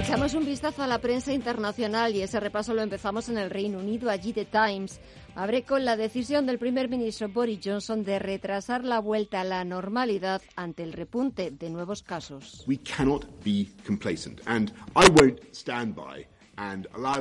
Echamos 0.00 0.32
un 0.32 0.46
vistazo 0.46 0.82
a 0.82 0.86
la 0.86 0.98
prensa 0.98 1.30
internacional 1.34 2.16
y 2.16 2.22
ese 2.22 2.40
repaso 2.40 2.72
lo 2.72 2.80
empezamos 2.80 3.28
en 3.28 3.36
el 3.36 3.50
Reino 3.50 3.78
Unido. 3.78 4.08
Allí 4.08 4.32
The 4.32 4.46
Times 4.46 4.98
abre 5.34 5.62
con 5.62 5.84
la 5.84 5.94
decisión 5.94 6.46
del 6.46 6.58
primer 6.58 6.88
ministro 6.88 7.28
Boris 7.28 7.60
Johnson 7.62 8.02
de 8.02 8.18
retrasar 8.18 8.82
la 8.82 8.98
vuelta 8.98 9.42
a 9.42 9.44
la 9.44 9.62
normalidad 9.62 10.40
ante 10.56 10.84
el 10.84 10.94
repunte 10.94 11.50
de 11.50 11.68
nuevos 11.68 12.02
casos. 12.02 12.64
We 12.66 12.78
cannot 12.78 13.26
be 13.44 13.68
complacent 13.86 14.40
and 14.46 14.72
I 14.96 15.06
won't 15.20 15.38
stand 15.52 15.94
by 15.94 16.26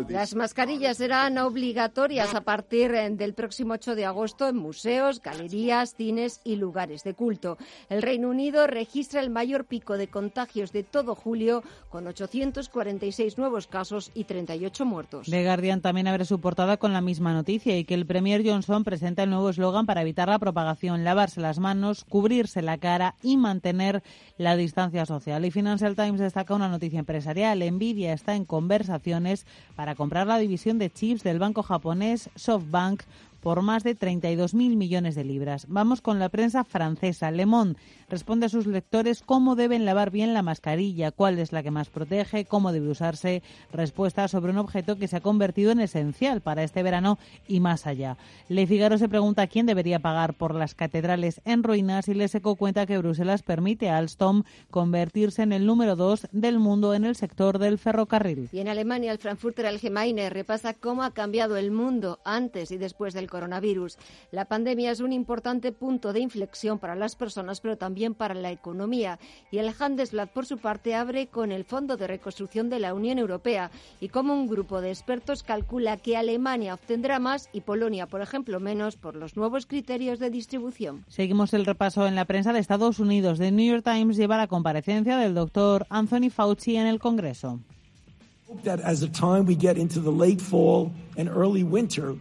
las 0.09 0.35
mascarillas 0.35 0.97
serán 0.97 1.37
obligatorias 1.37 2.35
a 2.35 2.41
partir 2.41 2.93
eh, 2.93 3.09
del 3.09 3.33
próximo 3.33 3.73
8 3.73 3.95
de 3.95 4.05
agosto 4.05 4.47
en 4.49 4.57
museos, 4.57 5.21
galerías, 5.21 5.95
cines 5.95 6.41
y 6.43 6.57
lugares 6.57 7.03
de 7.03 7.13
culto. 7.13 7.57
El 7.89 8.01
Reino 8.01 8.29
Unido 8.29 8.67
registra 8.67 9.21
el 9.21 9.29
mayor 9.29 9.65
pico 9.65 9.97
de 9.97 10.07
contagios 10.07 10.73
de 10.73 10.83
todo 10.83 11.15
julio, 11.15 11.63
con 11.89 12.05
846 12.07 13.37
nuevos 13.37 13.67
casos 13.67 14.11
y 14.13 14.25
38 14.25 14.85
muertos. 14.85 15.27
The 15.27 15.43
Guardian 15.43 15.81
también 15.81 16.07
abre 16.07 16.25
su 16.25 16.41
portada 16.41 16.77
con 16.77 16.91
la 16.91 17.01
misma 17.01 17.33
noticia 17.33 17.77
y 17.77 17.85
que 17.85 17.93
el 17.93 18.05
Premier 18.05 18.43
Johnson 18.45 18.83
presenta 18.83 19.23
el 19.23 19.29
nuevo 19.29 19.49
eslogan 19.49 19.85
para 19.85 20.01
evitar 20.01 20.27
la 20.27 20.39
propagación, 20.39 21.05
lavarse 21.05 21.39
las 21.39 21.59
manos, 21.59 22.03
cubrirse 22.03 22.61
la 22.61 22.77
cara 22.77 23.15
y 23.21 23.37
mantener 23.37 24.03
la 24.37 24.57
distancia 24.57 25.05
social. 25.05 25.45
Y 25.45 25.51
Financial 25.51 25.95
Times 25.95 26.19
destaca 26.19 26.53
una 26.53 26.67
noticia 26.67 26.99
empresarial. 26.99 27.59
Nvidia 27.59 28.13
está 28.13 28.35
en 28.35 28.45
conversaciones 28.45 29.28
para 29.75 29.95
comprar 29.95 30.27
la 30.27 30.38
división 30.38 30.77
de 30.80 30.91
chips 30.91 31.23
del 31.23 31.39
banco 31.39 31.63
japonés 31.63 32.30
SoftBank 32.36 33.03
por 33.41 33.61
más 33.61 33.84
de 33.84 33.95
32.000 33.97 34.75
millones 34.75 35.15
de 35.15 35.23
libras. 35.23 35.65
Vamos 35.69 36.01
con 36.01 36.19
la 36.19 36.30
prensa 36.30 36.63
francesa. 36.63 37.32
Le 37.32 37.45
Monde 37.45 37.80
responde 38.10 38.47
a 38.47 38.49
sus 38.49 38.66
lectores 38.66 39.22
cómo 39.26 39.55
deben 39.55 39.86
lavar 39.86 40.12
bien 40.12 40.34
la 40.34 40.41
mascarilla, 40.41 41.12
cuál 41.12 41.39
es 41.39 41.51
la 41.51 41.64
que 41.64 41.72
más 41.72 41.89
protege, 41.89 42.45
cómo 42.45 42.72
debe 42.72 42.89
usarse. 42.89 43.43
Respuesta 43.72 44.28
sobre 44.28 44.51
un 44.51 44.57
objeto 44.57 44.97
que 44.97 45.07
se 45.07 45.18
ha 45.18 45.22
convertido 45.22 45.72
en 45.72 45.80
esencial 45.80 46.41
para 46.41 46.64
este 46.64 46.84
verano 46.84 47.20
y 47.47 47.60
más 47.60 47.86
allá. 47.86 48.18
Le 48.47 48.66
Figaro 48.66 48.97
se 48.97 49.10
pregunta 49.10 49.47
quién 49.47 49.66
debería 49.66 49.99
pagar 49.99 50.34
por 50.34 50.55
las 50.55 50.76
catedrales 50.76 51.41
en 51.45 51.64
ruinas 51.64 52.07
y 52.07 52.14
Le 52.14 52.28
Seco 52.28 52.55
cuenta 52.55 52.86
que 52.86 52.97
Bruselas 52.97 53.43
permite 53.43 53.89
a 53.89 53.97
Alstom 53.97 54.43
convertirse 54.72 55.43
en 55.43 55.53
el 55.53 55.66
número 55.66 55.95
dos 55.95 56.28
del 56.32 56.60
mundo 56.60 56.93
en 56.93 57.05
el 57.05 57.16
sector 57.16 57.60
del 57.60 57.78
ferrocarril. 57.78 58.49
Y 58.51 58.60
en 58.60 58.68
Alemania, 58.68 59.12
el 59.12 59.20
Frankfurter 59.20 59.68
Allgemeine 59.68 60.30
repasa 60.30 60.74
cómo 60.74 61.03
ha 61.03 61.12
cambiado 61.14 61.57
el 61.57 61.72
mundo 61.72 62.20
antes 62.24 62.72
y 62.72 62.78
después 62.78 63.14
del 63.14 63.30
coronavirus. 63.30 63.97
La 64.32 64.45
pandemia 64.45 64.91
es 64.91 64.99
un 64.99 65.14
importante 65.14 65.72
punto 65.72 66.14
de 66.14 66.22
inflexión 66.22 66.80
para 66.80 66.95
las 66.95 67.16
personas, 67.16 67.62
pero 67.62 67.78
también 67.78 67.99
para 68.08 68.34
la 68.34 68.52
economía. 68.52 69.20
Y 69.52 69.58
el 69.58 69.74
Handelsblatt, 69.78 70.32
por 70.32 70.45
su 70.45 70.58
parte, 70.58 70.95
abre 70.95 71.28
con 71.28 71.52
el 71.52 71.66
Fondo 71.66 71.97
de 71.97 72.08
Reconstrucción 72.08 72.70
de 72.70 72.80
la 72.80 72.93
Unión 72.93 73.20
Europea 73.20 73.72
y 74.00 74.10
cómo 74.10 74.34
un 74.34 74.47
grupo 74.47 74.82
de 74.82 74.89
expertos 74.89 75.43
calcula 75.43 75.97
que 75.97 76.18
Alemania 76.18 76.74
obtendrá 76.74 77.20
más 77.20 77.50
y 77.52 77.62
Polonia, 77.62 78.08
por 78.08 78.22
ejemplo, 78.22 78.60
menos 78.60 78.95
por 78.95 79.16
los 79.16 79.36
nuevos 79.36 79.66
criterios 79.66 80.20
de 80.20 80.30
distribución. 80.30 81.04
Seguimos 81.10 81.54
el 81.54 81.66
repaso 81.66 82.08
en 82.08 82.16
la 82.16 82.26
prensa 82.26 82.54
de 82.54 82.60
Estados 82.60 83.00
Unidos. 83.00 83.39
The 83.39 83.52
New 83.52 83.72
York 83.72 83.84
Times 83.84 84.18
lleva 84.18 84.38
la 84.38 84.47
comparecencia 84.47 85.18
del 85.18 85.34
doctor 85.34 85.86
Anthony 85.89 86.30
Fauci 86.30 86.78
en 86.78 86.88
el 86.88 87.00
Congreso. 87.00 87.60
That 88.64 88.80
as 88.84 89.00
the 89.00 89.10
time 89.10 89.45
we 89.45 89.56
get 89.56 89.78
into 89.78 90.02
the 90.02 90.12
late 90.12 90.41
fall 90.41 90.91
and 91.18 91.30
early 91.30 91.64
winter, 91.64 92.16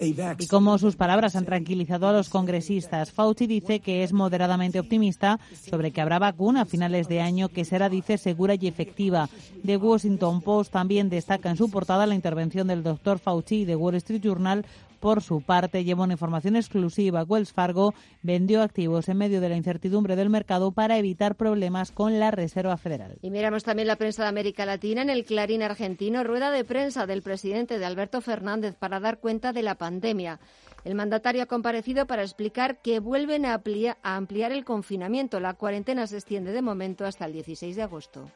y 0.00 0.46
como 0.46 0.78
sus 0.78 0.96
palabras 0.96 1.34
han 1.34 1.44
tranquilizado 1.44 2.06
a 2.06 2.12
los 2.12 2.28
congresistas, 2.28 3.10
Fauci 3.10 3.46
dice 3.46 3.80
que 3.80 4.04
es 4.04 4.12
moderadamente 4.12 4.78
optimista 4.78 5.40
sobre 5.68 5.90
que 5.90 6.00
habrá 6.00 6.18
vacuna 6.18 6.62
a 6.62 6.66
finales 6.66 7.08
de 7.08 7.20
año 7.20 7.48
que 7.48 7.64
será, 7.64 7.88
dice, 7.88 8.18
segura 8.18 8.54
y 8.54 8.68
efectiva. 8.68 9.28
The 9.64 9.76
Washington 9.76 10.40
Post 10.40 10.72
también 10.72 11.08
destaca 11.08 11.50
en 11.50 11.56
su 11.56 11.70
portada 11.70 12.06
la 12.06 12.14
intervención 12.14 12.68
del 12.68 12.82
doctor 12.82 13.18
Fauci 13.18 13.62
y 13.62 13.64
de 13.64 13.76
Wall 13.76 13.96
Street 13.96 14.22
Journal 14.22 14.64
por 15.00 15.22
su 15.22 15.40
parte, 15.40 15.84
lleva 15.84 16.04
una 16.04 16.14
información 16.14 16.56
exclusiva. 16.56 17.24
Wells 17.24 17.52
Fargo 17.52 17.94
vendió 18.22 18.62
activos 18.62 19.08
en 19.08 19.18
medio 19.18 19.40
de 19.40 19.48
la 19.48 19.56
incertidumbre 19.56 20.16
del 20.16 20.30
mercado 20.30 20.72
para 20.72 20.98
evitar 20.98 21.36
problemas 21.36 21.92
con 21.92 22.18
la 22.18 22.30
Reserva 22.30 22.76
Federal. 22.76 23.18
Y 23.22 23.30
miramos 23.30 23.64
también 23.64 23.88
la 23.88 23.96
prensa 23.96 24.22
de 24.22 24.28
América 24.28 24.66
Latina 24.66 25.02
en 25.02 25.10
el 25.10 25.24
Clarín 25.24 25.62
argentino, 25.62 26.24
rueda 26.24 26.50
de 26.50 26.64
prensa 26.64 27.06
del 27.06 27.22
presidente 27.22 27.78
de 27.78 27.86
Alberto 27.86 28.20
Fernández 28.20 28.74
para 28.74 29.00
dar 29.00 29.18
cuenta 29.18 29.52
de 29.52 29.62
la 29.62 29.76
pandemia. 29.76 30.40
El 30.84 30.94
mandatario 30.94 31.42
ha 31.42 31.46
comparecido 31.46 32.06
para 32.06 32.22
explicar 32.22 32.80
que 32.80 33.00
vuelven 33.00 33.44
a, 33.46 33.62
a 34.02 34.16
ampliar 34.16 34.52
el 34.52 34.64
confinamiento. 34.64 35.40
La 35.40 35.54
cuarentena 35.54 36.06
se 36.06 36.16
extiende 36.16 36.52
de 36.52 36.62
momento 36.62 37.04
hasta 37.04 37.26
el 37.26 37.32
16 37.32 37.76
de 37.76 37.82
agosto. 37.82 38.30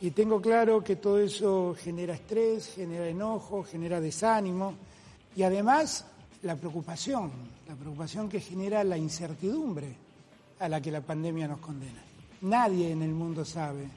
Y 0.00 0.12
tengo 0.12 0.40
claro 0.40 0.82
que 0.82 0.96
todo 0.96 1.20
eso 1.20 1.74
genera 1.78 2.14
estrés, 2.14 2.74
genera 2.74 3.06
enojo, 3.06 3.62
genera 3.62 4.00
desánimo 4.00 4.74
y 5.40 5.42
además 5.42 6.04
la 6.42 6.54
preocupación, 6.54 7.30
la 7.66 7.74
preocupación 7.74 8.28
que 8.28 8.40
genera 8.40 8.84
la 8.84 8.98
incertidumbre 8.98 9.96
a 10.58 10.68
la 10.68 10.82
que 10.82 10.90
la 10.90 11.00
pandemia 11.00 11.48
nos 11.48 11.60
condena. 11.60 12.02
Nadie 12.42 12.90
en 12.90 13.00
el 13.00 13.12
mundo 13.12 13.42
sabe 13.42 13.88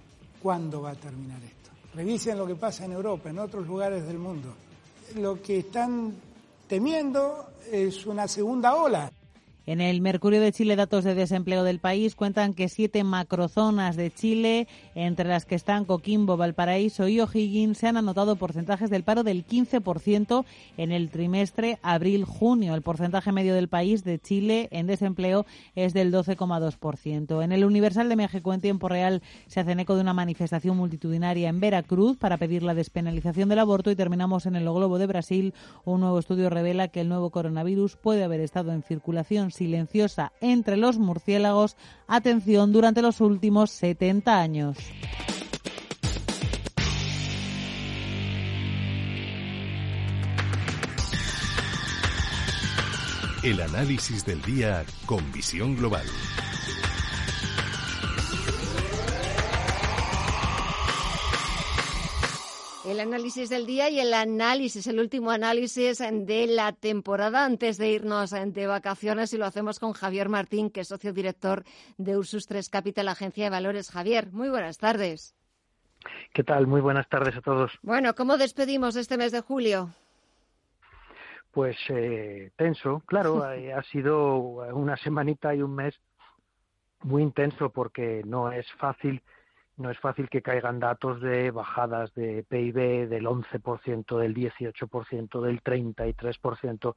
cuándo 0.41 0.83
va 0.83 0.91
a 0.91 0.95
terminar 0.95 1.43
esto. 1.43 1.69
Revisen 1.95 2.37
lo 2.37 2.47
que 2.47 2.55
pasa 2.55 2.85
en 2.85 2.93
Europa, 2.93 3.29
en 3.29 3.39
otros 3.39 3.67
lugares 3.67 4.07
del 4.07 4.19
mundo. 4.19 4.53
Lo 5.15 5.41
que 5.41 5.59
están 5.59 6.13
temiendo 6.65 7.49
es 7.69 8.05
una 8.05 8.25
segunda 8.25 8.75
ola. 8.75 9.11
En 9.65 9.79
el 9.79 10.01
Mercurio 10.01 10.41
de 10.41 10.51
Chile, 10.51 10.75
datos 10.75 11.05
de 11.05 11.15
desempleo 11.15 11.63
del 11.63 11.79
país 11.79 12.15
cuentan 12.15 12.53
que 12.53 12.67
siete 12.67 13.05
macrozonas 13.05 13.95
de 13.95 14.11
Chile, 14.11 14.67
entre 14.93 15.29
las 15.29 15.45
que 15.45 15.55
están 15.55 15.85
Coquimbo, 15.85 16.35
Valparaíso 16.35 17.07
y 17.07 17.21
O'Higgins, 17.21 17.77
se 17.77 17.87
han 17.87 17.95
anotado 17.95 18.35
porcentajes 18.35 18.89
del 18.89 19.03
paro 19.03 19.23
del 19.23 19.47
15% 19.47 20.43
en 20.75 20.91
el 20.91 21.09
trimestre 21.09 21.79
abril-junio. 21.81 22.75
El 22.75 22.81
porcentaje 22.81 23.31
medio 23.31 23.55
del 23.55 23.69
país 23.69 24.03
de 24.03 24.19
Chile 24.19 24.67
en 24.71 24.85
desempleo 24.85 25.45
es 25.75 25.93
del 25.93 26.11
12,2%. 26.11 27.41
En 27.41 27.53
el 27.53 27.63
Universal 27.63 28.09
de 28.09 28.17
México, 28.17 28.53
en 28.53 28.59
tiempo 28.59 28.89
real, 28.89 29.21
se 29.47 29.61
hacen 29.61 29.79
eco 29.79 29.95
de 29.95 30.01
una 30.01 30.13
manifestación 30.13 30.75
multitudinaria 30.75 31.47
en 31.47 31.61
Veracruz 31.61 32.17
para 32.17 32.35
pedir 32.35 32.63
la 32.63 32.73
despenalización 32.73 33.47
del 33.47 33.59
aborto 33.59 33.91
y 33.91 33.95
terminamos 33.95 34.45
en 34.45 34.57
el 34.57 34.65
Globo 34.65 34.99
de 34.99 35.07
Brasil. 35.07 35.53
Un 35.85 36.01
nuevo 36.01 36.19
estudio 36.19 36.49
revela 36.49 36.89
que 36.89 36.99
el 36.99 37.07
nuevo 37.07 37.29
coronavirus 37.29 37.95
puede 37.95 38.25
haber 38.25 38.41
estado 38.41 38.73
en 38.73 38.83
circulación 38.83 39.52
silenciosa 39.53 40.33
entre 40.41 40.77
los 40.77 40.97
murciélagos, 40.97 41.77
atención, 42.07 42.73
durante 42.73 43.01
los 43.01 43.21
últimos 43.21 43.71
70 43.71 44.39
años. 44.39 44.77
El 53.43 53.59
análisis 53.61 54.25
del 54.25 54.41
día 54.41 54.85
con 55.05 55.31
visión 55.33 55.75
global. 55.75 56.05
El 62.85 62.99
análisis 62.99 63.49
del 63.49 63.65
día 63.65 63.89
y 63.89 64.01
el 64.01 64.13
análisis, 64.13 64.87
el 64.87 64.99
último 64.99 65.31
análisis 65.31 65.99
de 65.99 66.47
la 66.47 66.73
temporada 66.73 67.45
antes 67.45 67.77
de 67.77 67.89
irnos 67.89 68.31
de 68.31 68.67
vacaciones 68.67 69.33
y 69.33 69.37
lo 69.37 69.45
hacemos 69.45 69.79
con 69.79 69.93
Javier 69.93 70.27
Martín, 70.27 70.69
que 70.69 70.81
es 70.81 70.89
socio 70.89 71.13
director 71.13 71.63
de 71.97 72.17
Ursus 72.17 72.45
3 72.45 72.67
Capital, 72.69 73.07
Agencia 73.07 73.45
de 73.45 73.49
Valores. 73.51 73.89
Javier, 73.89 74.33
muy 74.33 74.49
buenas 74.49 74.79
tardes. 74.79 75.33
¿Qué 76.33 76.43
tal? 76.43 76.67
Muy 76.67 76.81
buenas 76.81 77.07
tardes 77.07 77.37
a 77.37 77.41
todos. 77.41 77.71
Bueno, 77.83 78.15
¿cómo 78.15 78.37
despedimos 78.37 78.97
este 78.97 79.17
mes 79.17 79.31
de 79.31 79.39
julio? 79.39 79.89
Pues 81.51 81.77
eh, 81.87 82.51
tenso, 82.57 83.01
claro, 83.05 83.49
eh, 83.53 83.71
ha 83.71 83.83
sido 83.83 84.35
una 84.75 84.97
semanita 84.97 85.55
y 85.55 85.61
un 85.61 85.73
mes 85.73 85.95
muy 87.01 87.23
intenso 87.23 87.69
porque 87.69 88.23
no 88.25 88.51
es 88.51 88.69
fácil 88.73 89.21
no 89.77 89.89
es 89.89 89.99
fácil 89.99 90.29
que 90.29 90.41
caigan 90.41 90.79
datos 90.79 91.21
de 91.21 91.51
bajadas 91.51 92.13
de 92.13 92.43
PIB 92.43 93.07
del 93.09 93.25
11%, 93.25 94.17
del 94.17 94.35
18%, 94.35 95.41
del 95.41 95.63
33%. 95.63 96.95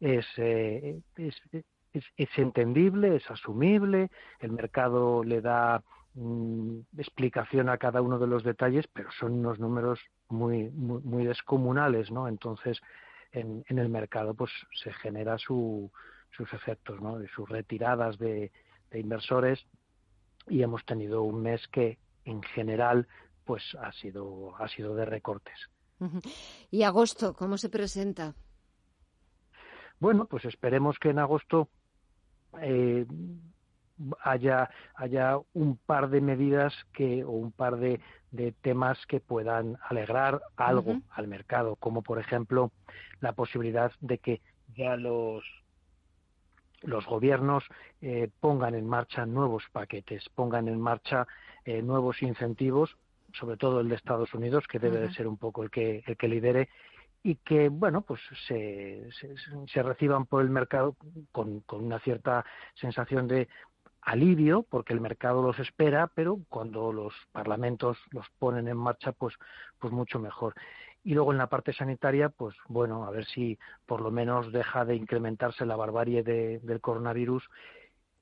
Es, 0.00 0.26
eh, 0.36 1.00
es, 1.16 1.40
es, 1.92 2.04
es, 2.16 2.38
entendible, 2.38 3.16
es 3.16 3.30
asumible, 3.30 4.10
el 4.40 4.50
mercado 4.50 5.22
le 5.22 5.40
da 5.40 5.82
mm, 6.14 6.80
explicación 6.98 7.68
a 7.68 7.78
cada 7.78 8.02
uno 8.02 8.18
de 8.18 8.26
los 8.26 8.42
detalles, 8.42 8.88
pero 8.92 9.10
son 9.12 9.34
unos 9.34 9.60
números 9.60 10.00
muy, 10.28 10.70
muy, 10.70 11.24
descomunales, 11.24 12.10
¿no? 12.10 12.26
Entonces, 12.26 12.80
en, 13.30 13.64
en, 13.68 13.78
el 13.78 13.88
mercado 13.88 14.34
pues 14.34 14.50
se 14.82 14.92
genera 14.94 15.38
su, 15.38 15.90
sus 16.36 16.52
efectos, 16.52 17.00
¿no? 17.00 17.20
Sus 17.34 17.48
retiradas 17.48 18.18
de 18.18 18.50
inversores 18.92 19.64
y 20.48 20.62
hemos 20.62 20.84
tenido 20.84 21.22
un 21.22 21.42
mes 21.42 21.66
que 21.68 21.98
en 22.24 22.42
general 22.42 23.06
pues 23.44 23.62
ha 23.80 23.92
sido 23.92 24.54
ha 24.56 24.68
sido 24.68 24.94
de 24.94 25.04
recortes. 25.04 25.58
¿Y 26.70 26.82
agosto 26.82 27.34
cómo 27.34 27.56
se 27.58 27.68
presenta? 27.68 28.34
Bueno, 30.00 30.26
pues 30.26 30.44
esperemos 30.44 30.98
que 30.98 31.10
en 31.10 31.20
agosto 31.20 31.68
eh, 32.60 33.06
haya 34.20 34.68
haya 34.96 35.38
un 35.52 35.76
par 35.76 36.10
de 36.10 36.20
medidas 36.20 36.74
que 36.92 37.24
o 37.24 37.30
un 37.30 37.52
par 37.52 37.76
de, 37.76 38.00
de 38.32 38.52
temas 38.52 38.98
que 39.06 39.20
puedan 39.20 39.78
alegrar 39.88 40.42
algo 40.56 40.92
uh 40.92 40.94
-huh. 40.96 41.02
al 41.10 41.28
mercado, 41.28 41.76
como 41.76 42.02
por 42.02 42.18
ejemplo 42.18 42.72
la 43.20 43.32
posibilidad 43.32 43.92
de 44.00 44.18
que 44.18 44.40
ya 44.74 44.96
los 44.96 45.44
los 46.82 47.06
gobiernos 47.06 47.64
eh, 48.00 48.28
pongan 48.40 48.74
en 48.74 48.86
marcha 48.86 49.26
nuevos 49.26 49.64
paquetes, 49.72 50.28
pongan 50.34 50.68
en 50.68 50.80
marcha 50.80 51.26
eh, 51.64 51.82
nuevos 51.82 52.22
incentivos, 52.22 52.96
sobre 53.32 53.56
todo 53.56 53.80
el 53.80 53.88
de 53.88 53.94
Estados 53.96 54.34
Unidos, 54.34 54.66
que 54.66 54.78
debe 54.78 54.98
uh 54.98 55.00
-huh. 55.00 55.08
de 55.08 55.14
ser 55.14 55.26
un 55.26 55.36
poco 55.36 55.62
el 55.62 55.70
que, 55.70 56.02
el 56.06 56.16
que 56.16 56.28
lidere, 56.28 56.68
y 57.22 57.36
que, 57.36 57.68
bueno, 57.68 58.02
pues 58.02 58.20
se, 58.48 59.08
se, 59.12 59.34
se 59.66 59.82
reciban 59.82 60.26
por 60.26 60.42
el 60.42 60.50
mercado 60.50 60.96
con, 61.30 61.60
con, 61.60 61.84
una 61.84 62.00
cierta 62.00 62.44
sensación 62.74 63.28
de 63.28 63.48
alivio, 64.00 64.64
porque 64.68 64.92
el 64.92 65.00
mercado 65.00 65.42
los 65.42 65.58
espera, 65.60 66.08
pero 66.08 66.40
cuando 66.48 66.92
los 66.92 67.14
parlamentos 67.30 67.96
los 68.10 68.28
ponen 68.38 68.66
en 68.66 68.76
marcha, 68.76 69.12
pues, 69.12 69.34
pues 69.78 69.92
mucho 69.92 70.18
mejor. 70.18 70.54
Y 71.04 71.14
luego 71.14 71.32
en 71.32 71.38
la 71.38 71.48
parte 71.48 71.72
sanitaria, 71.72 72.28
pues 72.28 72.54
bueno, 72.68 73.04
a 73.04 73.10
ver 73.10 73.24
si 73.26 73.58
por 73.86 74.00
lo 74.00 74.10
menos 74.10 74.52
deja 74.52 74.84
de 74.84 74.94
incrementarse 74.94 75.66
la 75.66 75.76
barbarie 75.76 76.22
de, 76.22 76.60
del 76.60 76.80
coronavirus 76.80 77.48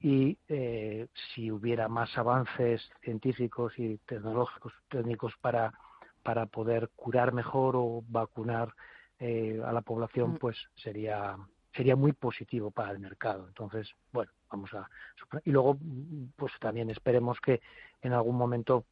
y 0.01 0.39
eh, 0.49 1.09
si 1.35 1.51
hubiera 1.51 1.89
más 1.89 2.17
avances 2.17 2.91
científicos 3.03 3.79
y 3.79 3.99
tecnológicos, 3.99 4.73
técnicos 4.89 5.35
para, 5.43 5.75
para 6.23 6.47
poder 6.47 6.89
curar 6.97 7.35
mejor 7.35 7.77
o 7.77 8.03
vacunar 8.09 8.73
eh, 9.19 9.61
a 9.65 9.73
la 9.73 9.83
población, 9.83 10.39
pues 10.39 10.57
sería 10.77 11.37
sería 11.75 11.95
muy 11.95 12.13
positivo 12.13 12.71
para 12.71 12.91
el 12.91 12.99
mercado. 12.99 13.47
Entonces, 13.47 13.95
bueno, 14.13 14.33
vamos 14.51 14.73
a 14.75 14.89
y 15.45 15.51
luego 15.51 15.79
pues 16.37 16.53
también 16.59 16.91
esperemos 16.91 17.39
que 17.41 17.61
en 18.03 18.13
algún 18.13 18.37
momento 18.37 18.85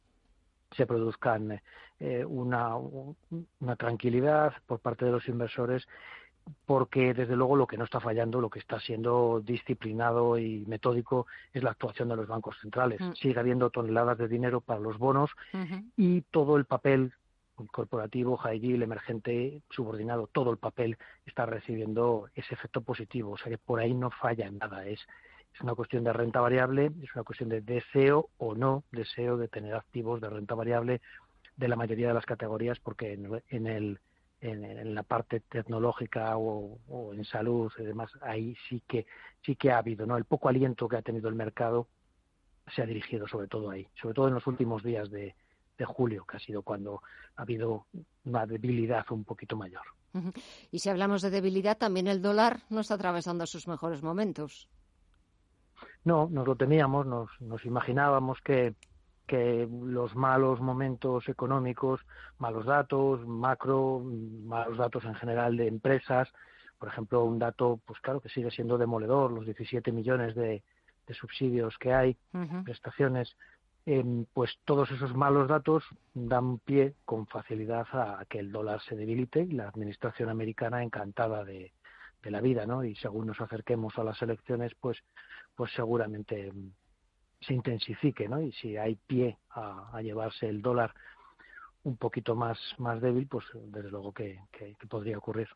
se 0.75 0.85
produzcan 0.85 1.61
eh, 1.99 2.23
una, 2.25 2.75
una 2.75 3.75
tranquilidad 3.75 4.53
por 4.65 4.79
parte 4.79 5.05
de 5.05 5.11
los 5.11 5.27
inversores 5.27 5.87
porque 6.65 7.13
desde 7.13 7.35
luego 7.35 7.55
lo 7.55 7.67
que 7.67 7.77
no 7.77 7.83
está 7.83 7.99
fallando, 7.99 8.41
lo 8.41 8.49
que 8.49 8.59
está 8.59 8.79
siendo 8.79 9.41
disciplinado 9.43 10.37
y 10.37 10.65
metódico 10.65 11.27
es 11.53 11.63
la 11.63 11.71
actuación 11.71 12.09
de 12.09 12.15
los 12.15 12.27
bancos 12.27 12.57
centrales. 12.59 12.99
Mm. 12.99 13.13
Sigue 13.13 13.39
habiendo 13.39 13.69
toneladas 13.69 14.17
de 14.17 14.27
dinero 14.27 14.61
para 14.61 14.79
los 14.79 14.97
bonos 14.97 15.31
uh 15.53 15.57
-huh. 15.57 15.91
y 15.95 16.21
todo 16.21 16.57
el 16.57 16.65
papel 16.65 17.13
corporativo, 17.67 18.37
high 18.37 18.59
yield, 18.59 18.83
emergente, 18.83 19.61
subordinado, 19.69 20.27
todo 20.31 20.51
el 20.51 20.57
papel 20.57 20.97
está 21.25 21.45
recibiendo 21.45 22.29
ese 22.33 22.53
efecto 22.53 22.81
positivo. 22.81 23.31
O 23.31 23.37
sea 23.37 23.49
que 23.49 23.57
por 23.57 23.79
ahí 23.79 23.93
no 23.93 24.09
falla 24.11 24.49
nada. 24.49 24.85
Es, 24.85 24.99
es 25.59 25.63
una 25.63 25.75
cuestión 25.75 26.05
de 26.05 26.13
renta 26.13 26.39
variable, 26.39 26.89
es 27.03 27.13
una 27.13 27.25
cuestión 27.25 27.49
de 27.49 27.59
deseo 27.59 28.29
o 28.37 28.55
no 28.55 28.85
deseo 28.93 29.35
de 29.35 29.49
tener 29.49 29.75
activos 29.75 30.21
de 30.21 30.29
renta 30.29 30.55
variable 30.55 31.01
de 31.57 31.67
la 31.67 31.75
mayoría 31.75 32.07
de 32.07 32.13
las 32.13 32.25
categorías, 32.25 32.79
porque 32.79 33.11
en, 33.11 33.67
el 33.67 33.99
en, 34.39 34.95
la 34.95 35.03
parte 35.03 35.41
tecnológica 35.41 36.37
o, 36.37 37.13
en 37.13 37.25
salud 37.25 37.69
y 37.77 37.83
demás, 37.83 38.09
ahí 38.21 38.55
sí 38.69 38.81
que 38.87 39.05
sí 39.45 39.57
que 39.57 39.69
ha 39.69 39.79
habido, 39.79 40.05
¿no? 40.05 40.15
El 40.15 40.23
poco 40.23 40.47
aliento 40.47 40.87
que 40.87 40.95
ha 40.95 41.01
tenido 41.01 41.27
el 41.27 41.35
mercado 41.35 41.87
se 42.73 42.81
ha 42.81 42.85
dirigido 42.85 43.27
sobre 43.27 43.49
todo 43.49 43.69
ahí, 43.69 43.85
sobre 44.01 44.13
todo 44.13 44.29
en 44.29 44.35
los 44.35 44.47
últimos 44.47 44.81
días 44.81 45.11
de, 45.11 45.35
de 45.77 45.85
julio, 45.85 46.23
que 46.25 46.37
ha 46.37 46.39
sido 46.39 46.61
cuando 46.61 47.01
ha 47.35 47.41
habido 47.41 47.85
una 48.23 48.45
debilidad 48.45 49.05
un 49.09 49.25
poquito 49.25 49.57
mayor. 49.57 49.83
Y 50.71 50.79
si 50.79 50.89
hablamos 50.89 51.21
de 51.21 51.31
debilidad, 51.31 51.77
también 51.77 52.07
el 52.07 52.21
dólar 52.21 52.61
no 52.69 52.79
está 52.79 52.93
atravesando 52.93 53.45
sus 53.45 53.67
mejores 53.67 54.01
momentos. 54.01 54.69
No, 56.05 56.27
nos 56.31 56.47
lo 56.47 56.55
temíamos, 56.55 57.05
nos, 57.05 57.29
nos 57.41 57.65
imaginábamos 57.65 58.39
que, 58.41 58.73
que 59.27 59.67
los 59.83 60.15
malos 60.15 60.59
momentos 60.59 61.27
económicos, 61.29 62.01
malos 62.37 62.65
datos, 62.65 63.25
macro, 63.27 64.01
malos 64.45 64.77
datos 64.77 65.03
en 65.05 65.15
general 65.15 65.57
de 65.57 65.67
empresas, 65.67 66.29
por 66.79 66.89
ejemplo, 66.89 67.25
un 67.25 67.39
dato, 67.39 67.79
pues 67.85 67.99
claro 67.99 68.21
que 68.21 68.29
sigue 68.29 68.49
siendo 68.51 68.77
demoledor, 68.77 69.31
los 69.31 69.45
17 69.45 69.91
millones 69.91 70.33
de, 70.35 70.63
de 71.05 71.13
subsidios 71.13 71.77
que 71.77 71.93
hay, 71.93 72.17
uh 72.33 72.37
-huh. 72.37 72.63
prestaciones, 72.63 73.35
eh, 73.85 74.03
pues 74.33 74.57
todos 74.65 74.89
esos 74.91 75.13
malos 75.15 75.49
datos 75.49 75.83
dan 76.13 76.59
pie 76.59 76.95
con 77.05 77.27
facilidad 77.27 77.87
a, 77.91 78.21
a 78.21 78.25
que 78.25 78.39
el 78.39 78.51
dólar 78.51 78.81
se 78.81 78.95
debilite 78.95 79.41
y 79.41 79.51
la 79.51 79.67
administración 79.67 80.29
americana 80.29 80.81
encantada 80.83 81.43
de, 81.43 81.73
de 82.21 82.31
la 82.31 82.41
vida, 82.41 82.65
¿no? 82.65 82.83
Y 82.83 82.95
según 82.95 83.27
nos 83.27 83.39
acerquemos 83.41 83.97
a 83.97 84.03
las 84.03 84.21
elecciones, 84.21 84.73
pues, 84.79 84.97
pues 85.55 85.71
seguramente 85.73 86.51
se 87.41 87.53
intensifique, 87.53 88.27
¿no? 88.27 88.41
Y 88.41 88.51
si 88.53 88.77
hay 88.77 88.95
pie 88.95 89.37
a, 89.51 89.89
a 89.93 90.01
llevarse 90.01 90.47
el 90.47 90.61
dólar 90.61 90.93
un 91.83 91.97
poquito 91.97 92.35
más, 92.35 92.57
más 92.77 93.01
débil, 93.01 93.27
pues 93.27 93.45
desde 93.53 93.89
luego 93.89 94.11
que, 94.11 94.39
que, 94.51 94.75
que, 94.75 94.87
podría 94.87 95.17
ocurrir. 95.17 95.47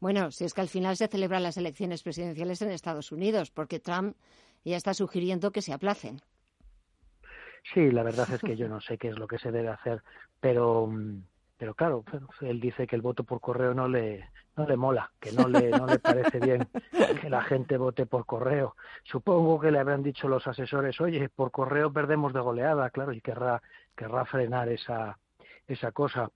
Bueno, 0.00 0.30
si 0.30 0.44
es 0.44 0.54
que 0.54 0.62
al 0.62 0.68
final 0.68 0.96
se 0.96 1.06
celebran 1.06 1.42
las 1.42 1.58
elecciones 1.58 2.02
presidenciales 2.02 2.62
en 2.62 2.70
Estados 2.70 3.12
Unidos, 3.12 3.50
porque 3.50 3.78
Trump 3.78 4.16
ya 4.64 4.76
está 4.76 4.94
sugiriendo 4.94 5.52
que 5.52 5.62
se 5.62 5.72
aplacen. 5.72 6.20
Sí, 7.74 7.90
la 7.90 8.02
verdad 8.02 8.28
es 8.32 8.40
que 8.40 8.56
yo 8.56 8.68
no 8.68 8.80
sé 8.80 8.96
qué 8.96 9.08
es 9.08 9.18
lo 9.18 9.26
que 9.26 9.38
se 9.38 9.50
debe 9.50 9.68
hacer, 9.68 10.02
pero 10.40 10.90
pero 11.56 11.74
claro, 11.74 12.04
él 12.40 12.60
dice 12.60 12.86
que 12.86 12.96
el 12.96 13.02
voto 13.02 13.24
por 13.24 13.40
correo 13.40 13.74
no 13.74 13.88
le 13.88 14.30
no 14.56 14.66
le 14.66 14.76
mola, 14.76 15.12
que 15.20 15.32
no 15.32 15.48
le 15.48 15.70
no 15.70 15.86
le 15.86 15.98
parece 15.98 16.38
bien 16.38 16.68
que 17.20 17.30
la 17.30 17.42
gente 17.42 17.76
vote 17.76 18.06
por 18.06 18.26
correo. 18.26 18.76
Supongo 19.04 19.60
que 19.60 19.70
le 19.70 19.78
habrán 19.78 20.02
dicho 20.02 20.28
los 20.28 20.46
asesores, 20.46 21.00
"Oye, 21.00 21.28
por 21.28 21.50
correo 21.50 21.92
perdemos 21.92 22.32
de 22.32 22.40
goleada", 22.40 22.90
claro, 22.90 23.12
y 23.12 23.20
querrá 23.20 23.62
querrá 23.94 24.24
frenar 24.24 24.68
esa 24.68 25.18
esa 25.66 25.92
cosa. 25.92 26.30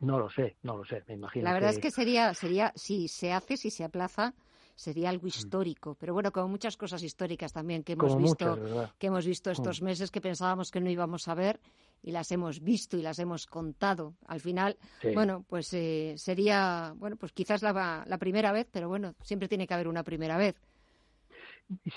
No 0.00 0.18
lo 0.18 0.28
sé, 0.28 0.56
no 0.62 0.76
lo 0.76 0.84
sé, 0.84 1.04
me 1.06 1.14
imagino. 1.14 1.44
La 1.44 1.52
verdad 1.52 1.70
que... 1.70 1.76
es 1.76 1.80
que 1.80 1.90
sería 1.90 2.34
sería 2.34 2.72
si 2.74 3.08
se 3.08 3.32
hace, 3.32 3.56
si 3.56 3.70
se 3.70 3.84
aplaza, 3.84 4.34
sería 4.74 5.10
algo 5.10 5.26
histórico. 5.26 5.96
Pero 5.98 6.14
bueno, 6.14 6.32
como 6.32 6.48
muchas 6.48 6.76
cosas 6.76 7.02
históricas 7.02 7.52
también 7.52 7.82
que 7.82 7.92
hemos 7.92 8.12
como 8.12 8.22
visto, 8.22 8.56
muchas, 8.56 8.92
que 8.98 9.06
hemos 9.06 9.26
visto 9.26 9.50
estos 9.50 9.80
mm. 9.80 9.84
meses 9.84 10.10
que 10.10 10.20
pensábamos 10.20 10.70
que 10.70 10.80
no 10.80 10.90
íbamos 10.90 11.28
a 11.28 11.34
ver 11.34 11.60
y 12.02 12.12
las 12.12 12.30
hemos 12.32 12.60
visto 12.60 12.96
y 12.96 13.02
las 13.02 13.18
hemos 13.18 13.46
contado. 13.46 14.14
Al 14.26 14.40
final, 14.40 14.76
sí. 15.00 15.08
bueno, 15.14 15.44
pues 15.48 15.72
eh, 15.72 16.14
sería, 16.16 16.94
bueno, 16.96 17.16
pues 17.16 17.32
quizás 17.32 17.62
la, 17.62 18.04
la 18.06 18.18
primera 18.18 18.52
vez, 18.52 18.68
pero 18.70 18.88
bueno, 18.88 19.14
siempre 19.22 19.48
tiene 19.48 19.66
que 19.66 19.74
haber 19.74 19.88
una 19.88 20.02
primera 20.02 20.36
vez. 20.36 20.56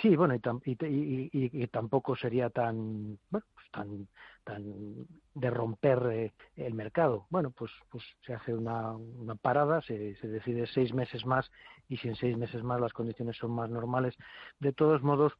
Sí, 0.02 0.16
bueno, 0.16 0.34
y, 0.34 0.72
y, 0.72 1.30
y, 1.34 1.64
y, 1.64 1.68
tampoco 1.68 2.16
sería 2.16 2.50
tan, 2.50 3.20
bueno, 3.30 3.46
pues 3.54 3.66
tan, 3.72 4.08
tan 4.46 5.06
de 5.36 5.50
romper 5.50 6.00
eh, 6.12 6.34
el 6.56 6.74
mercado. 6.74 7.26
Bueno, 7.30 7.52
pues, 7.52 7.72
pues 7.90 8.04
se 8.26 8.34
hace 8.34 8.54
una, 8.54 8.94
una 8.94 9.36
parada, 9.36 9.82
se, 9.82 10.16
se, 10.16 10.28
decide 10.30 10.68
seis 10.68 10.94
meses 10.94 11.26
más 11.26 11.52
y 11.90 11.98
si 11.98 12.08
en 12.08 12.16
seis 12.16 12.38
meses 12.38 12.64
más 12.64 12.80
las 12.82 12.94
condiciones 12.94 13.38
son 13.38 13.52
más 13.52 13.70
normales, 13.70 14.16
de 14.60 14.74
todos 14.74 15.02
modos. 15.02 15.34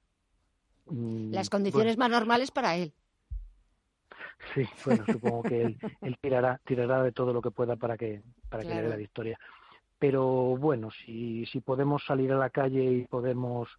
Mmm, 0.86 1.32
las 1.32 1.50
condiciones 1.50 1.98
más 1.98 2.10
normales 2.10 2.52
para 2.52 2.76
él. 2.76 2.94
Sí, 4.54 4.66
bueno, 4.86 5.04
supongo 5.06 5.44
que 5.44 5.62
él, 5.64 5.78
él, 6.02 6.18
tirará, 6.22 6.60
tirará 6.66 7.04
de 7.04 7.12
todo 7.12 7.34
lo 7.34 7.42
que 7.42 7.52
pueda 7.52 7.76
para 7.76 7.98
que, 7.98 8.22
para 8.50 8.64
claro. 8.64 8.76
que 8.76 8.76
le 8.76 8.82
dé 8.84 8.90
la 8.90 8.96
victoria. 8.96 9.40
Pero 10.00 10.26
bueno, 10.58 10.90
si, 10.92 11.46
si 11.48 11.60
podemos 11.60 12.04
salir 12.06 12.32
a 12.32 12.38
la 12.38 12.50
calle 12.50 12.84
y 12.84 13.06
podemos 13.06 13.70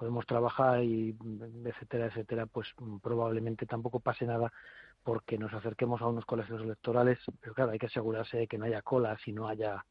podemos 0.00 0.24
trabajar 0.24 0.82
y 0.82 1.14
etcétera, 1.62 2.06
etcétera, 2.06 2.46
pues 2.46 2.68
probablemente 3.02 3.66
tampoco 3.66 4.00
pase 4.00 4.24
nada 4.24 4.50
porque 5.02 5.36
nos 5.36 5.52
acerquemos 5.52 6.00
a 6.00 6.06
unos 6.06 6.24
colegios 6.24 6.62
electorales, 6.62 7.18
pero 7.38 7.52
claro, 7.52 7.72
hay 7.72 7.78
que 7.78 7.84
asegurarse 7.84 8.38
de 8.38 8.46
que 8.46 8.56
no 8.56 8.64
haya 8.64 8.80
colas 8.80 9.20
y 9.26 9.32
no 9.32 9.46
haya 9.46 9.84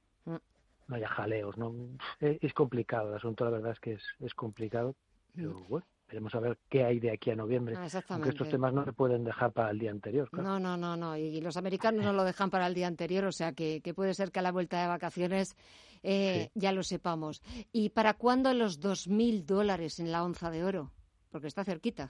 no 0.89 0.95
haya 0.95 1.07
jaleos. 1.07 1.57
¿no? 1.57 1.73
Es, 2.19 2.53
complicado 2.53 3.09
el 3.09 3.15
asunto, 3.15 3.45
la 3.45 3.51
verdad 3.51 3.71
es 3.71 3.79
que 3.79 3.93
es, 3.93 4.03
es 4.19 4.33
complicado, 4.33 4.95
pero 5.33 5.51
mm. 5.51 5.67
bueno, 5.69 5.87
veremos 6.07 6.35
a 6.35 6.39
ver 6.39 6.57
qué 6.67 6.83
hay 6.83 6.99
de 6.99 7.11
aquí 7.11 7.31
a 7.31 7.35
noviembre. 7.35 7.75
Ah, 7.77 7.87
Aunque 8.09 8.29
estos 8.29 8.49
temas 8.49 8.73
no 8.73 8.83
se 8.83 8.93
pueden 8.93 9.23
dejar 9.23 9.51
para 9.51 9.69
el 9.69 9.79
día 9.79 9.91
anterior. 9.91 10.27
No, 10.33 10.59
no, 10.59 10.75
no, 10.75 10.97
no. 10.97 11.15
Y 11.15 11.39
los 11.39 11.55
americanos 11.55 12.03
no 12.03 12.13
lo 12.13 12.23
dejan 12.23 12.49
para 12.49 12.67
el 12.67 12.73
día 12.73 12.87
anterior, 12.87 13.25
o 13.25 13.31
sea 13.31 13.53
que, 13.53 13.81
que 13.81 13.93
puede 13.93 14.13
ser 14.13 14.31
que 14.31 14.39
a 14.39 14.41
la 14.41 14.51
vuelta 14.51 14.81
de 14.81 14.87
vacaciones 14.87 15.55
eh, 16.03 16.49
ya 16.55 16.71
lo 16.71 16.83
sepamos. 16.83 17.41
¿Y 17.71 17.89
para 17.89 18.15
cuándo 18.15 18.53
los 18.53 18.81
2.000 18.81 19.45
dólares 19.45 19.99
en 19.99 20.11
la 20.11 20.23
onza 20.23 20.49
de 20.49 20.63
oro? 20.63 20.91
Porque 21.31 21.47
está 21.47 21.63
cerquita. 21.63 22.09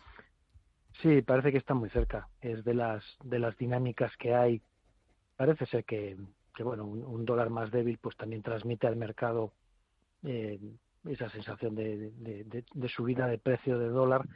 Sí, 1.02 1.22
parece 1.22 1.52
que 1.52 1.58
está 1.58 1.74
muy 1.74 1.90
cerca. 1.90 2.30
Es 2.42 2.64
de 2.64 2.74
las, 2.74 3.04
de 3.24 3.40
las 3.40 3.58
dinámicas 3.58 4.12
que 4.18 4.34
hay. 4.34 4.62
Parece 5.36 5.66
ser 5.66 5.86
que, 5.86 6.18
que 6.60 6.64
bueno, 6.64 6.84
un, 6.84 7.24
dólar 7.24 7.50
más 7.50 7.72
débil 7.72 8.00
pues 8.00 8.18
también 8.18 8.42
transmite 8.42 8.86
al 8.86 8.98
mercado 8.98 9.54
eh, 10.24 10.60
esa 11.06 11.30
sensación 11.30 11.74
de, 11.74 12.66
subida 12.94 13.28
de 13.28 13.38
precio 13.38 13.80
de 13.80 13.88
dólar 13.88 14.28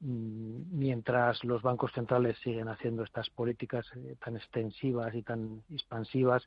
mm, 0.00 0.76
mientras 0.78 1.42
los 1.42 1.62
bancos 1.62 1.90
centrales 1.92 2.36
siguen 2.40 2.68
haciendo 2.68 3.02
estas 3.02 3.30
políticas 3.30 3.86
eh, 3.96 4.14
tan 4.22 4.36
extensivas 4.36 5.14
y 5.14 5.22
tan 5.22 5.62
expansivas, 5.70 6.46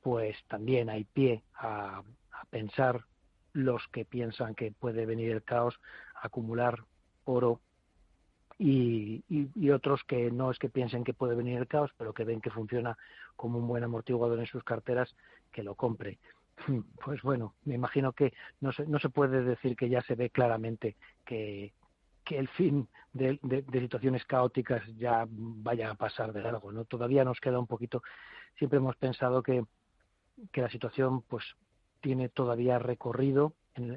pues 0.00 0.38
también 0.48 0.88
hay 0.88 1.04
pie 1.04 1.42
a, 1.56 2.02
pensar 2.48 3.04
los 3.52 3.86
que 3.88 4.06
piensan 4.06 4.54
que 4.54 4.72
puede 4.72 5.04
venir 5.04 5.32
el 5.32 5.42
caos, 5.42 5.78
acumular 6.14 6.78
oro 7.24 7.60
y, 8.62 9.24
y, 9.30 9.70
otros 9.70 10.04
que 10.04 10.30
no 10.30 10.50
es 10.50 10.58
que 10.58 10.68
piensen 10.68 11.02
que 11.02 11.14
puede 11.14 11.34
venir 11.34 11.56
el 11.56 11.66
caos, 11.66 11.92
pero 11.96 12.12
que 12.12 12.24
ven 12.24 12.42
que 12.42 12.50
funciona 12.50 12.94
como 13.34 13.58
un 13.58 13.66
buen 13.66 13.82
amortiguador 13.84 14.38
en 14.38 14.44
sus 14.44 14.62
carteras, 14.62 15.16
que 15.50 15.62
lo 15.62 15.74
compre. 15.74 16.18
Pues 17.02 17.22
bueno, 17.22 17.54
me 17.64 17.74
imagino 17.74 18.12
que 18.12 18.34
no 18.60 18.70
se, 18.72 18.86
no 18.86 18.98
se 18.98 19.08
puede 19.08 19.42
decir 19.42 19.76
que 19.76 19.88
ya 19.88 20.02
se 20.02 20.14
ve 20.14 20.28
claramente 20.28 20.96
que, 21.24 21.72
que 22.22 22.38
el 22.38 22.48
fin 22.48 22.86
de, 23.14 23.38
de, 23.42 23.80
situaciones 23.80 24.26
caóticas 24.26 24.82
ya 24.98 25.26
vaya 25.26 25.90
a 25.90 25.94
pasar 25.94 26.34
de 26.34 26.42
largo, 26.42 26.70
¿no? 26.70 26.84
Todavía 26.84 27.24
nos 27.24 27.40
queda 27.40 27.58
un 27.58 27.66
poquito. 27.66 28.02
Siempre 28.58 28.76
hemos 28.76 28.96
pensado 28.96 29.42
que, 29.42 29.64
que 30.52 30.60
la 30.60 30.68
situación, 30.68 31.22
pues, 31.22 31.44
tiene 32.02 32.28
todavía 32.28 32.78
recorrido, 32.78 33.54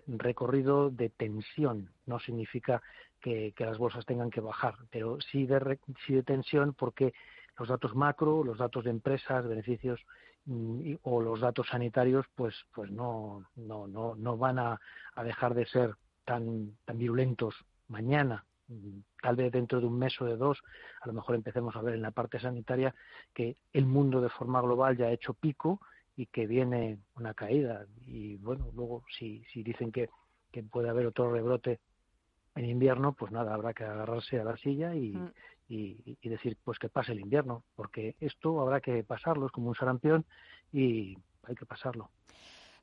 recorrido 0.08 0.90
de 0.90 1.10
tensión. 1.10 1.92
No 2.06 2.20
significa 2.20 2.82
que, 3.24 3.54
las 3.58 3.78
bolsas 3.78 4.06
tengan 4.06 4.30
que 4.30 4.42
bajar, 4.42 4.76
pero 4.92 5.18
sí 5.32 5.46
de, 5.46 5.80
sí 6.06 6.14
de 6.14 6.24
tensión 6.24 6.74
porque 6.74 7.14
los 7.58 7.70
datos 7.70 7.96
macro, 7.96 8.44
los 8.44 8.58
datos 8.58 8.84
de 8.84 8.90
empresas, 8.90 9.48
beneficios 9.48 10.02
mm, 10.46 10.96
o 11.04 11.22
los 11.22 11.40
datos 11.40 11.68
sanitarios, 11.70 12.26
pues, 12.36 12.54
pues 12.74 12.92
no, 12.92 13.46
no, 13.56 13.88
no, 13.88 14.16
no 14.16 14.38
van 14.38 14.60
a, 14.60 14.80
a 15.16 15.24
dejar 15.24 15.54
de 15.54 15.66
ser 15.66 15.96
tan, 16.26 16.78
tan 16.86 16.98
virulentos 16.98 17.56
mañana. 17.88 18.46
Mm, 18.68 19.00
tal 19.22 19.36
vez 19.38 19.52
dentro 19.54 19.80
de 19.80 19.88
un 19.88 19.98
mes 19.98 20.20
o 20.22 20.26
de 20.26 20.36
dos, 20.36 20.62
a 21.02 21.08
lo 21.08 21.14
mejor 21.14 21.36
empecemos 21.36 21.76
a 21.78 21.82
ver 21.82 21.96
en 21.96 22.02
la 22.02 22.12
parte 22.12 22.40
sanitaria 22.40 22.94
que 23.34 23.56
el 23.72 23.86
mundo 23.86 24.20
de 24.20 24.30
forma 24.30 24.62
global 24.62 24.98
ya 24.98 25.06
ha 25.06 25.14
hecho 25.14 25.34
pico 25.34 25.80
y 26.18 26.26
que 26.26 26.46
viene 26.46 27.00
una 27.16 27.34
caída. 27.34 27.86
Y 28.06 28.36
bueno, 28.36 28.70
luego 28.76 29.06
si, 29.18 29.46
si 29.54 29.64
dicen 29.64 29.94
que, 29.94 30.10
que 30.52 30.62
puede 30.64 30.90
haber 30.90 31.06
otro 31.06 31.32
rebrote 31.32 31.80
en 32.56 32.66
invierno, 32.66 33.14
pues 33.14 33.32
nada, 33.32 33.54
habrá 33.54 33.74
que 33.74 33.84
agarrarse 33.84 34.40
a 34.40 34.44
la 34.44 34.58
silla 34.58 34.96
y, 34.96 35.14
mm 35.14 35.32
y, 35.74 36.30
decir 36.30 36.58
pues 36.64 36.80
que 36.80 36.90
pase 36.90 37.12
el 37.12 37.20
invierno, 37.20 37.64
porque 37.76 38.16
esto 38.20 38.62
habrá 38.62 38.82
que 38.82 39.04
pasarlo, 39.04 39.48
es 39.48 39.52
como 39.52 39.70
un 39.70 39.76
sarampión 39.76 40.26
y 40.72 41.18
hay 41.44 41.56
que 41.56 41.66
pasarlo. 41.66 42.10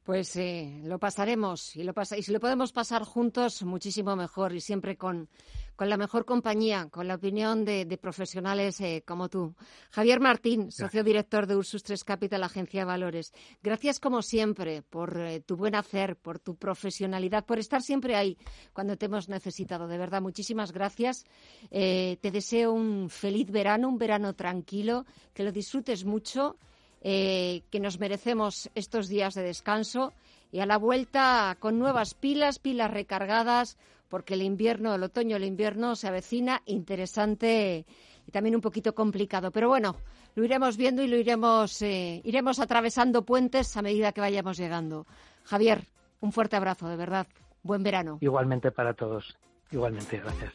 Pues 0.05 0.35
eh, 0.37 0.81
lo 0.85 0.99
pasaremos 0.99 1.77
y, 1.77 1.83
lo 1.83 1.93
y 2.17 2.23
si 2.23 2.33
lo 2.33 2.41
podemos 2.41 2.73
pasar 2.73 3.05
juntos, 3.05 3.63
muchísimo 3.63 4.17
mejor 4.17 4.55
y 4.55 4.61
siempre 4.63 4.97
con, 4.97 5.29
con 5.77 5.91
la 5.91 5.99
mejor 5.99 6.25
compañía, 6.25 6.89
con 6.91 7.07
la 7.07 7.17
opinión 7.17 7.67
de, 7.67 7.99
profesionales 8.01 8.81
eh, 8.81 9.05
como 9.07 9.29
tú. 9.29 9.55
Javier 9.91 10.19
Martín, 10.19 10.73
socio 10.73 11.05
director 11.05 11.47
de 11.47 11.55
Ursus 11.55 11.83
3 11.83 12.03
Capital, 12.03 12.43
Agencia 12.43 12.81
de 12.81 12.87
Valores. 12.87 13.35
Gracias 13.63 14.01
como 14.01 14.23
siempre 14.23 14.81
por 14.81 15.21
eh, 15.21 15.41
tu 15.41 15.57
buen 15.57 15.75
hacer, 15.75 16.17
por 16.17 16.39
tu 16.39 16.57
profesionalidad, 16.57 17.45
por 17.45 17.59
estar 17.59 17.83
siempre 17.83 18.17
ahí 18.17 18.39
cuando 18.73 18.97
te 18.97 19.05
hemos 19.05 19.29
necesitado. 19.29 19.87
De 19.87 19.99
verdad, 19.99 20.23
muchísimas 20.23 20.73
gracias. 20.73 21.25
te 21.71 22.31
deseo 22.33 22.73
un 22.73 23.11
feliz 23.11 23.51
verano, 23.51 23.89
un 23.89 23.99
verano 23.99 24.35
tranquilo, 24.35 25.05
que 25.35 25.43
lo 25.43 25.53
disfrutes 25.53 26.07
mucho 26.07 26.57
eh, 27.01 27.63
que 27.71 27.81
nos 27.81 27.99
merecemos 27.99 28.71
estos 28.75 29.09
días 29.09 29.35
de 29.35 29.43
descanso 29.43 30.13
y 30.53 30.61
a 30.61 30.67
la 30.67 30.79
vuelta 30.79 31.57
con 31.59 31.79
nuevas 31.79 32.15
pilas, 32.15 32.59
pilas 32.59 32.91
recargadas, 32.91 33.79
porque 34.09 34.35
el 34.35 34.43
invierno, 34.43 34.95
el 34.95 35.03
otoño, 35.03 35.37
el 35.37 35.45
invierno 35.45 35.97
se 35.97 36.09
avecina 36.09 36.63
interesante 36.67 37.87
y 38.27 38.31
también 38.31 38.55
un 38.57 38.61
poquito 38.61 38.95
complicado. 38.95 39.51
Pero 39.51 39.69
bueno, 39.69 39.97
lo 40.35 40.45
iremos 40.45 40.77
viendo 40.77 41.03
y 41.03 41.09
lo 41.09 41.17
iremos, 41.17 41.81
eh, 41.83 42.21
iremos 42.25 42.59
atravesando 42.59 43.23
puentes 43.23 43.77
a 43.77 43.83
medida 43.83 44.13
que 44.13 44.21
vayamos 44.21 44.59
llegando. 44.59 45.07
Javier, 45.45 45.87
un 46.21 46.33
fuerte 46.33 46.57
abrazo, 46.57 46.89
de 46.89 46.97
verdad. 46.97 47.27
Buen 47.63 47.83
verano. 47.83 48.19
Igualmente 48.21 48.71
para 48.71 48.95
todos. 48.95 49.37
Igualmente, 49.71 50.19
gracias 50.19 50.53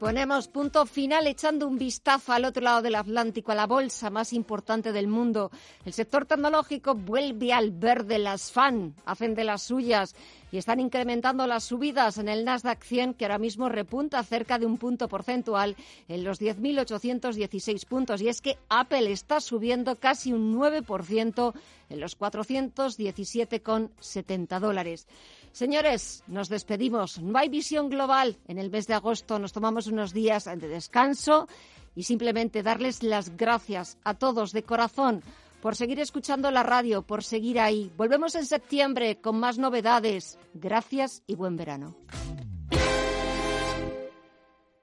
ponemos 0.00 0.48
punto 0.48 0.86
final 0.86 1.26
echando 1.26 1.68
un 1.68 1.76
vistazo 1.76 2.32
al 2.32 2.46
otro 2.46 2.62
lado 2.62 2.80
del 2.80 2.94
Atlántico, 2.94 3.52
a 3.52 3.54
la 3.54 3.66
bolsa 3.66 4.08
más 4.08 4.32
importante 4.32 4.92
del 4.92 5.08
mundo. 5.08 5.50
El 5.84 5.92
sector 5.92 6.24
tecnológico 6.24 6.94
vuelve 6.94 7.52
al 7.52 7.70
verde. 7.70 8.18
Las 8.18 8.50
FAN 8.50 8.94
hacen 9.04 9.34
de 9.34 9.44
las 9.44 9.62
suyas 9.62 10.16
y 10.52 10.56
están 10.56 10.80
incrementando 10.80 11.46
las 11.46 11.64
subidas 11.64 12.16
en 12.16 12.30
el 12.30 12.46
Nasdaq 12.46 12.82
100, 12.82 13.12
que 13.12 13.26
ahora 13.26 13.38
mismo 13.38 13.68
repunta 13.68 14.22
cerca 14.22 14.58
de 14.58 14.64
un 14.64 14.78
punto 14.78 15.06
porcentual 15.06 15.76
en 16.08 16.24
los 16.24 16.40
10.816 16.40 17.86
puntos. 17.86 18.22
Y 18.22 18.28
es 18.28 18.40
que 18.40 18.56
Apple 18.70 19.12
está 19.12 19.40
subiendo 19.40 19.96
casi 19.96 20.32
un 20.32 20.56
9% 20.56 21.52
en 21.90 22.00
los 22.00 22.18
417,70 22.18 24.60
dólares. 24.60 25.06
Señores, 25.52 26.22
nos 26.26 26.48
despedimos. 26.48 27.20
No 27.20 27.38
hay 27.38 27.48
visión 27.48 27.88
global. 27.88 28.38
En 28.46 28.58
el 28.58 28.70
mes 28.70 28.86
de 28.86 28.94
agosto 28.94 29.38
nos 29.38 29.52
tomamos 29.52 29.86
unos 29.86 30.12
días 30.12 30.44
de 30.44 30.68
descanso 30.68 31.48
y 31.94 32.04
simplemente 32.04 32.62
darles 32.62 33.02
las 33.02 33.36
gracias 33.36 33.98
a 34.04 34.14
todos 34.14 34.52
de 34.52 34.62
corazón 34.62 35.22
por 35.60 35.76
seguir 35.76 36.00
escuchando 36.00 36.50
la 36.50 36.62
radio, 36.62 37.02
por 37.02 37.22
seguir 37.22 37.60
ahí. 37.60 37.92
Volvemos 37.96 38.34
en 38.34 38.46
septiembre 38.46 39.20
con 39.20 39.38
más 39.38 39.58
novedades. 39.58 40.38
Gracias 40.54 41.22
y 41.26 41.34
buen 41.34 41.56
verano. 41.56 41.96